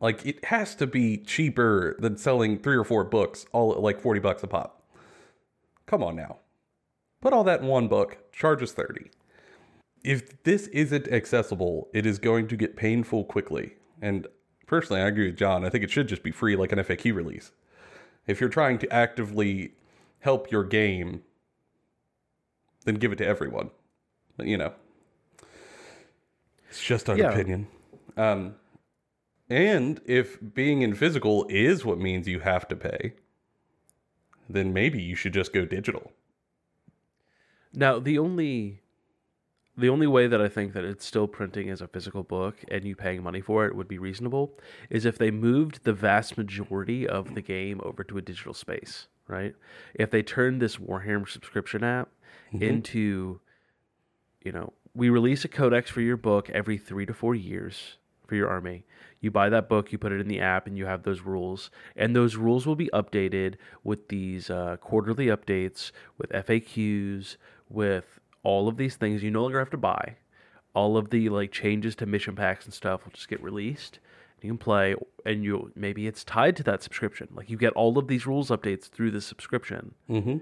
Like 0.00 0.26
it 0.26 0.44
has 0.46 0.74
to 0.76 0.86
be 0.86 1.16
cheaper 1.16 1.96
than 1.98 2.16
selling 2.16 2.58
3 2.58 2.76
or 2.76 2.84
4 2.84 3.04
books 3.04 3.46
all 3.52 3.72
at 3.72 3.80
like 3.80 4.00
40 4.00 4.20
bucks 4.20 4.42
a 4.42 4.46
pop. 4.46 4.82
Come 5.86 6.02
on 6.02 6.16
now. 6.16 6.38
Put 7.20 7.32
all 7.32 7.44
that 7.44 7.60
in 7.60 7.66
one 7.66 7.88
book, 7.88 8.18
charge 8.32 8.62
us 8.62 8.72
30. 8.72 9.10
If 10.04 10.42
this 10.42 10.66
isn't 10.68 11.08
accessible, 11.08 11.88
it 11.94 12.04
is 12.04 12.18
going 12.18 12.48
to 12.48 12.56
get 12.56 12.76
painful 12.76 13.24
quickly. 13.24 13.74
And 14.02 14.26
personally, 14.66 15.02
I 15.02 15.06
agree 15.06 15.26
with 15.26 15.36
John. 15.36 15.64
I 15.64 15.70
think 15.70 15.84
it 15.84 15.90
should 15.90 16.08
just 16.08 16.22
be 16.22 16.30
free 16.30 16.56
like 16.56 16.72
an 16.72 16.78
FAQ 16.78 17.14
release. 17.14 17.52
If 18.26 18.40
you're 18.40 18.50
trying 18.50 18.78
to 18.78 18.92
actively 18.92 19.72
help 20.20 20.50
your 20.50 20.64
game, 20.64 21.22
then 22.84 22.96
give 22.96 23.12
it 23.12 23.16
to 23.16 23.26
everyone. 23.26 23.70
You 24.38 24.58
know, 24.58 24.72
it's 26.68 26.82
just 26.82 27.08
our 27.08 27.16
Yeah. 27.16 27.30
opinion. 27.32 27.68
Um, 28.16 28.56
and 29.48 30.00
if 30.04 30.38
being 30.54 30.82
in 30.82 30.94
physical 30.94 31.46
is 31.48 31.84
what 31.84 31.98
means 31.98 32.26
you 32.26 32.40
have 32.40 32.66
to 32.68 32.76
pay, 32.76 33.12
then 34.48 34.72
maybe 34.72 35.00
you 35.00 35.14
should 35.14 35.32
just 35.32 35.52
go 35.52 35.64
digital. 35.64 36.12
Now, 37.72 37.98
the 37.98 38.18
only 38.18 38.80
the 39.76 39.88
only 39.88 40.06
way 40.06 40.26
that 40.26 40.40
I 40.40 40.48
think 40.48 40.72
that 40.72 40.84
it's 40.84 41.04
still 41.04 41.26
printing 41.26 41.68
as 41.68 41.80
a 41.80 41.88
physical 41.88 42.22
book 42.22 42.56
and 42.68 42.84
you 42.84 42.96
paying 42.96 43.22
money 43.22 43.40
for 43.40 43.66
it 43.66 43.76
would 43.76 43.88
be 43.88 43.98
reasonable 43.98 44.58
is 44.88 45.04
if 45.04 45.18
they 45.18 45.30
moved 45.30 45.84
the 45.84 45.92
vast 45.92 46.38
majority 46.38 47.06
of 47.06 47.34
the 47.34 47.42
game 47.42 47.80
over 47.84 48.02
to 48.04 48.18
a 48.18 48.22
digital 48.22 48.54
space, 48.54 49.08
right? 49.28 49.54
If 49.94 50.10
they 50.10 50.22
turned 50.22 50.62
this 50.62 50.76
Warhammer 50.76 51.28
subscription 51.28 51.84
app 51.84 52.08
into 52.52 53.40
you 54.46 54.52
know, 54.52 54.72
we 54.94 55.10
release 55.10 55.44
a 55.44 55.48
codex 55.48 55.90
for 55.90 56.00
your 56.00 56.16
book 56.16 56.48
every 56.50 56.78
3 56.78 57.04
to 57.06 57.12
4 57.12 57.34
years 57.34 57.98
for 58.28 58.36
your 58.36 58.48
army. 58.48 58.84
You 59.20 59.30
buy 59.32 59.48
that 59.48 59.68
book, 59.68 59.90
you 59.90 59.98
put 59.98 60.12
it 60.12 60.20
in 60.20 60.28
the 60.28 60.40
app, 60.40 60.68
and 60.68 60.78
you 60.78 60.86
have 60.86 61.02
those 61.02 61.22
rules. 61.22 61.70
And 61.96 62.14
those 62.14 62.36
rules 62.36 62.64
will 62.64 62.76
be 62.76 62.88
updated 62.92 63.56
with 63.82 64.08
these 64.08 64.48
uh, 64.48 64.76
quarterly 64.80 65.26
updates, 65.26 65.90
with 66.16 66.30
FAQs, 66.30 67.36
with 67.68 68.20
all 68.46 68.68
of 68.68 68.76
these 68.76 68.96
things 68.96 69.22
you 69.22 69.30
no 69.30 69.42
longer 69.42 69.58
have 69.58 69.70
to 69.70 69.76
buy. 69.92 70.04
All 70.74 70.96
of 70.96 71.10
the 71.10 71.28
like 71.30 71.50
changes 71.52 71.96
to 71.96 72.06
mission 72.06 72.36
packs 72.36 72.64
and 72.64 72.72
stuff 72.74 73.04
will 73.04 73.12
just 73.12 73.28
get 73.28 73.42
released. 73.42 73.98
You 74.42 74.50
can 74.50 74.58
play, 74.58 74.94
and 75.24 75.42
you 75.42 75.72
maybe 75.74 76.06
it's 76.06 76.22
tied 76.22 76.54
to 76.56 76.62
that 76.64 76.82
subscription. 76.82 77.28
Like 77.34 77.50
you 77.50 77.56
get 77.56 77.72
all 77.72 77.98
of 77.98 78.06
these 78.06 78.26
rules 78.26 78.50
updates 78.50 78.84
through 78.88 79.10
the 79.10 79.20
subscription 79.20 79.94
Mm-hmm. 80.08 80.36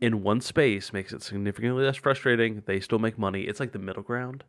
in 0.00 0.22
one 0.22 0.40
space 0.40 0.92
makes 0.92 1.12
it 1.12 1.22
significantly 1.22 1.84
less 1.84 1.96
frustrating. 1.96 2.62
They 2.66 2.80
still 2.80 2.98
make 2.98 3.18
money. 3.18 3.42
It's 3.42 3.60
like 3.60 3.72
the 3.72 3.78
middle 3.78 4.02
ground. 4.02 4.44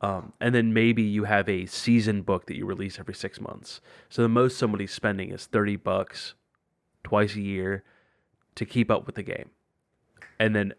Um, 0.00 0.32
and 0.40 0.54
then 0.54 0.72
maybe 0.72 1.02
you 1.02 1.24
have 1.24 1.48
a 1.48 1.66
season 1.66 2.22
book 2.22 2.46
that 2.46 2.56
you 2.56 2.66
release 2.66 2.98
every 2.98 3.14
six 3.14 3.40
months. 3.40 3.80
So 4.08 4.22
the 4.22 4.28
most 4.28 4.56
somebody's 4.58 4.92
spending 4.92 5.30
is 5.32 5.46
thirty 5.46 5.76
bucks 5.76 6.34
twice 7.02 7.34
a 7.34 7.40
year 7.40 7.82
to 8.54 8.64
keep 8.64 8.90
up 8.90 9.06
with 9.06 9.14
the 9.16 9.22
game, 9.22 9.50
and 10.38 10.54
then 10.54 10.72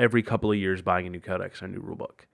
every 0.00 0.22
couple 0.22 0.50
of 0.50 0.56
years 0.58 0.80
buying 0.82 1.06
a 1.06 1.10
new 1.10 1.20
codex 1.20 1.60
or 1.62 1.66
a 1.66 1.68
new 1.68 1.80
rulebook. 1.80 2.24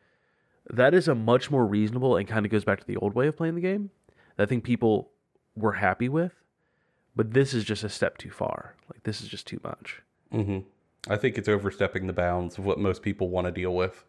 That 0.71 0.95
is 0.95 1.09
a 1.09 1.14
much 1.14 1.51
more 1.51 1.67
reasonable 1.67 2.17
and 2.17 2.27
kind 2.27 2.47
of 2.47 2.53
goes 2.53 2.64
back 2.64 2.81
to 2.81 2.87
the 2.87 2.97
old 2.97 3.14
way 3.14 3.27
of 3.27 3.37
playing 3.37 3.57
the 3.57 3.61
game. 3.61 3.91
That 4.37 4.45
I 4.45 4.47
think 4.47 4.64
people 4.64 5.11
were 5.57 5.73
happy 5.73 6.09
with, 6.09 6.33
but 7.14 7.33
this 7.33 7.53
is 7.55 7.64
just 7.64 7.85
a 7.85 7.89
step 7.89 8.19
too 8.19 8.31
far. 8.31 8.75
Like 8.93 9.03
this 9.03 9.21
is 9.21 9.29
just 9.29 9.47
too 9.47 9.61
much. 9.64 10.03
hmm 10.31 10.59
I 11.09 11.17
think 11.17 11.39
it's 11.39 11.49
overstepping 11.49 12.09
the 12.09 12.12
bounds 12.12 12.59
of 12.59 12.64
what 12.67 12.81
most 12.81 13.01
people 13.03 13.29
want 13.29 13.47
to 13.47 13.53
deal 13.53 13.73
with. 13.75 14.05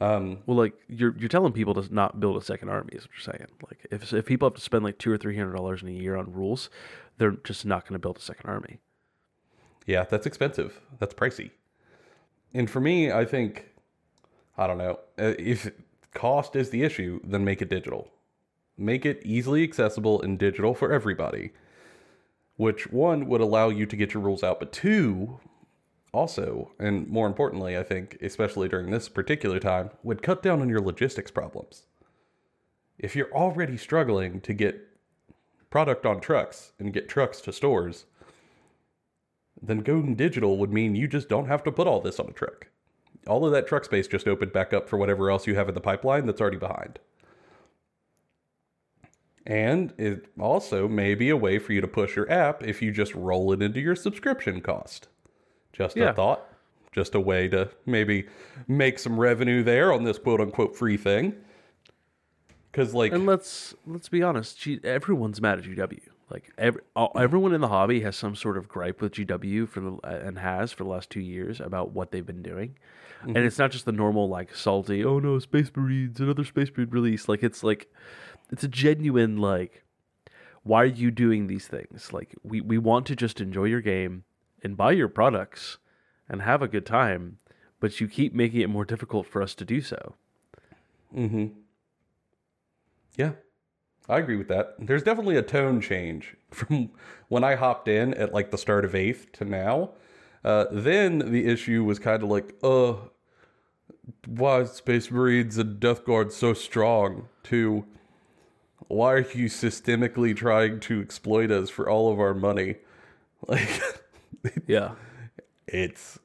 Um, 0.00 0.38
Well, 0.46 0.56
like 0.56 0.74
you're 0.88 1.14
you're 1.18 1.28
telling 1.28 1.52
people 1.52 1.74
to 1.74 1.92
not 1.94 2.20
build 2.20 2.36
a 2.36 2.44
second 2.44 2.68
army, 2.68 2.90
is 2.92 3.02
what 3.02 3.10
you're 3.14 3.34
saying. 3.34 3.48
Like 3.68 3.86
if 3.90 4.12
if 4.12 4.24
people 4.26 4.48
have 4.48 4.54
to 4.54 4.60
spend 4.62 4.84
like 4.84 4.96
two 4.98 5.10
or 5.12 5.18
three 5.18 5.36
hundred 5.36 5.56
dollars 5.56 5.82
in 5.82 5.88
a 5.88 5.92
year 5.92 6.16
on 6.16 6.32
rules, 6.32 6.70
they're 7.18 7.32
just 7.44 7.66
not 7.66 7.82
going 7.84 7.94
to 7.94 7.98
build 7.98 8.16
a 8.16 8.20
second 8.20 8.48
army. 8.48 8.78
Yeah, 9.86 10.04
that's 10.04 10.24
expensive. 10.26 10.80
That's 10.98 11.14
pricey. 11.14 11.50
And 12.54 12.68
for 12.70 12.80
me, 12.80 13.12
I 13.12 13.24
think, 13.24 13.66
I 14.56 14.66
don't 14.66 14.78
know, 14.78 15.00
uh, 15.18 15.34
if 15.38 15.70
cost 16.14 16.56
is 16.56 16.70
the 16.70 16.82
issue, 16.82 17.20
then 17.24 17.44
make 17.44 17.62
it 17.62 17.68
digital. 17.68 18.10
Make 18.76 19.04
it 19.04 19.20
easily 19.24 19.62
accessible 19.62 20.22
and 20.22 20.38
digital 20.38 20.74
for 20.74 20.92
everybody. 20.92 21.52
Which, 22.56 22.90
one, 22.90 23.26
would 23.26 23.40
allow 23.40 23.68
you 23.68 23.86
to 23.86 23.96
get 23.96 24.14
your 24.14 24.22
rules 24.22 24.42
out, 24.42 24.58
but 24.58 24.72
two, 24.72 25.38
also, 26.12 26.72
and 26.78 27.06
more 27.06 27.26
importantly, 27.26 27.76
I 27.76 27.82
think, 27.82 28.18
especially 28.20 28.68
during 28.68 28.90
this 28.90 29.08
particular 29.08 29.60
time, 29.60 29.90
would 30.02 30.22
cut 30.22 30.42
down 30.42 30.60
on 30.60 30.68
your 30.68 30.80
logistics 30.80 31.30
problems. 31.30 31.84
If 32.98 33.14
you're 33.14 33.32
already 33.32 33.76
struggling 33.76 34.40
to 34.40 34.52
get 34.52 34.88
product 35.70 36.06
on 36.06 36.20
trucks 36.20 36.72
and 36.78 36.92
get 36.92 37.08
trucks 37.08 37.40
to 37.42 37.52
stores, 37.52 38.06
then 39.62 39.78
going 39.80 40.14
digital 40.14 40.56
would 40.58 40.72
mean 40.72 40.94
you 40.94 41.08
just 41.08 41.28
don't 41.28 41.46
have 41.46 41.62
to 41.64 41.72
put 41.72 41.86
all 41.86 42.00
this 42.00 42.20
on 42.20 42.28
a 42.28 42.32
truck. 42.32 42.68
All 43.26 43.44
of 43.44 43.52
that 43.52 43.66
truck 43.66 43.84
space 43.84 44.06
just 44.06 44.28
opened 44.28 44.52
back 44.52 44.72
up 44.72 44.88
for 44.88 44.96
whatever 44.96 45.30
else 45.30 45.46
you 45.46 45.54
have 45.56 45.68
in 45.68 45.74
the 45.74 45.80
pipeline 45.80 46.26
that's 46.26 46.40
already 46.40 46.56
behind. 46.56 46.98
And 49.46 49.94
it 49.98 50.26
also 50.38 50.88
may 50.88 51.14
be 51.14 51.30
a 51.30 51.36
way 51.36 51.58
for 51.58 51.72
you 51.72 51.80
to 51.80 51.88
push 51.88 52.16
your 52.16 52.30
app 52.30 52.62
if 52.62 52.82
you 52.82 52.92
just 52.92 53.14
roll 53.14 53.52
it 53.52 53.62
into 53.62 53.80
your 53.80 53.96
subscription 53.96 54.60
cost. 54.60 55.08
Just 55.72 55.96
Yeah. 55.96 56.10
a 56.10 56.14
thought, 56.14 56.44
just 56.92 57.14
a 57.14 57.20
way 57.20 57.48
to 57.48 57.70
maybe 57.86 58.26
make 58.66 58.98
some 58.98 59.18
revenue 59.18 59.62
there 59.62 59.92
on 59.92 60.04
this 60.04 60.18
quote 60.18 60.40
unquote 60.40 60.76
free 60.76 60.96
thing. 60.96 61.34
Because, 62.70 62.92
like, 62.94 63.12
And 63.12 63.24
let's 63.24 63.74
let's 63.86 64.08
be 64.10 64.22
honest, 64.22 64.66
everyone's 64.84 65.40
mad 65.40 65.58
at 65.58 65.64
GW. 65.64 66.00
Like 66.30 66.52
every, 66.58 66.82
all, 66.94 67.12
everyone 67.16 67.54
in 67.54 67.60
the 67.60 67.68
hobby 67.68 68.00
has 68.02 68.14
some 68.14 68.36
sort 68.36 68.58
of 68.58 68.68
gripe 68.68 69.00
with 69.00 69.14
GW 69.14 69.68
for 69.68 69.80
the 69.80 69.98
and 70.04 70.38
has 70.38 70.72
for 70.72 70.84
the 70.84 70.90
last 70.90 71.08
two 71.08 71.20
years 71.20 71.60
about 71.60 71.92
what 71.92 72.10
they've 72.10 72.26
been 72.26 72.42
doing, 72.42 72.76
and 73.22 73.38
it's 73.38 73.58
not 73.58 73.70
just 73.70 73.86
the 73.86 73.92
normal 73.92 74.28
like 74.28 74.54
salty. 74.54 75.02
Oh 75.04 75.18
no, 75.18 75.38
Space 75.38 75.70
Marines, 75.74 76.20
another 76.20 76.44
Space 76.44 76.70
Marine 76.76 76.90
release. 76.90 77.28
Like 77.28 77.42
it's 77.42 77.64
like, 77.64 77.90
it's 78.50 78.62
a 78.62 78.68
genuine 78.68 79.38
like, 79.38 79.84
why 80.64 80.82
are 80.82 80.86
you 80.86 81.10
doing 81.10 81.46
these 81.46 81.66
things? 81.66 82.12
Like 82.12 82.34
we 82.42 82.60
we 82.60 82.76
want 82.76 83.06
to 83.06 83.16
just 83.16 83.40
enjoy 83.40 83.64
your 83.64 83.80
game 83.80 84.24
and 84.62 84.76
buy 84.76 84.92
your 84.92 85.08
products 85.08 85.78
and 86.28 86.42
have 86.42 86.60
a 86.60 86.68
good 86.68 86.84
time, 86.84 87.38
but 87.80 88.00
you 88.00 88.08
keep 88.08 88.34
making 88.34 88.60
it 88.60 88.68
more 88.68 88.84
difficult 88.84 89.26
for 89.26 89.40
us 89.40 89.54
to 89.54 89.64
do 89.64 89.80
so. 89.80 90.14
Mm-hmm. 91.16 91.46
Yeah, 93.16 93.32
I 94.08 94.18
agree 94.18 94.36
with 94.36 94.48
that. 94.48 94.74
There's 94.78 95.02
definitely 95.02 95.36
a 95.36 95.42
tone 95.42 95.80
change 95.80 96.34
from 96.50 96.90
when 97.28 97.44
I 97.44 97.54
hopped 97.56 97.88
in 97.88 98.14
at 98.14 98.32
like 98.32 98.50
the 98.50 98.58
start 98.58 98.84
of 98.84 98.94
eighth 98.94 99.32
to 99.32 99.44
now. 99.44 99.90
Uh, 100.44 100.66
then 100.70 101.18
the 101.18 101.46
issue 101.46 101.84
was 101.84 101.98
kind 101.98 102.22
of 102.22 102.28
like, 102.28 102.54
uh, 102.62 102.94
why 104.26 104.64
Space 104.64 105.10
Marines 105.10 105.58
and 105.58 105.78
Death 105.80 106.04
Guard 106.04 106.32
so 106.32 106.54
strong? 106.54 107.28
To 107.44 107.84
why 108.86 109.12
are 109.14 109.20
you 109.32 109.46
systemically 109.46 110.34
trying 110.34 110.80
to 110.80 111.00
exploit 111.02 111.50
us 111.50 111.68
for 111.68 111.90
all 111.90 112.10
of 112.12 112.18
our 112.20 112.34
money? 112.34 112.76
Like, 113.46 113.68
Yeah. 114.66 114.92
it's 115.68 116.18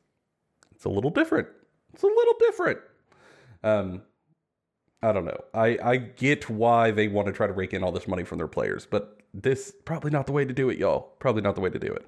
it's 0.76 0.84
a 0.86 0.90
little 0.90 1.12
different. 1.12 1.48
It's 1.94 2.02
a 2.04 2.08
little 2.08 2.34
different. 2.40 2.80
Um 3.64 4.02
I 5.04 5.12
don't 5.12 5.26
know. 5.26 5.44
I 5.54 5.78
I 5.84 5.98
get 5.98 6.50
why 6.50 6.92
they 6.92 7.10
want 7.10 7.28
to 7.28 7.34
try 7.34 7.46
to 7.46 7.54
rake 7.54 7.74
in 7.74 7.84
all 7.84 7.92
this 7.92 8.08
money 8.08 8.24
from 8.24 8.38
their 8.38 8.48
players, 8.48 8.88
but 8.90 9.20
this 9.34 9.74
probably 9.84 10.12
not 10.12 10.28
the 10.28 10.32
way 10.32 10.46
to 10.46 10.54
do 10.54 10.70
it, 10.70 10.78
y'all. 10.78 11.14
Probably 11.20 11.42
not 11.42 11.56
the 11.56 11.62
way 11.62 11.70
to 11.70 11.80
do 11.80 11.92
it. 11.92 12.08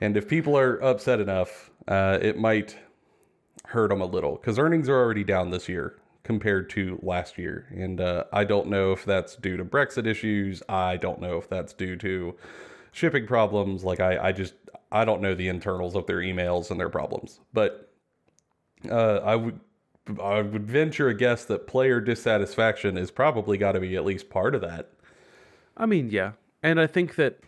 And 0.00 0.16
if 0.16 0.28
people 0.28 0.58
are 0.58 0.82
upset 0.82 1.20
enough, 1.20 1.70
uh, 1.88 2.18
it 2.20 2.36
might 2.36 2.76
hurt 3.66 3.88
them 3.88 4.02
a 4.02 4.06
little 4.06 4.36
because 4.36 4.58
earnings 4.58 4.90
are 4.90 4.98
already 4.98 5.24
down 5.24 5.50
this 5.50 5.68
year 5.68 5.96
compared 6.22 6.68
to 6.70 6.98
last 7.02 7.38
year. 7.38 7.66
And 7.70 8.00
uh, 8.00 8.24
I 8.32 8.44
don't 8.44 8.68
know 8.68 8.92
if 8.92 9.06
that's 9.06 9.36
due 9.36 9.56
to 9.56 9.64
Brexit 9.64 10.06
issues. 10.06 10.62
I 10.68 10.98
don't 10.98 11.20
know 11.20 11.38
if 11.38 11.48
that's 11.48 11.72
due 11.72 11.96
to 11.96 12.34
shipping 12.92 13.26
problems. 13.26 13.84
Like 13.84 14.00
I, 14.00 14.28
I 14.28 14.32
just 14.32 14.54
I 14.92 15.06
don't 15.06 15.22
know 15.22 15.34
the 15.34 15.48
internals 15.48 15.94
of 15.94 16.06
their 16.06 16.18
emails 16.18 16.70
and 16.70 16.78
their 16.78 16.90
problems. 16.90 17.40
But 17.54 17.90
uh, 18.90 19.20
I 19.24 19.36
would 19.36 19.60
I 20.20 20.42
would 20.42 20.66
venture 20.66 21.08
a 21.08 21.14
guess 21.14 21.44
that 21.46 21.66
player 21.66 22.00
dissatisfaction 22.00 22.98
is 22.98 23.10
probably 23.10 23.56
got 23.56 23.72
to 23.72 23.80
be 23.80 23.96
at 23.96 24.04
least 24.04 24.28
part 24.28 24.54
of 24.54 24.60
that. 24.60 24.90
I 25.76 25.86
mean, 25.86 26.10
yeah. 26.10 26.32
And 26.62 26.80
I 26.80 26.86
think 26.86 27.16
that 27.16 27.40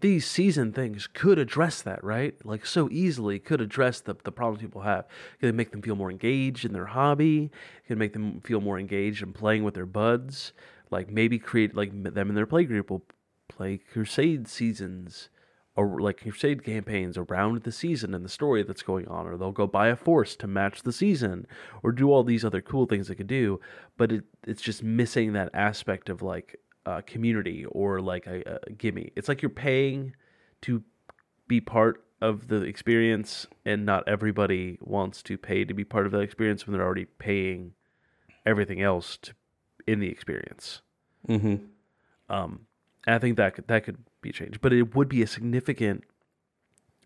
these 0.00 0.26
season 0.26 0.72
things 0.72 1.06
could 1.06 1.38
address 1.38 1.80
that, 1.82 2.02
right? 2.02 2.34
Like 2.44 2.66
so 2.66 2.88
easily 2.90 3.38
could 3.38 3.60
address 3.60 4.00
the, 4.00 4.16
the 4.22 4.32
problems 4.32 4.60
people 4.60 4.82
have. 4.82 5.06
Could 5.40 5.54
make 5.54 5.70
them 5.70 5.82
feel 5.82 5.96
more 5.96 6.10
engaged 6.10 6.64
in 6.64 6.72
their 6.72 6.86
hobby. 6.86 7.50
Could 7.86 7.98
make 7.98 8.12
them 8.12 8.40
feel 8.40 8.60
more 8.60 8.78
engaged 8.78 9.22
in 9.22 9.32
playing 9.32 9.64
with 9.64 9.74
their 9.74 9.86
buds. 9.86 10.52
Like 10.90 11.10
maybe 11.10 11.38
create 11.38 11.74
like 11.74 11.90
them 11.90 12.28
and 12.28 12.36
their 12.36 12.46
play 12.46 12.64
group 12.64 12.90
will 12.90 13.04
play 13.48 13.78
crusade 13.78 14.48
seasons 14.48 15.28
or 15.76 16.00
like 16.00 16.20
crusade 16.20 16.64
campaigns 16.64 17.18
around 17.18 17.62
the 17.62 17.72
season 17.72 18.14
and 18.14 18.24
the 18.24 18.28
story 18.28 18.62
that's 18.62 18.82
going 18.82 19.08
on 19.08 19.26
or 19.26 19.36
they'll 19.36 19.52
go 19.52 19.66
buy 19.66 19.88
a 19.88 19.96
force 19.96 20.36
to 20.36 20.46
match 20.46 20.82
the 20.82 20.92
season 20.92 21.46
or 21.82 21.90
do 21.92 22.10
all 22.10 22.22
these 22.22 22.44
other 22.44 22.60
cool 22.60 22.86
things 22.86 23.08
they 23.08 23.14
could 23.14 23.26
do 23.26 23.60
but 23.96 24.12
it, 24.12 24.24
it's 24.46 24.62
just 24.62 24.82
missing 24.82 25.32
that 25.32 25.50
aspect 25.54 26.08
of 26.08 26.22
like 26.22 26.60
uh, 26.86 27.00
community 27.06 27.64
or 27.66 28.00
like 28.00 28.26
a, 28.26 28.58
a 28.66 28.72
gimme 28.72 29.10
it's 29.16 29.28
like 29.28 29.42
you're 29.42 29.48
paying 29.50 30.14
to 30.60 30.82
be 31.48 31.60
part 31.60 32.04
of 32.20 32.48
the 32.48 32.62
experience 32.62 33.46
and 33.64 33.84
not 33.84 34.06
everybody 34.06 34.78
wants 34.80 35.22
to 35.22 35.36
pay 35.36 35.64
to 35.64 35.74
be 35.74 35.84
part 35.84 36.06
of 36.06 36.12
that 36.12 36.20
experience 36.20 36.66
when 36.66 36.76
they're 36.76 36.86
already 36.86 37.04
paying 37.04 37.72
everything 38.46 38.80
else 38.80 39.16
to, 39.16 39.32
in 39.86 40.00
the 40.00 40.08
experience 40.08 40.80
Mm-hmm. 41.26 41.54
um, 42.28 42.66
and 43.06 43.14
I 43.14 43.18
think 43.18 43.38
that 43.38 43.54
could, 43.54 43.66
that 43.68 43.84
could 43.84 43.96
be 44.24 44.32
changed, 44.32 44.60
but 44.60 44.72
it 44.72 44.94
would 44.94 45.08
be 45.08 45.22
a 45.22 45.26
significant 45.26 46.04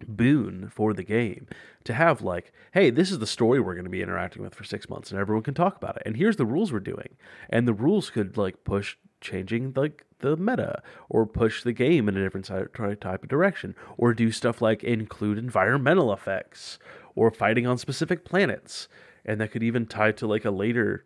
boon 0.07 0.71
for 0.71 0.95
the 0.95 1.03
game 1.03 1.47
to 1.85 1.93
have 1.93 2.23
like, 2.23 2.53
hey, 2.73 2.91
this 2.91 3.11
is 3.11 3.19
the 3.19 3.27
story 3.27 3.61
we're 3.61 3.75
going 3.75 3.85
to 3.85 3.91
be 3.91 4.03
interacting 4.03 4.43
with 4.43 4.55
for 4.55 4.65
six 4.65 4.89
months, 4.89 5.11
and 5.11 5.21
everyone 5.21 5.43
can 5.43 5.55
talk 5.55 5.77
about 5.77 5.97
it. 5.97 6.03
And 6.07 6.17
here's 6.17 6.37
the 6.37 6.47
rules 6.47 6.73
we're 6.73 6.81
doing, 6.81 7.17
and 7.51 7.67
the 7.67 7.75
rules 7.75 8.11
could 8.11 8.37
like 8.37 8.65
push 8.65 8.97
changing 9.21 9.73
like 9.75 10.05
the 10.21 10.37
meta 10.37 10.83
or 11.09 11.27
push 11.27 11.63
the 11.63 11.73
game 11.73 12.09
in 12.09 12.17
a 12.17 12.23
different 12.23 12.47
type 12.47 13.23
of 13.23 13.29
direction 13.29 13.75
or 13.97 14.15
do 14.15 14.31
stuff 14.31 14.61
like 14.63 14.85
include 14.85 15.39
environmental 15.39 16.13
effects 16.13 16.79
or 17.15 17.31
fighting 17.31 17.67
on 17.67 17.79
specific 17.79 18.25
planets 18.25 18.89
and 19.25 19.41
that 19.41 19.51
could 19.51 19.63
even 19.63 19.87
tie 19.87 20.13
to 20.13 20.27
like 20.27 20.45
a 20.45 20.51
later 20.51 21.05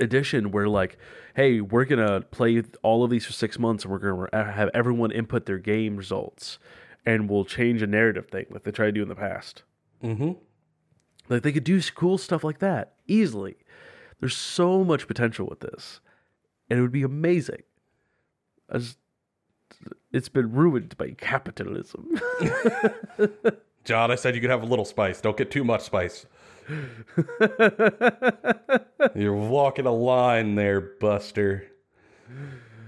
edition 0.00 0.50
where 0.50 0.68
like 0.68 0.98
hey 1.34 1.60
we're 1.60 1.84
gonna 1.84 2.20
play 2.20 2.62
all 2.82 3.02
of 3.04 3.10
these 3.10 3.24
for 3.24 3.32
six 3.32 3.58
months 3.58 3.84
and 3.84 3.92
we're 3.92 3.98
gonna 3.98 4.52
have 4.52 4.70
everyone 4.74 5.10
input 5.10 5.46
their 5.46 5.58
game 5.58 5.96
results 5.96 6.58
and 7.06 7.28
we'll 7.30 7.44
change 7.44 7.80
a 7.82 7.86
narrative 7.86 8.26
thing 8.28 8.44
like 8.50 8.64
they 8.64 8.70
tried 8.70 8.86
to 8.86 8.92
do 8.92 9.02
in 9.02 9.08
the 9.08 9.14
past 9.14 9.62
Mm-hmm. 10.02 10.32
like 11.28 11.42
they 11.42 11.50
could 11.52 11.64
do 11.64 11.80
cool 11.94 12.18
stuff 12.18 12.44
like 12.44 12.58
that 12.60 12.94
easily 13.06 13.56
there's 14.20 14.36
so 14.36 14.84
much 14.84 15.06
potential 15.08 15.46
with 15.48 15.60
this 15.60 16.00
and 16.70 16.78
it 16.78 16.82
would 16.82 16.92
be 16.92 17.02
amazing 17.02 17.62
just- 18.72 18.98
it's 20.12 20.28
been 20.28 20.52
ruined 20.52 20.96
by 20.98 21.10
capitalism 21.12 22.08
John, 23.84 24.10
I 24.10 24.16
said 24.16 24.34
you 24.34 24.40
could 24.42 24.50
have 24.50 24.62
a 24.62 24.66
little 24.66 24.84
spice. 24.84 25.20
Don't 25.22 25.36
get 25.36 25.50
too 25.50 25.64
much 25.64 25.80
spice. 25.80 26.26
You're 29.14 29.34
walking 29.34 29.86
a 29.86 29.92
line 29.92 30.54
there, 30.54 30.80
Buster. 30.80 31.66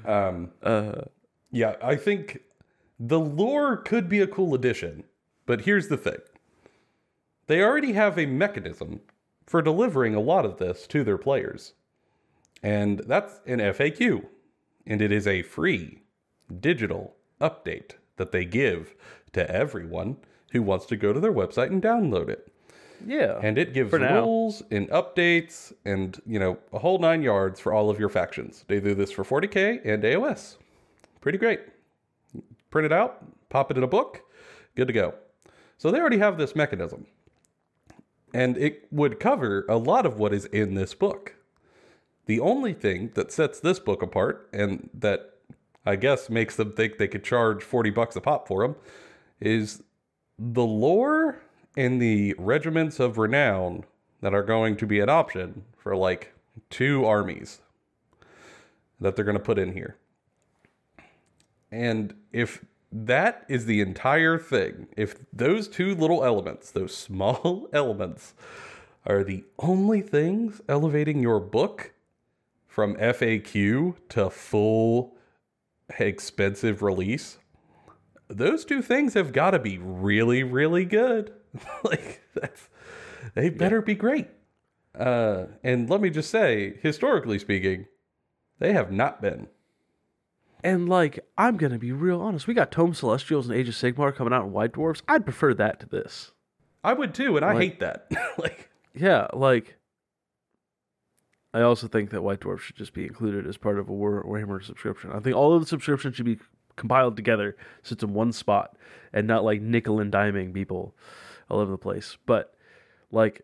Um, 0.05 0.51
uh, 0.63 1.03
yeah, 1.51 1.77
I 1.83 1.97
think 1.97 2.41
the 2.99 3.21
lore 3.21 3.77
could 3.77 4.09
be 4.09 4.21
a 4.21 4.27
cool 4.27 4.55
addition, 4.55 5.05
but 5.47 5.63
here's 5.63 5.89
the 5.89 5.97
thing: 5.97 6.19
they 7.47 7.63
already 7.63 7.93
have 7.93 8.19
a 8.19 8.27
mechanism 8.27 9.01
for 9.51 9.61
delivering 9.61 10.15
a 10.15 10.21
lot 10.21 10.45
of 10.45 10.59
this 10.59 10.87
to 10.87 11.03
their 11.03 11.19
players. 11.19 11.73
And 12.63 13.01
that's 13.01 13.41
an 13.47 13.59
FAQ. 13.59 14.25
And 14.87 15.03
it 15.03 15.11
is 15.11 15.27
a 15.27 15.43
free 15.43 16.03
digital 16.61 17.17
update 17.41 17.95
that 18.17 18.31
they 18.31 18.45
give 18.45 18.95
to 19.33 19.51
everyone 19.51 20.19
who 20.53 20.63
wants 20.63 20.87
to 20.87 20.97
go 20.97 21.13
to 21.13 21.19
their 21.19 21.33
website 21.33 21.67
and 21.67 21.83
download 21.83 22.29
it. 22.29 22.53
Yeah. 23.07 23.39
And 23.43 23.59
it 23.59 23.73
gives 23.73 23.93
rules 23.93 24.63
and 24.71 24.89
updates 24.91 25.73
and, 25.85 26.21
you 26.27 26.39
know, 26.39 26.59
a 26.73 26.79
whole 26.79 26.99
nine 26.99 27.23
yards 27.23 27.61
for 27.61 27.73
all 27.73 27.91
of 27.91 27.99
your 27.99 28.09
factions. 28.09 28.65
They 28.69 28.81
do 28.81 28.95
this 28.95 29.11
for 29.11 29.25
40k 29.25 29.81
and 29.85 30.03
AOS. 30.03 30.57
Pretty 31.21 31.39
great. 31.39 31.61
Print 32.71 32.87
it 32.87 32.93
out, 32.93 33.25
pop 33.49 33.71
it 33.71 33.77
in 33.77 33.83
a 33.83 33.89
book, 33.89 34.23
good 34.77 34.87
to 34.87 34.93
go. 34.93 35.15
So 35.79 35.91
they 35.91 35.99
already 35.99 36.19
have 36.19 36.39
this 36.39 36.55
mechanism. 36.55 37.07
And 38.33 38.57
it 38.57 38.87
would 38.93 39.19
cover 39.19 39.65
a 39.69 39.77
lot 39.77 40.07
of 40.07 40.19
what 40.19 40.33
is 40.33 40.45
in 40.47 40.75
this 40.75 40.95
book. 40.95 41.35
The 42.27 42.39
only 42.39 42.75
thing 42.75 43.11
that 43.15 43.33
sets 43.33 43.59
this 43.59 43.81
book 43.81 44.03
apart 44.03 44.49
and 44.53 44.89
that 44.95 45.35
I 45.85 45.97
guess 45.97 46.31
makes 46.31 46.55
them 46.57 46.73
think 46.73 46.99
they 46.99 47.09
could 47.09 47.25
charge 47.25 47.63
40 47.63 47.91
bucks 47.91 48.15
a 48.15 48.21
pop 48.21 48.47
for 48.47 48.63
them 48.63 48.77
is 49.41 49.83
the 50.39 50.65
lore 50.65 51.41
and 51.77 52.01
the 52.01 52.35
regiments 52.39 53.01
of 53.01 53.19
renown 53.19 53.85
that 54.21 54.35
are 54.35 54.43
going 54.43 54.77
to 54.77 54.87
be 54.87 55.01
an 55.01 55.09
option 55.09 55.65
for 55.77 55.97
like 55.97 56.33
two 56.69 57.05
armies 57.05 57.61
that 59.01 59.17
they're 59.17 59.25
going 59.25 59.37
to 59.37 59.43
put 59.43 59.59
in 59.59 59.73
here. 59.73 59.97
And 61.71 62.15
if 62.33 62.65
that 62.93 63.45
is 63.49 63.67
the 63.67 63.81
entire 63.81 64.39
thing, 64.39 64.89
if 64.97 65.15
those 65.33 65.69
two 65.69 65.95
little 65.95 66.25
elements, 66.25 66.71
those 66.71 66.95
small 66.97 67.69
elements, 67.73 68.35
are 69.07 69.25
the 69.25 69.45
only 69.59 70.03
things 70.03 70.61
elevating 70.69 71.23
your 71.23 71.41
book 71.41 71.93
from 72.67 72.95
FAQ 72.97 73.95
to 74.11 74.31
full 74.31 75.17
expensive 75.99 76.83
release, 76.83 77.39
those 78.29 78.65
two 78.65 78.83
things 78.83 79.15
have 79.15 79.33
got 79.33 79.53
to 79.53 79.59
be 79.59 79.79
really, 79.79 80.43
really 80.43 80.85
good. 80.85 81.33
like 81.85 82.23
that's 82.35 82.69
they 83.35 83.51
better 83.51 83.83
be 83.83 83.95
great. 83.95 84.29
Uh, 84.99 85.47
and 85.63 85.89
let 85.89 86.01
me 86.01 86.11
just 86.11 86.31
say, 86.31 86.75
historically 86.83 87.39
speaking, 87.39 87.87
they 88.59 88.73
have 88.73 88.91
not 88.91 89.23
been. 89.23 89.49
And 90.63 90.89
like, 90.89 91.21
I'm 91.39 91.57
gonna 91.57 91.79
be 91.79 91.93
real 91.93 92.21
honest. 92.21 92.47
We 92.47 92.55
got 92.55 92.71
Tome 92.71 92.95
Celestials 92.95 93.49
and 93.49 93.57
Age 93.57 93.69
of 93.69 93.75
Sigmar 93.75 94.15
coming 94.15 94.33
out 94.33 94.45
in 94.45 94.53
White 94.53 94.73
Dwarfs. 94.73 95.03
I'd 95.09 95.25
prefer 95.25 95.55
that 95.55 95.81
to 95.81 95.87
this. 95.87 96.33
I 96.83 96.93
would 96.93 97.15
too, 97.15 97.37
and 97.37 97.45
I 97.45 97.57
hate 97.57 97.81
that. 97.81 98.11
like, 98.39 98.71
Yeah, 98.95 99.29
like. 99.33 99.77
I 101.53 101.63
also 101.63 101.89
think 101.89 102.11
that 102.11 102.23
White 102.23 102.41
Dwarf 102.41 102.61
should 102.61 102.77
just 102.77 102.93
be 102.93 103.05
included 103.05 103.45
as 103.45 103.57
part 103.57 103.81
of 103.81 103.89
a 103.89 103.93
War, 103.93 104.25
Warhammer 104.25 104.63
subscription. 104.63 105.11
I 105.13 105.19
think 105.19 105.35
all 105.35 105.53
of 105.53 105.61
the 105.61 105.67
subscriptions 105.67 106.15
should 106.15 106.25
be 106.25 106.39
compiled 106.77 107.17
together 107.17 107.57
so 107.83 107.93
it's 107.93 108.03
in 108.03 108.15
one 108.15 108.33
spot 108.33 108.77
and 109.13 109.27
not 109.27 109.45
like 109.45 109.61
nickel 109.61 110.01
and 110.01 110.13
diming 110.13 110.55
people 110.55 110.95
all 111.51 111.61
over 111.61 111.71
the 111.71 111.79
place. 111.79 112.17
But 112.27 112.55
like 113.11 113.43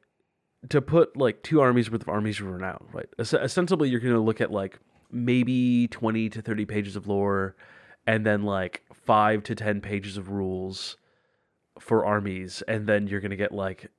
to 0.68 0.80
put 0.80 1.16
like 1.16 1.42
two 1.42 1.60
armies 1.60 1.90
worth 1.90 2.02
of 2.02 2.08
armies 2.08 2.40
of 2.40 2.46
renown, 2.46 2.86
right? 2.92 3.08
Ostensibly, 3.18 3.88
you're 3.88 4.00
going 4.00 4.14
to 4.14 4.20
look 4.20 4.40
at 4.40 4.50
like 4.50 4.78
maybe 5.10 5.88
20 5.88 6.28
to 6.30 6.42
30 6.42 6.64
pages 6.64 6.96
of 6.96 7.06
lore 7.06 7.56
and 8.06 8.24
then 8.24 8.42
like 8.42 8.82
five 8.92 9.42
to 9.44 9.54
10 9.54 9.80
pages 9.80 10.16
of 10.16 10.30
rules 10.30 10.96
for 11.78 12.04
armies. 12.04 12.62
And 12.66 12.86
then 12.86 13.06
you're 13.06 13.20
going 13.20 13.30
to 13.30 13.36
get 13.36 13.52
like 13.52 13.90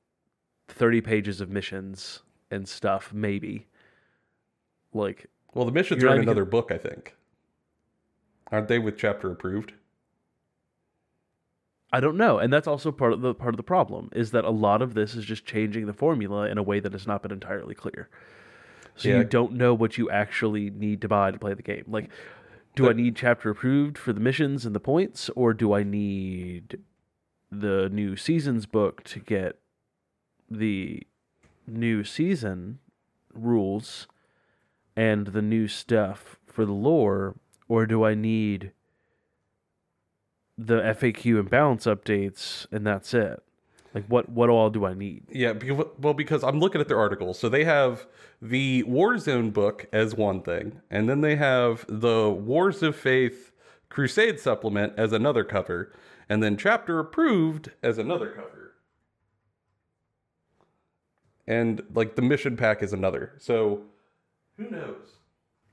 30 0.68 1.00
pages 1.00 1.40
of 1.40 1.50
missions 1.50 2.22
and 2.50 2.68
stuff, 2.68 3.12
maybe. 3.12 3.66
Like, 4.92 5.26
well, 5.54 5.64
the 5.64 5.72
missions 5.72 6.02
You're 6.02 6.14
in 6.14 6.22
another 6.22 6.44
book, 6.44 6.70
I 6.72 6.78
think. 6.78 7.14
Aren't 8.50 8.68
they 8.68 8.78
with 8.78 8.96
chapter 8.96 9.30
approved? 9.30 9.74
I 11.92 12.00
don't 12.00 12.16
know, 12.18 12.38
and 12.38 12.52
that's 12.52 12.66
also 12.66 12.92
part 12.92 13.12
of 13.14 13.22
the 13.22 13.34
part 13.34 13.54
of 13.54 13.56
the 13.56 13.62
problem 13.62 14.10
is 14.12 14.30
that 14.32 14.44
a 14.44 14.50
lot 14.50 14.82
of 14.82 14.94
this 14.94 15.14
is 15.14 15.24
just 15.24 15.46
changing 15.46 15.86
the 15.86 15.94
formula 15.94 16.46
in 16.48 16.58
a 16.58 16.62
way 16.62 16.80
that 16.80 16.92
has 16.92 17.06
not 17.06 17.22
been 17.22 17.32
entirely 17.32 17.74
clear. 17.74 18.08
So 18.94 19.08
Yeah. 19.08 19.18
you 19.18 19.24
don't 19.24 19.52
know 19.52 19.72
what 19.74 19.96
you 19.96 20.10
actually 20.10 20.70
need 20.70 21.00
to 21.02 21.08
buy 21.08 21.30
to 21.30 21.38
play 21.38 21.54
the 21.54 21.62
game. 21.62 21.84
Like, 21.86 22.10
do 22.74 22.88
I 22.90 22.92
need 22.92 23.16
chapter 23.16 23.50
approved 23.50 23.96
for 23.96 24.12
the 24.12 24.20
missions 24.20 24.66
and 24.66 24.74
the 24.74 24.80
points, 24.80 25.30
or 25.30 25.54
do 25.54 25.72
I 25.72 25.82
need 25.82 26.80
the 27.50 27.88
new 27.88 28.16
seasons 28.16 28.66
book 28.66 29.02
to 29.04 29.18
get 29.20 29.58
the 30.50 31.06
new 31.66 32.04
season 32.04 32.80
rules 33.32 34.06
and 34.94 35.28
the 35.28 35.42
new 35.42 35.68
stuff 35.68 36.38
for 36.46 36.64
the 36.66 36.72
lore, 36.72 37.36
or 37.68 37.86
do 37.86 38.04
I 38.04 38.14
need 38.14 38.72
the 40.58 40.80
FAQ 40.80 41.38
and 41.38 41.48
balance 41.48 41.86
updates 41.86 42.66
and 42.72 42.86
that's 42.86 43.14
it? 43.14 43.42
Like 43.94 44.04
what 44.06 44.28
what 44.28 44.50
all 44.50 44.70
do 44.70 44.84
I 44.84 44.94
need? 44.94 45.24
Yeah, 45.30 45.54
because, 45.54 45.86
well, 45.98 46.14
because 46.14 46.44
I'm 46.44 46.60
looking 46.60 46.80
at 46.80 46.88
their 46.88 46.98
articles. 46.98 47.38
So 47.38 47.48
they 47.48 47.64
have 47.64 48.06
the 48.42 48.84
Warzone 48.84 49.52
book 49.52 49.86
as 49.92 50.14
one 50.14 50.42
thing, 50.42 50.80
and 50.90 51.08
then 51.08 51.22
they 51.22 51.36
have 51.36 51.86
the 51.88 52.28
Wars 52.28 52.82
of 52.82 52.94
Faith 52.94 53.52
Crusade 53.88 54.38
supplement 54.38 54.92
as 54.98 55.12
another 55.12 55.42
cover, 55.42 55.92
and 56.28 56.42
then 56.42 56.56
chapter 56.56 56.98
approved 56.98 57.70
as 57.82 57.96
another 57.96 58.28
cover. 58.30 58.74
And 61.46 61.82
like 61.94 62.14
the 62.14 62.22
mission 62.22 62.56
pack 62.56 62.82
is 62.82 62.92
another. 62.92 63.32
So 63.38 63.82
who 64.58 64.68
knows? 64.68 65.17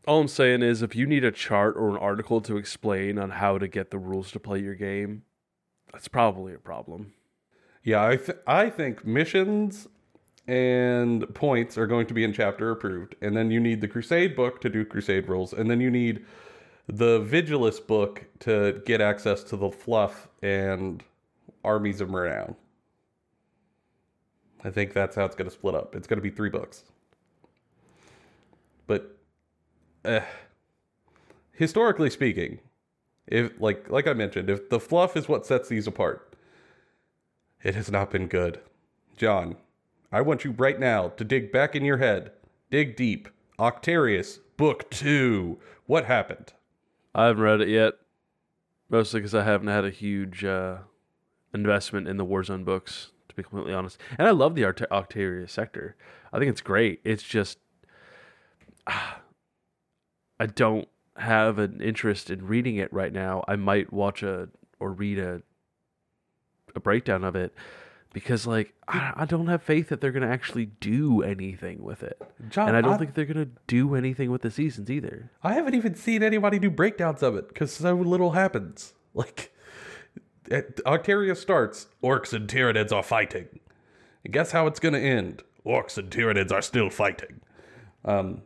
All 0.08 0.22
I'm 0.22 0.28
saying 0.28 0.62
is 0.62 0.82
if 0.82 0.96
you 0.96 1.08
need 1.08 1.24
a 1.24 1.32
chart 1.32 1.76
or 1.76 1.90
an 1.90 1.98
article 1.98 2.40
to 2.42 2.58
explain 2.58 3.18
on 3.18 3.32
how 3.32 3.58
to 3.58 3.68
get 3.68 3.90
the 3.90 3.98
rules 3.98 4.32
to 4.32 4.40
play 4.40 4.60
your 4.60 4.76
game, 4.76 5.24
that's 5.92 6.08
probably 6.08 6.54
a 6.54 6.60
problem. 6.60 7.14
Yeah, 7.84 8.06
I 8.06 8.18
th- 8.18 8.38
I 8.46 8.70
think 8.70 9.06
missions 9.06 9.88
and 10.48 11.34
points 11.34 11.78
are 11.78 11.88
going 11.88 12.06
to 12.08 12.14
be 12.14 12.24
in 12.24 12.34
chapter 12.34 12.70
approved, 12.70 13.16
and 13.22 13.36
then 13.36 13.50
you 13.50 13.60
need 13.60 13.82
the 13.82 13.88
Crusade 13.88 14.36
book 14.36 14.62
to 14.62 14.70
do 14.70 14.86
Crusade 14.86 15.28
rules, 15.28 15.54
and 15.54 15.70
then 15.70 15.82
you 15.82 15.90
need 15.90 16.26
the 16.88 17.22
Vigilus 17.22 17.80
book 17.80 18.26
to 18.40 18.82
get 18.86 19.02
access 19.02 19.44
to 19.46 19.58
the 19.58 19.72
fluff 19.72 20.28
and 20.44 21.04
armies 21.64 22.00
of 22.00 22.12
renown. 22.12 22.56
I 24.64 24.70
think 24.70 24.94
that's 24.94 25.16
how 25.16 25.26
it's 25.26 25.36
going 25.36 25.50
to 25.50 25.56
split 25.56 25.74
up. 25.74 25.96
It's 25.96 26.08
going 26.08 26.18
to 26.18 26.24
be 26.24 26.30
three 26.30 26.50
books, 26.50 26.84
but 28.86 29.15
uh, 30.06 30.22
historically 31.52 32.10
speaking, 32.10 32.60
if 33.28 33.52
like 33.60 33.90
like 33.90 34.08
I 34.08 34.14
mentioned, 34.14 34.50
if 34.50 34.70
the 34.70 34.80
fluff 34.80 35.18
is 35.18 35.28
what 35.28 35.46
sets 35.46 35.70
these 35.70 35.88
apart, 35.88 36.36
it 37.64 37.76
has 37.76 37.90
not 37.92 38.12
been 38.12 38.28
good. 38.28 38.60
John, 39.18 39.56
I 40.12 40.22
want 40.22 40.44
you 40.44 40.52
right 40.52 40.80
now 40.80 41.10
to 41.10 41.24
dig 41.24 41.52
back 41.52 41.76
in 41.76 41.84
your 41.84 41.98
head. 41.98 42.32
Dig 42.70 42.96
deep. 42.96 43.30
Octarius, 43.58 44.40
book 44.58 44.90
two. 44.90 45.60
What 45.86 46.06
happened? 46.06 46.54
I 47.14 47.28
haven't 47.28 47.44
read 47.44 47.62
it 47.62 47.70
yet, 47.70 47.94
mostly 48.90 49.22
because 49.22 49.34
I 49.34 49.44
haven't 49.44 49.70
had 49.70 49.86
a 49.86 49.90
huge 49.90 50.44
uh, 50.44 50.80
investment 51.54 52.08
in 52.08 52.18
the 52.18 52.26
Warzone 52.26 52.66
books, 52.66 53.12
to 53.30 53.36
be 53.36 53.44
completely 53.44 53.74
honest. 53.74 53.98
And 54.18 54.28
I 54.28 54.32
love 54.32 54.56
the 54.56 54.64
Octarius 54.64 55.52
sector. 55.52 55.96
I 56.34 56.40
think 56.40 56.50
it's 56.50 56.62
great. 56.62 57.00
It's 57.06 57.24
just 57.24 57.60
I 60.40 60.46
don't 60.48 60.88
have 61.18 61.60
an 61.60 61.82
interest 61.82 62.30
in 62.30 62.46
reading 62.46 62.76
it 62.78 62.92
right 62.92 63.14
now. 63.14 63.44
I 63.48 63.56
might 63.56 63.94
watch 63.94 64.22
a 64.24 64.50
or 64.80 64.92
read 64.92 65.20
a 65.20 65.42
a 66.76 66.80
breakdown 66.82 67.24
of 67.24 67.38
it 67.38 67.54
because 68.12 68.46
like 68.46 68.74
I, 68.88 69.14
I 69.16 69.26
don't 69.26 69.48
have 69.48 69.64
faith 69.64 69.88
that 69.90 70.02
they're 70.02 70.12
going 70.12 70.28
to 70.28 70.34
actually 70.34 70.66
do 70.66 71.22
anything 71.24 71.82
with 71.84 72.04
it. 72.04 72.22
John, 72.50 72.68
And 72.68 72.78
I 72.78 72.82
don't 72.82 72.94
I- 72.94 72.98
think 72.98 73.14
they're 73.14 73.26
going 73.26 73.46
to 73.46 73.52
do 73.68 73.96
anything 73.96 74.30
with 74.30 74.42
the 74.42 74.52
seasons 74.52 74.90
either. 74.92 75.32
I 75.42 75.54
haven't 75.54 75.76
even 75.76 75.96
seen 75.96 76.22
anybody 76.22 76.60
do 76.60 76.70
breakdowns 76.70 77.24
of 77.24 77.36
it 77.38 77.48
because 77.48 77.72
so 77.72 77.94
little 77.96 78.32
happens. 78.32 78.94
Like, 79.18 79.54
it, 80.52 80.82
Octarius 80.86 81.38
starts, 81.38 81.88
orcs 82.04 82.34
and 82.34 82.50
Tyranids 82.50 82.92
are 82.92 83.02
fighting. 83.02 83.48
And 84.26 84.34
guess 84.34 84.52
how 84.52 84.68
it's 84.68 84.82
going 84.82 84.94
to 84.94 85.00
end? 85.00 85.42
Orcs 85.66 85.98
and 85.98 86.10
Tyranids 86.12 86.52
are 86.52 86.62
still 86.62 86.90
fighting. 86.90 87.40
Um, 88.04 88.42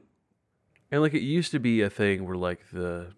And 0.92 1.02
like 1.02 1.14
it 1.14 1.22
used 1.22 1.52
to 1.52 1.60
be 1.60 1.82
a 1.82 1.90
thing 1.90 2.26
where 2.26 2.36
like 2.38 2.72
the 2.72 3.14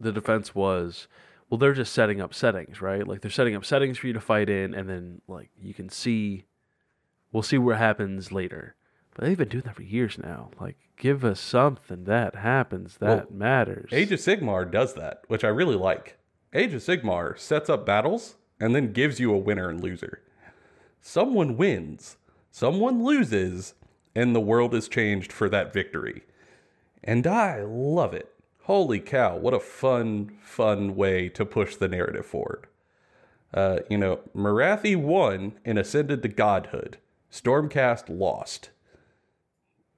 the 0.00 0.12
defense 0.12 0.54
was 0.54 1.06
well 1.48 1.58
they're 1.58 1.72
just 1.72 1.92
setting 1.92 2.20
up 2.20 2.34
settings, 2.34 2.80
right? 2.80 3.06
Like 3.06 3.20
they're 3.20 3.30
setting 3.30 3.54
up 3.54 3.64
settings 3.64 3.98
for 3.98 4.06
you 4.06 4.12
to 4.12 4.20
fight 4.20 4.48
in 4.48 4.74
and 4.74 4.88
then 4.88 5.20
like 5.28 5.50
you 5.60 5.74
can 5.74 5.88
see 5.88 6.44
we'll 7.32 7.42
see 7.42 7.58
what 7.58 7.78
happens 7.78 8.32
later. 8.32 8.74
But 9.14 9.24
they've 9.26 9.36
been 9.38 9.48
doing 9.48 9.64
that 9.66 9.76
for 9.76 9.82
years 9.82 10.18
now. 10.18 10.50
Like 10.58 10.76
give 10.96 11.24
us 11.24 11.38
something 11.40 12.04
that 12.04 12.36
happens 12.36 12.96
that 12.98 13.06
Well, 13.06 13.26
matters. 13.30 13.90
Age 13.92 14.12
of 14.12 14.20
Sigmar 14.20 14.70
does 14.70 14.94
that, 14.94 15.22
which 15.28 15.44
I 15.44 15.48
really 15.48 15.76
like. 15.76 16.18
Age 16.52 16.74
of 16.74 16.82
Sigmar 16.82 17.38
sets 17.38 17.68
up 17.70 17.86
battles 17.86 18.36
and 18.58 18.74
then 18.74 18.92
gives 18.92 19.20
you 19.20 19.32
a 19.32 19.38
winner 19.38 19.68
and 19.68 19.80
loser. 19.80 20.22
Someone 21.00 21.56
wins, 21.56 22.16
Someone 22.54 23.02
loses, 23.02 23.72
and 24.14 24.36
the 24.36 24.40
world 24.40 24.74
is 24.74 24.86
changed 24.86 25.32
for 25.32 25.48
that 25.48 25.72
victory. 25.72 26.22
And 27.04 27.26
I 27.26 27.62
love 27.62 28.14
it. 28.14 28.32
Holy 28.64 29.00
cow, 29.00 29.36
what 29.36 29.54
a 29.54 29.60
fun, 29.60 30.38
fun 30.40 30.94
way 30.94 31.28
to 31.30 31.44
push 31.44 31.74
the 31.74 31.88
narrative 31.88 32.26
forward. 32.26 32.68
Uh, 33.52 33.80
you 33.90 33.98
know, 33.98 34.20
Morathi 34.34 34.96
won 34.96 35.58
and 35.64 35.78
ascended 35.78 36.22
to 36.22 36.28
godhood. 36.28 36.98
Stormcast 37.30 38.04
lost. 38.08 38.70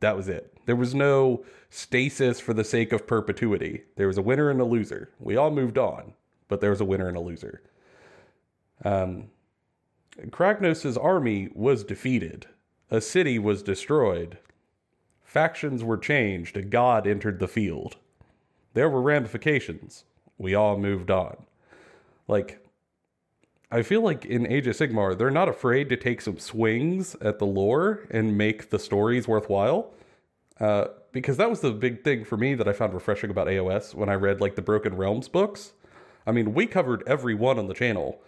That 0.00 0.16
was 0.16 0.28
it. 0.28 0.56
There 0.66 0.76
was 0.76 0.94
no 0.94 1.44
stasis 1.68 2.40
for 2.40 2.54
the 2.54 2.64
sake 2.64 2.92
of 2.92 3.06
perpetuity. 3.06 3.82
There 3.96 4.06
was 4.06 4.18
a 4.18 4.22
winner 4.22 4.50
and 4.50 4.60
a 4.60 4.64
loser. 4.64 5.10
We 5.18 5.36
all 5.36 5.50
moved 5.50 5.76
on, 5.76 6.14
but 6.48 6.60
there 6.60 6.70
was 6.70 6.80
a 6.80 6.84
winner 6.86 7.08
and 7.08 7.16
a 7.16 7.20
loser. 7.20 7.62
Um, 8.84 9.30
Kragnos' 10.30 11.02
army 11.02 11.48
was 11.54 11.84
defeated. 11.84 12.46
A 12.90 13.00
city 13.00 13.38
was 13.38 13.62
destroyed. 13.62 14.38
Factions 15.34 15.82
were 15.82 15.98
changed. 15.98 16.56
A 16.56 16.62
god 16.62 17.08
entered 17.08 17.40
the 17.40 17.48
field. 17.48 17.96
There 18.74 18.88
were 18.88 19.02
ramifications. 19.02 20.04
We 20.38 20.54
all 20.54 20.78
moved 20.78 21.10
on. 21.10 21.46
Like, 22.28 22.64
I 23.68 23.82
feel 23.82 24.00
like 24.00 24.24
in 24.24 24.46
Age 24.46 24.68
of 24.68 24.76
Sigmar, 24.76 25.18
they're 25.18 25.32
not 25.32 25.48
afraid 25.48 25.88
to 25.88 25.96
take 25.96 26.20
some 26.20 26.38
swings 26.38 27.16
at 27.16 27.40
the 27.40 27.46
lore 27.46 28.06
and 28.12 28.38
make 28.38 28.70
the 28.70 28.78
stories 28.78 29.26
worthwhile. 29.26 29.90
Uh, 30.60 30.84
because 31.10 31.36
that 31.38 31.50
was 31.50 31.62
the 31.62 31.72
big 31.72 32.04
thing 32.04 32.24
for 32.24 32.36
me 32.36 32.54
that 32.54 32.68
I 32.68 32.72
found 32.72 32.94
refreshing 32.94 33.30
about 33.30 33.48
AOS 33.48 33.92
when 33.92 34.08
I 34.08 34.14
read 34.14 34.40
like 34.40 34.54
the 34.54 34.62
Broken 34.62 34.96
Realms 34.96 35.26
books. 35.26 35.72
I 36.28 36.30
mean, 36.30 36.54
we 36.54 36.68
covered 36.68 37.02
every 37.08 37.34
one 37.34 37.58
on 37.58 37.66
the 37.66 37.74
channel, 37.74 38.22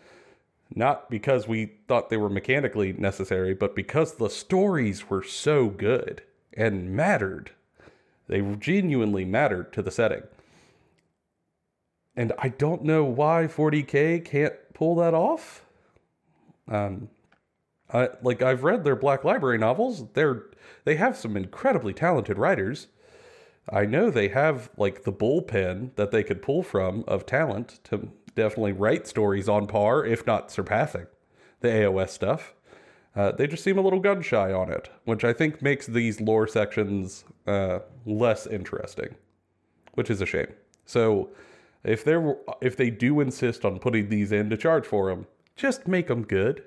not 0.74 1.08
because 1.08 1.46
we 1.46 1.74
thought 1.86 2.10
they 2.10 2.16
were 2.16 2.28
mechanically 2.28 2.94
necessary, 2.94 3.54
but 3.54 3.76
because 3.76 4.16
the 4.16 4.28
stories 4.28 5.08
were 5.08 5.22
so 5.22 5.68
good 5.68 6.22
and 6.56 6.90
mattered. 6.90 7.50
They 8.28 8.40
genuinely 8.40 9.24
mattered 9.24 9.72
to 9.74 9.82
the 9.82 9.90
setting. 9.90 10.22
And 12.16 12.32
I 12.38 12.48
don't 12.48 12.82
know 12.82 13.04
why 13.04 13.46
40k 13.46 14.24
can't 14.24 14.54
pull 14.74 14.96
that 14.96 15.14
off. 15.14 15.64
Um, 16.66 17.10
I 17.92 18.08
like 18.22 18.42
I've 18.42 18.64
read 18.64 18.82
their 18.82 18.96
Black 18.96 19.22
Library 19.22 19.58
novels. 19.58 20.08
They're 20.14 20.44
they 20.84 20.96
have 20.96 21.16
some 21.16 21.36
incredibly 21.36 21.92
talented 21.92 22.38
writers. 22.38 22.88
I 23.70 23.84
know 23.84 24.10
they 24.10 24.28
have 24.28 24.70
like 24.76 25.04
the 25.04 25.12
bullpen 25.12 25.94
that 25.96 26.10
they 26.10 26.22
could 26.22 26.42
pull 26.42 26.62
from 26.62 27.04
of 27.06 27.26
talent 27.26 27.80
to 27.84 28.10
definitely 28.34 28.72
write 28.72 29.06
stories 29.06 29.48
on 29.48 29.66
par, 29.66 30.04
if 30.04 30.26
not 30.26 30.50
surpassing, 30.50 31.06
the 31.60 31.68
AOS 31.68 32.10
stuff. 32.10 32.54
Uh, 33.16 33.32
they 33.32 33.46
just 33.46 33.64
seem 33.64 33.78
a 33.78 33.80
little 33.80 33.98
gun 33.98 34.20
shy 34.20 34.52
on 34.52 34.70
it, 34.70 34.90
which 35.06 35.24
I 35.24 35.32
think 35.32 35.62
makes 35.62 35.86
these 35.86 36.20
lore 36.20 36.46
sections 36.46 37.24
uh, 37.46 37.78
less 38.04 38.46
interesting, 38.46 39.14
which 39.94 40.10
is 40.10 40.20
a 40.20 40.26
shame. 40.26 40.52
So, 40.84 41.30
if 41.82 42.04
they 42.04 42.16
if 42.60 42.76
they 42.76 42.90
do 42.90 43.20
insist 43.20 43.64
on 43.64 43.78
putting 43.78 44.08
these 44.10 44.32
in 44.32 44.50
to 44.50 44.56
charge 44.56 44.84
for 44.86 45.08
them, 45.08 45.26
just 45.56 45.88
make 45.88 46.08
them 46.08 46.24
good, 46.24 46.62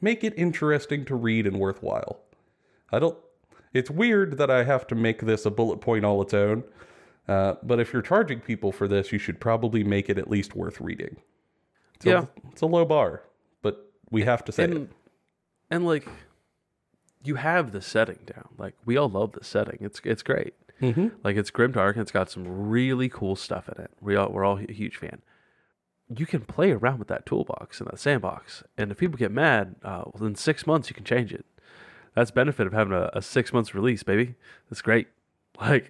make 0.00 0.24
it 0.24 0.34
interesting 0.36 1.04
to 1.04 1.14
read 1.14 1.46
and 1.46 1.58
worthwhile. 1.60 2.20
I 2.90 2.98
don't. 2.98 3.16
It's 3.72 3.90
weird 3.90 4.38
that 4.38 4.50
I 4.50 4.64
have 4.64 4.86
to 4.88 4.94
make 4.94 5.20
this 5.20 5.46
a 5.46 5.50
bullet 5.50 5.80
point 5.80 6.04
all 6.04 6.20
its 6.20 6.34
own, 6.34 6.64
uh, 7.28 7.54
but 7.62 7.78
if 7.80 7.92
you're 7.92 8.02
charging 8.02 8.40
people 8.40 8.72
for 8.72 8.88
this, 8.88 9.12
you 9.12 9.18
should 9.18 9.40
probably 9.40 9.84
make 9.84 10.10
it 10.10 10.18
at 10.18 10.28
least 10.28 10.56
worth 10.56 10.80
reading. 10.80 11.16
It's 11.94 12.06
Yeah. 12.06 12.22
a, 12.22 12.48
it's 12.50 12.60
a 12.62 12.66
low 12.66 12.84
bar, 12.84 13.22
but 13.62 13.90
we 14.10 14.22
have 14.24 14.44
to 14.46 14.52
say 14.52 14.64
it. 14.64 14.88
And 15.72 15.84
like 15.86 16.06
you 17.24 17.36
have 17.36 17.72
the 17.72 17.80
setting 17.80 18.18
down. 18.26 18.48
Like 18.58 18.74
we 18.84 18.96
all 18.96 19.08
love 19.08 19.32
the 19.32 19.44
setting. 19.44 19.78
It's 19.80 20.00
it's 20.04 20.22
great. 20.22 20.54
Mm-hmm. 20.80 21.08
Like 21.24 21.36
it's 21.36 21.50
grimdark 21.50 21.92
and 21.92 22.02
it's 22.02 22.10
got 22.10 22.30
some 22.30 22.68
really 22.68 23.08
cool 23.08 23.36
stuff 23.36 23.68
in 23.68 23.82
it. 23.82 23.90
We 24.00 24.16
all 24.16 24.30
we're 24.30 24.44
all 24.44 24.58
a 24.58 24.72
huge 24.72 24.96
fan. 24.96 25.22
You 26.14 26.26
can 26.26 26.40
play 26.42 26.72
around 26.72 26.98
with 26.98 27.08
that 27.08 27.24
toolbox 27.24 27.80
and 27.80 27.88
that 27.88 27.98
sandbox, 27.98 28.62
and 28.76 28.90
if 28.90 28.98
people 28.98 29.16
get 29.16 29.30
mad, 29.32 29.76
uh, 29.82 30.02
well, 30.12 30.26
in 30.26 30.34
six 30.34 30.66
months 30.66 30.90
you 30.90 30.94
can 30.94 31.04
change 31.04 31.32
it. 31.32 31.46
That's 32.14 32.30
benefit 32.30 32.66
of 32.66 32.74
having 32.74 32.92
a, 32.92 33.10
a 33.14 33.22
six 33.22 33.52
months 33.52 33.74
release, 33.74 34.02
baby. 34.02 34.34
That's 34.68 34.82
great. 34.82 35.08
Like 35.60 35.86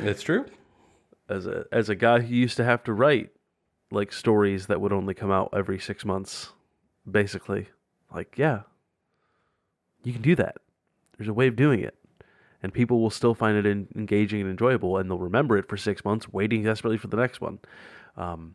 It's 0.00 0.22
true. 0.22 0.46
as 1.28 1.46
a 1.46 1.66
as 1.70 1.88
a 1.88 1.94
guy 1.94 2.20
who 2.20 2.34
used 2.34 2.56
to 2.56 2.64
have 2.64 2.82
to 2.84 2.92
write 2.92 3.30
like 3.90 4.12
stories 4.12 4.66
that 4.66 4.80
would 4.80 4.92
only 4.92 5.14
come 5.14 5.30
out 5.30 5.50
every 5.52 5.78
six 5.78 6.04
months, 6.04 6.52
basically. 7.08 7.68
Like, 8.14 8.38
yeah, 8.38 8.60
you 10.04 10.12
can 10.12 10.22
do 10.22 10.36
that. 10.36 10.56
There's 11.16 11.28
a 11.28 11.34
way 11.34 11.48
of 11.48 11.56
doing 11.56 11.80
it, 11.80 11.96
and 12.62 12.72
people 12.72 13.00
will 13.00 13.10
still 13.10 13.34
find 13.34 13.56
it 13.56 13.66
en- 13.66 13.88
engaging 13.96 14.40
and 14.40 14.50
enjoyable, 14.50 14.96
and 14.98 15.10
they'll 15.10 15.18
remember 15.18 15.56
it 15.56 15.68
for 15.68 15.76
six 15.76 16.04
months, 16.04 16.28
waiting 16.32 16.62
desperately 16.62 16.98
for 16.98 17.08
the 17.08 17.16
next 17.16 17.40
one. 17.40 17.58
Um, 18.16 18.54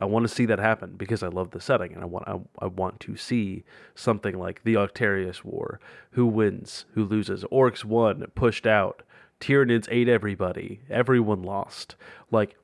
I 0.00 0.04
want 0.04 0.28
to 0.28 0.34
see 0.34 0.46
that 0.46 0.58
happen 0.58 0.94
because 0.96 1.22
I 1.22 1.28
love 1.28 1.50
the 1.50 1.60
setting, 1.60 1.94
and 1.94 2.02
I 2.02 2.06
want 2.06 2.28
I, 2.28 2.38
I 2.60 2.66
want 2.66 3.00
to 3.00 3.16
see 3.16 3.64
something 3.94 4.38
like 4.38 4.62
the 4.62 4.74
Octarius 4.74 5.42
War. 5.42 5.80
Who 6.12 6.26
wins? 6.26 6.84
Who 6.94 7.04
loses? 7.04 7.44
Orcs 7.44 7.84
won, 7.84 8.24
pushed 8.34 8.66
out. 8.66 9.02
Tyranids 9.40 9.88
ate 9.90 10.08
everybody. 10.08 10.80
Everyone 10.90 11.42
lost. 11.42 11.96
Like 12.30 12.56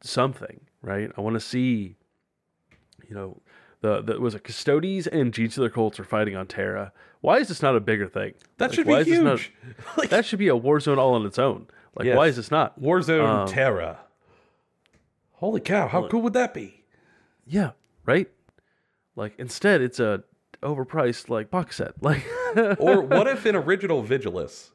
something, 0.00 0.60
right? 0.82 1.10
I 1.16 1.20
want 1.20 1.34
to 1.34 1.40
see. 1.40 1.96
You 3.08 3.14
know, 3.14 3.40
the 3.80 4.00
the 4.02 4.20
was 4.20 4.34
it 4.34 4.44
Custodes 4.44 5.06
and 5.06 5.32
Gene 5.32 5.50
Cults 5.70 5.98
are 6.00 6.04
fighting 6.04 6.36
on 6.36 6.46
Terra. 6.46 6.92
Why 7.20 7.38
is 7.38 7.48
this 7.48 7.62
not 7.62 7.74
a 7.76 7.80
bigger 7.80 8.06
thing? 8.08 8.34
That 8.58 8.66
Like, 8.70 8.74
should 8.74 8.86
be 8.86 8.94
this 9.02 9.18
not- 9.20 9.38
huge. 9.40 9.52
like, 9.96 10.08
that 10.10 10.24
should 10.24 10.38
be 10.38 10.48
a 10.48 10.56
war 10.56 10.78
zone 10.80 10.98
all 10.98 11.14
on 11.14 11.26
its 11.26 11.38
own. 11.38 11.66
Like, 11.96 12.06
Yes. 12.06 12.16
why 12.16 12.26
is 12.28 12.36
this 12.36 12.50
not? 12.50 12.80
Warzone 12.80 13.26
Um, 13.26 13.48
Terra. 13.48 13.98
Holy 15.32 15.60
cow! 15.60 15.88
How 15.88 16.06
cool 16.08 16.22
would 16.22 16.32
that 16.32 16.52
be? 16.54 16.84
Yeah, 17.46 17.72
right. 18.04 18.28
Like 19.16 19.34
instead, 19.38 19.80
it's 19.80 20.00
a 20.00 20.22
overpriced 20.62 21.28
like 21.28 21.50
box 21.50 21.76
set. 21.76 21.92
Like, 22.02 22.24
Or 22.78 23.00
what 23.02 23.26
if 23.28 23.46
in 23.46 23.54
original 23.54 24.02
Vigilus, 24.02 24.70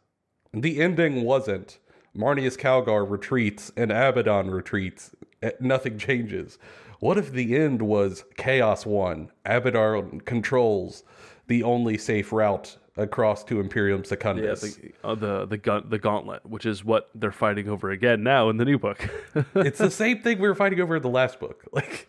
the 0.54 0.80
ending 0.82 1.24
wasn't 1.24 1.80
Marneus 2.16 2.58
Calgar 2.58 3.10
retreats 3.10 3.72
and 3.76 3.92
Abaddon 3.92 4.52
retreats, 4.52 5.12
eh, 5.42 5.52
nothing 5.60 5.98
changes? 5.98 6.58
What 7.04 7.18
if 7.18 7.34
the 7.34 7.58
end 7.58 7.82
was 7.82 8.24
Chaos 8.38 8.86
won, 8.86 9.30
Abaddon 9.44 10.22
controls 10.22 11.04
the 11.48 11.62
only 11.62 11.98
safe 11.98 12.32
route 12.32 12.78
across 12.96 13.44
to 13.44 13.60
Imperium 13.60 14.04
yeah, 14.04 14.08
Secundus? 14.08 14.62
the 14.62 14.94
uh, 15.04 15.14
the 15.14 15.46
the 15.46 15.84
the 15.86 16.00
gauntlet, 16.00 16.46
which 16.46 16.66
is 16.66 16.86
what 16.86 17.10
they're 17.14 17.34
fighting 17.34 17.68
over 17.68 17.92
again 17.92 18.24
now 18.24 18.48
in 18.48 18.56
the 18.56 18.64
new 18.64 18.80
book. 18.80 19.10
it's 19.54 19.80
the 19.80 19.92
same 19.92 20.22
thing 20.22 20.40
we 20.40 20.48
were 20.48 20.56
fighting 20.56 20.80
over 20.80 20.96
in 20.96 21.02
the 21.02 21.10
last 21.10 21.42
book. 21.42 21.66
Like, 21.74 22.08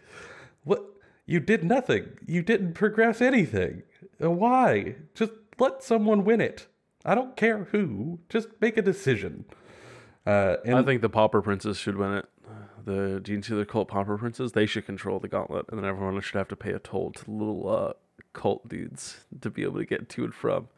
what? 0.63 0.85
You 1.27 1.41
did 1.41 1.65
nothing. 1.65 2.11
You 2.25 2.43
didn't 2.43 2.75
progress 2.75 3.21
anything. 3.21 3.83
Uh, 4.23 4.31
Why? 4.31 4.95
Just 5.17 5.33
let 5.59 5.83
someone 5.83 6.23
win 6.25 6.41
it. 6.41 6.69
I 7.05 7.17
don't 7.17 7.35
care 7.35 7.65
who. 7.73 8.21
Just 8.29 8.47
make 8.61 8.77
a 8.77 8.83
decision. 8.83 9.45
Uh, 10.25 10.59
and 10.65 10.77
I 10.77 10.83
think 10.85 11.03
the 11.03 11.09
Pauper 11.09 11.43
Princes 11.43 11.79
should 11.79 11.97
win 11.97 12.13
it. 12.15 12.29
The 12.85 13.21
Genestealer 13.23 13.67
cult 13.67 13.89
Pauper 13.89 14.19
Princes, 14.19 14.53
they 14.53 14.67
should 14.67 14.85
control 14.85 15.19
the 15.19 15.29
gauntlet, 15.29 15.67
and 15.69 15.79
then 15.79 15.87
everyone 15.89 16.21
should 16.21 16.37
have 16.37 16.49
to 16.49 16.57
pay 16.57 16.73
a 16.73 16.79
toll 16.79 17.13
to 17.13 17.25
the 17.25 17.31
little 17.31 17.69
uh, 17.69 17.93
cult 18.35 18.69
dudes 18.69 19.25
to 19.41 19.49
be 19.49 19.63
able 19.63 19.79
to 19.79 19.87
get 19.87 20.09
to 20.11 20.25
and 20.25 20.35
from. 20.35 20.69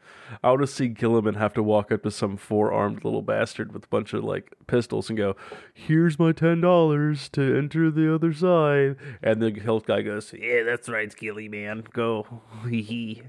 I 0.43 0.49
want 0.49 0.61
to 0.61 0.67
see 0.67 0.87
Guilliman 0.89 1.35
have 1.35 1.53
to 1.55 1.63
walk 1.63 1.91
up 1.91 2.03
to 2.03 2.11
some 2.11 2.37
four 2.37 2.71
armed 2.71 3.03
little 3.03 3.21
bastard 3.21 3.73
with 3.73 3.85
a 3.85 3.87
bunch 3.87 4.13
of 4.13 4.23
like 4.23 4.53
pistols 4.67 5.09
and 5.09 5.17
go, 5.17 5.35
"Here's 5.73 6.17
my 6.17 6.31
ten 6.31 6.61
dollars 6.61 7.27
to 7.29 7.57
enter 7.57 7.91
the 7.91 8.13
other 8.13 8.31
side," 8.33 8.95
and 9.21 9.41
the 9.41 9.51
hilt 9.51 9.85
guy 9.87 10.01
goes, 10.03 10.33
"Yeah, 10.33 10.63
that's 10.63 10.87
right, 10.87 11.11
Skilly 11.11 11.49
man, 11.49 11.83
go." 11.91 12.41
Hee 12.69 12.81
hee. 12.83 13.23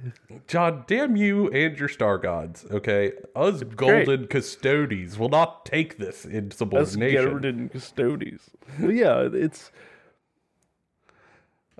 John, 0.46 0.84
damn 0.86 1.16
you 1.16 1.48
and 1.50 1.76
your 1.78 1.88
star 1.88 2.18
gods. 2.18 2.66
Okay, 2.70 3.12
us 3.34 3.62
golden 3.62 4.26
custodies 4.26 5.18
will 5.18 5.28
not 5.30 5.64
take 5.64 5.98
this 5.98 6.24
in 6.24 6.50
subordination. 6.50 7.44
And 7.44 7.72
Custodes. 7.72 8.50
But 8.78 8.94
yeah, 8.94 9.28
it's 9.32 9.70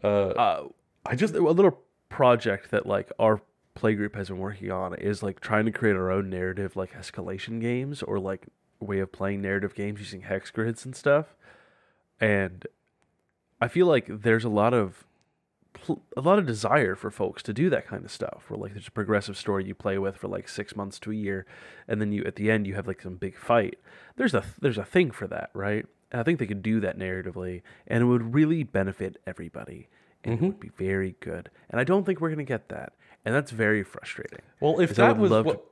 Uh, 0.03 0.07
uh, 0.29 0.69
I 1.05 1.15
just 1.17 1.35
a 1.35 1.41
little 1.41 1.83
project 2.09 2.71
that 2.71 2.87
like 2.87 3.13
our 3.19 3.41
playgroup 3.77 4.15
has 4.15 4.29
been 4.29 4.39
working 4.39 4.71
on 4.71 4.95
is 4.95 5.23
like 5.23 5.41
trying 5.41 5.65
to 5.65 5.73
create 5.73 5.97
our 5.97 6.11
own 6.11 6.29
narrative 6.29 6.77
like 6.77 6.93
escalation 6.95 7.61
games 7.61 8.03
or 8.03 8.19
like 8.19 8.47
way 8.81 8.99
of 8.99 9.13
playing 9.13 9.41
narrative 9.41 9.75
games 9.75 10.01
using 10.01 10.23
hex 10.23 10.51
grids 10.51 10.85
and 10.85 10.95
stuff. 10.95 11.37
And 12.21 12.67
I 13.61 13.69
feel 13.69 13.87
like 13.87 14.07
there's 14.09 14.45
a 14.45 14.49
lot 14.49 14.75
of 14.75 15.05
a 16.17 16.21
lot 16.21 16.41
of 16.41 16.47
desire 16.47 16.97
for 16.97 17.09
folks 17.11 17.41
to 17.45 17.53
do 17.53 17.71
that 17.71 17.87
kind 17.87 18.05
of 18.05 18.11
stuff 18.11 18.45
where 18.49 18.59
like 18.59 18.73
there's 18.73 18.89
a 18.89 18.93
progressive 18.93 19.37
story 19.37 19.65
you 19.65 19.75
play 19.75 19.97
with 19.97 20.17
for 20.17 20.27
like 20.27 20.49
6 20.49 20.75
months 20.75 20.99
to 20.99 21.13
a 21.13 21.15
year 21.15 21.47
and 21.87 22.01
then 22.01 22.11
you 22.11 22.25
at 22.25 22.35
the 22.35 22.51
end 22.51 22.67
you 22.67 22.75
have 22.75 22.89
like 22.89 23.03
some 23.03 23.15
big 23.15 23.37
fight. 23.37 23.79
There's 24.17 24.35
a 24.35 24.45
there's 24.61 24.79
a 24.79 24.85
thing 24.85 25.13
for 25.13 25.29
that, 25.29 25.51
right? 25.55 25.87
And 26.11 26.21
I 26.21 26.25
think 26.25 26.39
they 26.39 26.47
could 26.47 26.63
do 26.63 26.81
that 26.81 26.99
narratively 26.99 27.63
and 27.87 28.03
it 28.03 28.07
would 28.07 28.35
really 28.35 28.65
benefit 28.65 29.21
everybody 29.27 29.89
and 30.25 30.35
it 30.35 30.37
mm-hmm. 30.37 30.47
would 30.47 30.61
be 30.61 30.71
very 30.77 31.17
good. 31.21 31.51
And 31.71 31.81
I 31.81 31.85
don't 31.85 32.05
think 32.05 32.21
we're 32.21 32.29
going 32.29 32.39
to 32.39 32.45
get 32.45 32.69
that. 32.69 32.93
and 33.25 33.35
that's 33.35 33.51
very 33.51 33.83
frustrating. 33.83 34.41
Well, 34.61 34.81
if 34.81 34.95
that 34.97 35.19
was 35.19 35.31
what, 35.31 35.65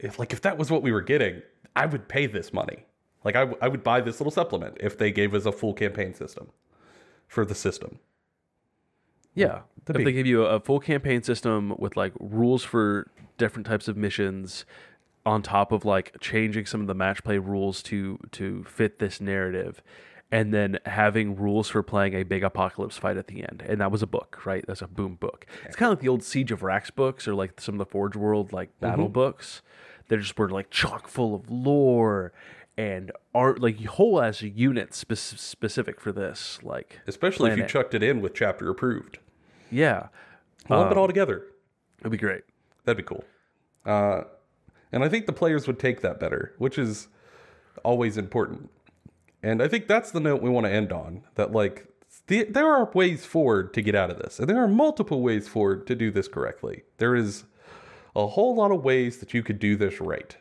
if 0.00 0.18
like 0.18 0.32
if 0.32 0.40
that 0.42 0.56
was 0.58 0.70
what 0.70 0.82
we 0.82 0.92
were 0.92 1.00
getting, 1.00 1.42
I 1.74 1.86
would 1.86 2.08
pay 2.08 2.26
this 2.26 2.52
money. 2.52 2.84
Like 3.24 3.36
I, 3.36 3.40
w- 3.40 3.58
I 3.60 3.68
would 3.68 3.82
buy 3.82 4.00
this 4.00 4.20
little 4.20 4.30
supplement 4.30 4.76
if 4.80 4.98
they 4.98 5.10
gave 5.10 5.34
us 5.34 5.44
a 5.44 5.52
full 5.52 5.74
campaign 5.74 6.14
system 6.14 6.50
for 7.28 7.44
the 7.44 7.54
system. 7.54 7.98
Yeah, 9.34 9.60
if 9.88 9.96
be- 9.96 10.04
they 10.04 10.12
give 10.12 10.26
you 10.26 10.46
a, 10.46 10.56
a 10.56 10.60
full 10.60 10.80
campaign 10.80 11.22
system 11.22 11.74
with 11.78 11.96
like 11.96 12.12
rules 12.20 12.62
for 12.62 13.10
different 13.38 13.66
types 13.66 13.88
of 13.88 13.96
missions, 13.96 14.64
on 15.24 15.42
top 15.42 15.72
of 15.72 15.84
like 15.84 16.16
changing 16.20 16.66
some 16.66 16.80
of 16.80 16.86
the 16.86 16.94
match 16.94 17.24
play 17.24 17.38
rules 17.38 17.82
to 17.84 18.18
to 18.32 18.64
fit 18.64 18.98
this 18.98 19.20
narrative, 19.20 19.82
and 20.32 20.52
then 20.52 20.78
having 20.86 21.36
rules 21.36 21.68
for 21.68 21.82
playing 21.84 22.14
a 22.14 22.24
big 22.24 22.42
apocalypse 22.42 22.96
fight 22.96 23.16
at 23.16 23.28
the 23.28 23.42
end, 23.42 23.62
and 23.68 23.80
that 23.80 23.92
was 23.92 24.02
a 24.02 24.06
book, 24.06 24.44
right? 24.44 24.64
That's 24.66 24.82
a 24.82 24.88
boom 24.88 25.14
book. 25.16 25.46
It's 25.66 25.76
kind 25.76 25.92
of 25.92 25.98
like 25.98 26.02
the 26.02 26.08
old 26.08 26.24
Siege 26.24 26.50
of 26.50 26.60
Vraks 26.62 26.92
books, 26.92 27.28
or 27.28 27.34
like 27.34 27.60
some 27.60 27.74
of 27.76 27.78
the 27.78 27.84
Forge 27.86 28.16
World 28.16 28.52
like 28.52 28.70
battle 28.80 29.08
books. 29.08 29.62
They 30.08 30.16
just 30.16 30.36
were 30.38 30.48
like 30.48 30.70
chock 30.70 31.06
full 31.06 31.34
of 31.34 31.48
lore 31.50 32.32
and 32.76 33.12
art, 33.34 33.60
like 33.60 33.84
whole 33.84 34.20
as 34.20 34.40
units 34.42 34.96
spec- 34.98 35.18
specific 35.18 36.00
for 36.00 36.10
this, 36.10 36.58
like 36.62 36.98
Especially 37.06 37.50
if 37.52 37.58
you 37.58 37.66
chucked 37.66 37.94
it 37.94 38.02
in 38.02 38.20
with 38.22 38.32
chapter 38.34 38.68
approved. 38.70 39.18
yeah, 39.70 40.08
Lump 40.68 40.86
Um, 40.86 40.92
it 40.92 40.98
all 40.98 41.06
together. 41.06 41.44
it'd 42.00 42.10
be 42.10 42.16
great. 42.18 42.42
That'd 42.84 42.96
be 42.96 43.02
cool. 43.08 43.24
Uh, 43.84 44.22
and 44.90 45.04
I 45.04 45.08
think 45.08 45.26
the 45.26 45.32
players 45.32 45.66
would 45.66 45.78
take 45.78 46.00
that 46.00 46.18
better, 46.18 46.54
which 46.58 46.78
is 46.78 47.08
always 47.84 48.16
important. 48.16 48.70
And 49.42 49.62
I 49.62 49.68
think 49.68 49.88
that's 49.88 50.10
the 50.10 50.20
note 50.20 50.40
we 50.40 50.50
want 50.50 50.66
to 50.66 50.72
end 50.72 50.92
on. 50.92 51.22
That 51.34 51.52
like 51.52 51.88
the, 52.26 52.44
there 52.44 52.72
are 52.72 52.90
ways 52.94 53.24
forward 53.24 53.74
to 53.74 53.82
get 53.82 53.94
out 53.94 54.10
of 54.10 54.18
this, 54.18 54.38
and 54.38 54.48
there 54.48 54.62
are 54.62 54.68
multiple 54.68 55.22
ways 55.22 55.48
forward 55.48 55.86
to 55.88 55.94
do 55.94 56.10
this 56.10 56.28
correctly. 56.28 56.82
There 56.98 57.16
is 57.16 57.44
a 58.14 58.26
whole 58.26 58.54
lot 58.54 58.70
of 58.70 58.84
ways 58.84 59.18
that 59.18 59.34
you 59.34 59.42
could 59.42 59.58
do 59.58 59.76
this 59.76 60.00
right. 60.00 60.36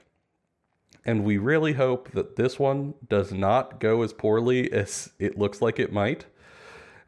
And 1.04 1.24
we 1.24 1.38
really 1.38 1.74
hope 1.74 2.12
that 2.12 2.36
this 2.36 2.60
one 2.60 2.94
does 3.10 3.32
not 3.32 3.80
go 3.80 4.04
as 4.04 4.14
poorly 4.14 4.72
as 4.72 5.12
it 5.18 5.38
looks 5.38 5.62
like 5.62 5.80
it 5.80 5.92
might. 5.92 6.26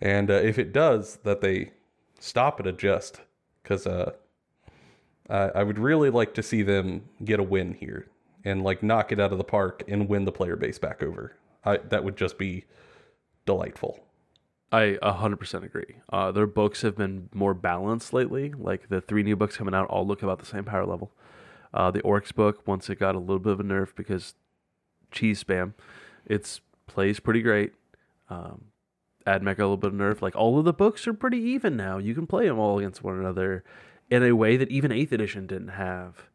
And 0.02 0.32
uh, 0.32 0.36
if 0.36 0.58
it 0.58 0.74
does, 0.74 1.18
that 1.24 1.42
they 1.42 1.72
stop 2.20 2.60
and 2.60 2.68
adjust. 2.68 3.22
Because 3.62 3.86
uh, 3.86 4.14
I 5.30 5.50
I 5.50 5.64
would 5.64 5.78
really 5.78 6.10
like 6.10 6.34
to 6.34 6.44
see 6.44 6.64
them 6.64 7.04
get 7.24 7.40
a 7.40 7.44
win 7.44 7.76
here 7.76 8.08
and 8.44 8.64
like 8.64 8.82
knock 8.84 9.12
it 9.12 9.20
out 9.20 9.32
of 9.32 9.38
the 9.38 9.44
park 9.44 9.84
and 9.88 10.10
win 10.10 10.26
the 10.26 10.32
player 10.32 10.56
base 10.56 10.80
back 10.80 11.04
over. 11.04 11.36
I, 11.66 11.78
that 11.78 12.04
would 12.04 12.18
just 12.18 12.38
be 12.38 12.66
delightful. 13.46 14.00
I 14.72 14.98
100% 15.04 15.64
agree. 15.64 15.98
Uh, 16.12 16.32
their 16.32 16.48
books 16.48 16.82
have 16.82 16.98
been 16.98 17.30
more 17.32 17.54
balanced 17.54 18.12
lately. 18.12 18.54
Like 18.58 18.90
the 18.90 19.02
three 19.02 19.22
new 19.22 19.36
books 19.36 19.56
coming 19.56 19.76
out 19.76 19.88
all 19.88 20.06
look 20.06 20.24
about 20.24 20.40
the 20.40 20.48
same 20.48 20.64
power 20.64 20.86
level. 20.86 21.12
Uh, 21.74 21.92
the 21.92 22.02
Orcs 22.02 22.34
book, 22.34 22.68
once 22.68 22.90
it 22.90 23.00
got 23.00 23.16
a 23.16 23.20
little 23.20 23.40
bit 23.40 23.54
of 23.54 23.60
a 23.60 23.64
nerf 23.64 23.96
because 23.96 24.34
cheese 25.12 25.44
spam, 25.44 25.74
it's 26.26 26.62
plays 26.88 27.20
pretty 27.20 27.42
great. 27.42 27.74
Um, 28.30 28.66
AdMech 29.28 29.58
got 29.58 29.66
a 29.66 29.70
little 29.70 29.78
bit 29.78 29.94
of 29.94 30.00
a 30.00 30.04
nerf. 30.04 30.22
Like 30.22 30.36
all 30.36 30.58
of 30.58 30.66
the 30.66 30.74
books 30.74 31.08
are 31.08 31.14
pretty 31.14 31.38
even 31.40 31.78
now. 31.78 32.00
You 32.00 32.16
can 32.16 32.28
play 32.28 32.48
them 32.48 32.60
all 32.60 32.80
against 32.80 33.04
one 33.04 33.20
another 33.20 33.64
in 34.10 34.24
a 34.24 34.34
way 34.34 34.58
that 34.58 34.70
even 34.70 34.92
8th 34.92 35.12
edition 35.12 35.48
didn't 35.48 35.70
have 35.70 36.30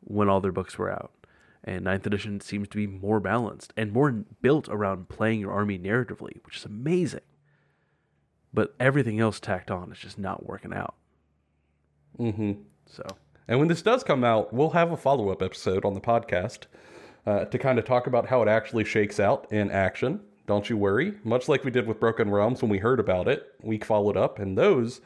when 0.00 0.28
all 0.28 0.40
their 0.40 0.52
books 0.52 0.76
were 0.78 0.90
out. 0.90 1.12
And 1.66 1.86
9th 1.86 2.06
edition 2.06 2.40
seems 2.40 2.68
to 2.68 2.76
be 2.76 2.86
more 2.86 3.20
balanced 3.20 3.72
and 3.76 3.90
more 3.90 4.12
built 4.12 4.68
around 4.68 5.08
playing 5.08 5.40
your 5.40 5.52
army 5.52 5.78
narratively, 5.78 6.44
which 6.44 6.58
is 6.58 6.64
amazing 6.64 7.22
but 8.54 8.74
everything 8.78 9.20
else 9.20 9.40
tacked 9.40 9.70
on 9.70 9.90
is 9.90 9.98
just 9.98 10.18
not 10.18 10.46
working 10.46 10.72
out. 10.72 10.94
hmm 12.16 12.52
So 12.86 13.04
And 13.48 13.58
when 13.58 13.68
this 13.68 13.82
does 13.82 14.04
come 14.04 14.24
out, 14.24 14.52
we'll 14.52 14.70
have 14.70 14.92
a 14.92 14.96
follow 14.96 15.30
up 15.30 15.42
episode 15.42 15.84
on 15.84 15.94
the 15.94 16.00
podcast 16.00 16.66
uh, 17.26 17.44
to 17.46 17.58
kind 17.58 17.78
of 17.78 17.84
talk 17.84 18.06
about 18.06 18.26
how 18.26 18.40
it 18.42 18.48
actually 18.48 18.84
shakes 18.84 19.18
out 19.18 19.50
in 19.52 19.70
action. 19.70 20.20
Don't 20.46 20.70
you 20.70 20.76
worry. 20.76 21.14
Much 21.24 21.48
like 21.48 21.64
we 21.64 21.70
did 21.70 21.86
with 21.86 21.98
Broken 22.00 22.30
Realms 22.30 22.62
when 22.62 22.70
we 22.70 22.78
heard 22.78 23.00
about 23.00 23.28
it, 23.28 23.54
we 23.62 23.78
followed 23.78 24.16
up, 24.16 24.38
and 24.38 24.56
those 24.56 25.00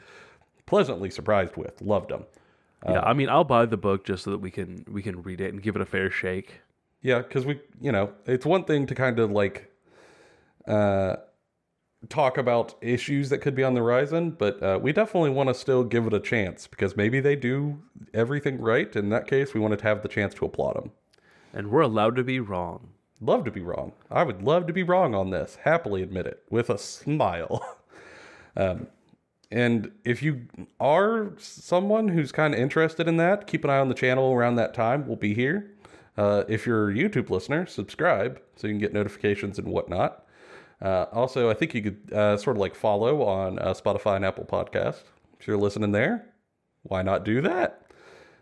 pleasantly 0.65 1.09
surprised 1.09 1.55
with. 1.55 1.81
Loved 1.81 2.11
them. 2.11 2.25
Yeah, 2.87 3.01
I 3.01 3.13
mean, 3.13 3.29
I'll 3.29 3.43
buy 3.43 3.65
the 3.65 3.77
book 3.77 4.05
just 4.05 4.23
so 4.23 4.31
that 4.31 4.39
we 4.39 4.51
can 4.51 4.85
we 4.89 5.01
can 5.01 5.21
read 5.21 5.41
it 5.41 5.53
and 5.53 5.61
give 5.61 5.75
it 5.75 5.81
a 5.81 5.85
fair 5.85 6.09
shake. 6.09 6.61
Yeah, 7.01 7.19
because 7.19 7.45
we, 7.45 7.59
you 7.81 7.91
know, 7.91 8.13
it's 8.25 8.45
one 8.45 8.63
thing 8.63 8.85
to 8.87 8.95
kind 8.95 9.19
of 9.19 9.31
like 9.31 9.71
uh, 10.67 11.17
talk 12.07 12.37
about 12.37 12.75
issues 12.81 13.29
that 13.29 13.39
could 13.39 13.55
be 13.55 13.63
on 13.63 13.73
the 13.73 13.81
horizon, 13.81 14.31
but 14.31 14.61
uh, 14.63 14.79
we 14.81 14.93
definitely 14.93 15.29
want 15.31 15.49
to 15.49 15.53
still 15.53 15.83
give 15.83 16.07
it 16.07 16.13
a 16.13 16.19
chance 16.19 16.67
because 16.67 16.95
maybe 16.95 17.19
they 17.19 17.35
do 17.35 17.81
everything 18.13 18.59
right. 18.61 18.95
In 18.95 19.09
that 19.09 19.27
case, 19.27 19.53
we 19.53 19.59
wanted 19.59 19.79
to 19.79 19.87
have 19.87 20.01
the 20.01 20.07
chance 20.07 20.33
to 20.35 20.45
applaud 20.45 20.75
them. 20.75 20.91
And 21.53 21.71
we're 21.71 21.81
allowed 21.81 22.15
to 22.17 22.23
be 22.23 22.39
wrong. 22.39 22.89
Love 23.21 23.43
to 23.43 23.51
be 23.51 23.61
wrong. 23.61 23.91
I 24.09 24.23
would 24.23 24.43
love 24.43 24.67
to 24.67 24.73
be 24.73 24.83
wrong 24.83 25.13
on 25.13 25.29
this. 25.29 25.57
Happily 25.63 26.01
admit 26.01 26.25
it 26.25 26.43
with 26.49 26.69
a 26.69 26.77
smile. 26.77 27.77
um, 28.55 28.87
and 29.51 29.91
if 30.03 30.21
you 30.21 30.47
are 30.79 31.33
someone 31.37 32.07
who's 32.09 32.31
kind 32.31 32.53
of 32.53 32.59
interested 32.59 33.07
in 33.07 33.17
that, 33.17 33.47
keep 33.47 33.63
an 33.63 33.69
eye 33.69 33.79
on 33.79 33.89
the 33.89 33.95
channel 33.95 34.31
around 34.33 34.55
that 34.55 34.73
time. 34.73 35.07
We'll 35.07 35.15
be 35.15 35.33
here. 35.33 35.71
Uh, 36.17 36.43
if 36.47 36.67
you're 36.67 36.91
a 36.91 36.93
YouTube 36.93 37.29
listener, 37.29 37.65
subscribe 37.65 38.41
so 38.55 38.67
you 38.67 38.73
can 38.73 38.79
get 38.79 38.93
notifications 38.93 39.57
and 39.57 39.67
whatnot. 39.67 40.25
Uh, 40.81 41.05
also, 41.11 41.49
I 41.49 41.53
think 41.53 41.73
you 41.73 41.81
could 41.81 42.13
uh, 42.13 42.37
sort 42.37 42.57
of 42.57 42.61
like 42.61 42.75
follow 42.75 43.23
on 43.23 43.57
uh, 43.59 43.73
Spotify 43.73 44.15
and 44.17 44.25
Apple 44.25 44.45
Podcast. 44.45 45.03
If 45.39 45.47
you're 45.47 45.57
listening 45.57 45.93
there, 45.93 46.25
why 46.83 47.01
not 47.01 47.25
do 47.25 47.41
that? 47.41 47.85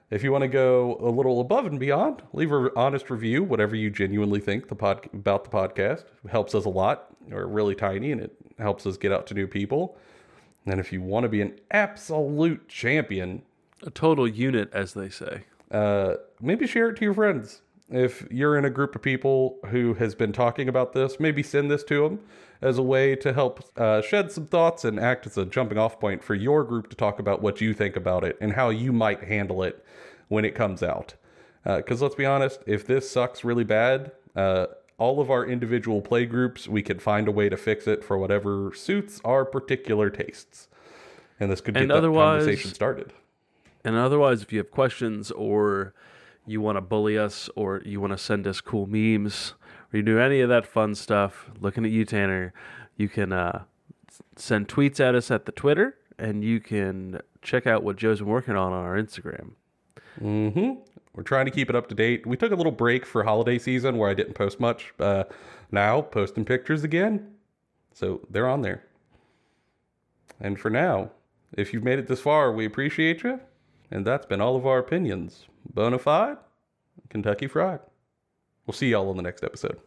If 0.10 0.24
you 0.24 0.32
want 0.32 0.44
to 0.44 0.48
go 0.48 0.98
a 1.02 1.10
little 1.10 1.42
above 1.42 1.66
and 1.66 1.80
beyond, 1.80 2.22
leave 2.32 2.52
an 2.52 2.70
honest 2.76 3.10
review, 3.10 3.44
whatever 3.44 3.76
you 3.76 3.90
genuinely 3.90 4.40
think 4.40 4.70
the 4.70 4.76
pod, 4.76 5.10
about 5.14 5.44
the 5.44 5.50
podcast. 5.50 6.06
It 6.24 6.32
helps 6.32 6.56
us 6.56 6.66
a 6.66 6.70
lot. 6.70 7.08
We're 7.28 7.46
really 7.46 7.76
tiny 7.76 8.12
and 8.12 8.22
it 8.22 8.36
helps 8.58 8.86
us 8.86 8.98
get 8.98 9.12
out 9.12 9.28
to 9.28 9.34
new 9.34 9.48
people. 9.48 9.98
And 10.68 10.80
if 10.80 10.92
you 10.92 11.02
want 11.02 11.24
to 11.24 11.30
be 11.30 11.42
an 11.42 11.60
absolute 11.72 12.68
champion, 12.68 13.42
A 13.86 13.90
total 13.90 14.28
unit, 14.28 14.70
as 14.74 14.94
they 14.94 15.10
say. 15.10 15.44
uh, 15.72 16.16
maybe 16.42 16.68
share 16.68 16.90
it 16.90 16.98
to 16.98 17.06
your 17.06 17.14
friends. 17.14 17.62
If 17.90 18.28
you're 18.30 18.58
in 18.58 18.66
a 18.66 18.70
group 18.70 18.96
of 18.96 19.02
people 19.02 19.60
who 19.70 19.94
has 19.94 20.14
been 20.14 20.34
talking 20.34 20.68
about 20.68 20.92
this, 20.94 21.20
maybe 21.22 21.42
send 21.42 21.72
this 21.72 21.84
to 21.86 22.04
them 22.04 22.20
as 22.62 22.78
a 22.78 22.84
way 22.84 23.16
to 23.16 23.32
help 23.34 23.64
uh, 23.78 24.02
shed 24.02 24.32
some 24.32 24.46
thoughts 24.48 24.84
and 24.84 25.00
act 25.00 25.26
as 25.26 25.38
a 25.38 25.46
jumping 25.46 25.78
off 25.78 26.00
point 26.00 26.22
for 26.24 26.36
your 26.36 26.64
group 26.66 26.90
to 26.90 26.96
talk 26.98 27.18
about 27.20 27.42
what 27.42 27.62
you 27.62 27.74
think 27.74 27.96
about 27.96 28.24
it 28.26 28.38
and 28.42 28.54
how 28.54 28.70
you 28.70 28.92
might 28.92 29.24
handle 29.24 29.64
it 29.64 29.86
when 30.28 30.44
it 30.44 30.54
comes 30.54 30.84
out. 30.84 31.14
Because 31.64 32.02
let's 32.02 32.16
be 32.16 32.26
honest, 32.26 32.62
if 32.66 32.86
this 32.88 33.10
sucks 33.10 33.44
really 33.44 33.64
bad, 33.66 34.12
uh, 34.36 34.68
all 34.98 35.20
of 35.20 35.30
our 35.30 35.46
individual 35.46 36.02
play 36.02 36.26
groups, 36.26 36.68
we 36.68 36.82
could 36.82 37.02
find 37.02 37.28
a 37.28 37.32
way 37.32 37.50
to 37.50 37.58
fix 37.58 37.88
it 37.88 38.04
for 38.04 38.18
whatever 38.18 38.72
suits 38.74 39.22
our 39.24 39.46
particular 39.46 40.10
tastes. 40.10 40.68
And 41.40 41.52
this 41.52 41.62
could 41.62 41.76
get 41.76 41.82
And 41.84 41.92
that 41.92 41.98
conversation 42.40 42.74
started. 42.74 43.14
And 43.84 43.96
otherwise, 43.96 44.42
if 44.42 44.52
you 44.52 44.58
have 44.58 44.72
questions 44.72 45.30
or 45.32 45.94
you 46.46 46.62
want 46.62 46.78
to 46.78 46.82
bully 46.82 47.18
us 47.18 47.50
or 47.56 47.82
you 47.86 48.02
want 48.02 48.14
to 48.14 48.18
send 48.18 48.48
us 48.48 48.60
cool 48.60 48.88
memes 48.88 49.54
or 49.94 49.98
you 49.98 50.04
do 50.04 50.20
any 50.20 50.42
of 50.42 50.50
that 50.50 50.66
fun 50.66 50.96
stuff, 50.96 51.52
looking 51.60 51.86
at 51.86 51.92
you, 51.92 52.04
Tanner, 52.04 52.54
you 52.96 53.08
can 53.08 53.32
uh, 53.32 53.64
send 54.36 54.68
tweets 54.68 55.00
at 55.00 55.14
us 55.14 55.30
at 55.30 55.46
the 55.46 55.52
Twitter 55.52 55.96
and 56.18 56.44
you 56.44 56.60
can 56.60 57.20
check 57.44 57.68
out 57.68 57.84
what 57.84 57.98
Joe's 57.98 58.20
been 58.20 58.28
working 58.28 58.56
on 58.56 58.74
on 58.74 58.84
our 58.84 58.96
Instagram. 58.96 59.52
hmm 60.20 60.74
We're 61.18 61.24
trying 61.24 61.46
to 61.46 61.52
keep 61.52 61.68
it 61.68 61.76
up 61.76 61.88
to 61.88 61.96
date. 61.96 62.28
We 62.28 62.38
took 62.38 62.52
a 62.52 62.56
little 62.56 62.72
break 62.72 63.04
for 63.04 63.24
holiday 63.24 63.58
season 63.58 63.98
where 63.98 64.08
I 64.08 64.14
didn't 64.14 64.36
post 64.36 64.60
much. 64.60 64.94
Uh, 65.00 65.24
now 65.72 66.00
posting 66.00 66.46
pictures 66.46 66.84
again, 66.84 67.34
so 67.92 68.22
they're 68.30 68.48
on 68.48 68.62
there. 68.62 68.84
And 70.40 70.60
for 70.60 70.70
now, 70.70 71.10
if 71.54 71.74
you've 71.74 71.84
made 71.84 71.98
it 71.98 72.08
this 72.08 72.20
far, 72.20 72.52
we 72.52 72.66
appreciate 72.66 73.24
you. 73.24 73.40
And 73.90 74.06
that's 74.06 74.28
been 74.28 74.42
all 74.42 74.56
of 74.56 74.68
our 74.68 74.78
opinions. 74.78 75.48
Bonafide, 75.74 76.38
Kentucky 77.10 77.48
Fried. 77.48 77.80
We'll 78.68 78.76
see 78.76 78.92
y'all 78.92 79.10
on 79.10 79.18
the 79.18 79.24
next 79.24 79.44
episode. 79.44 79.80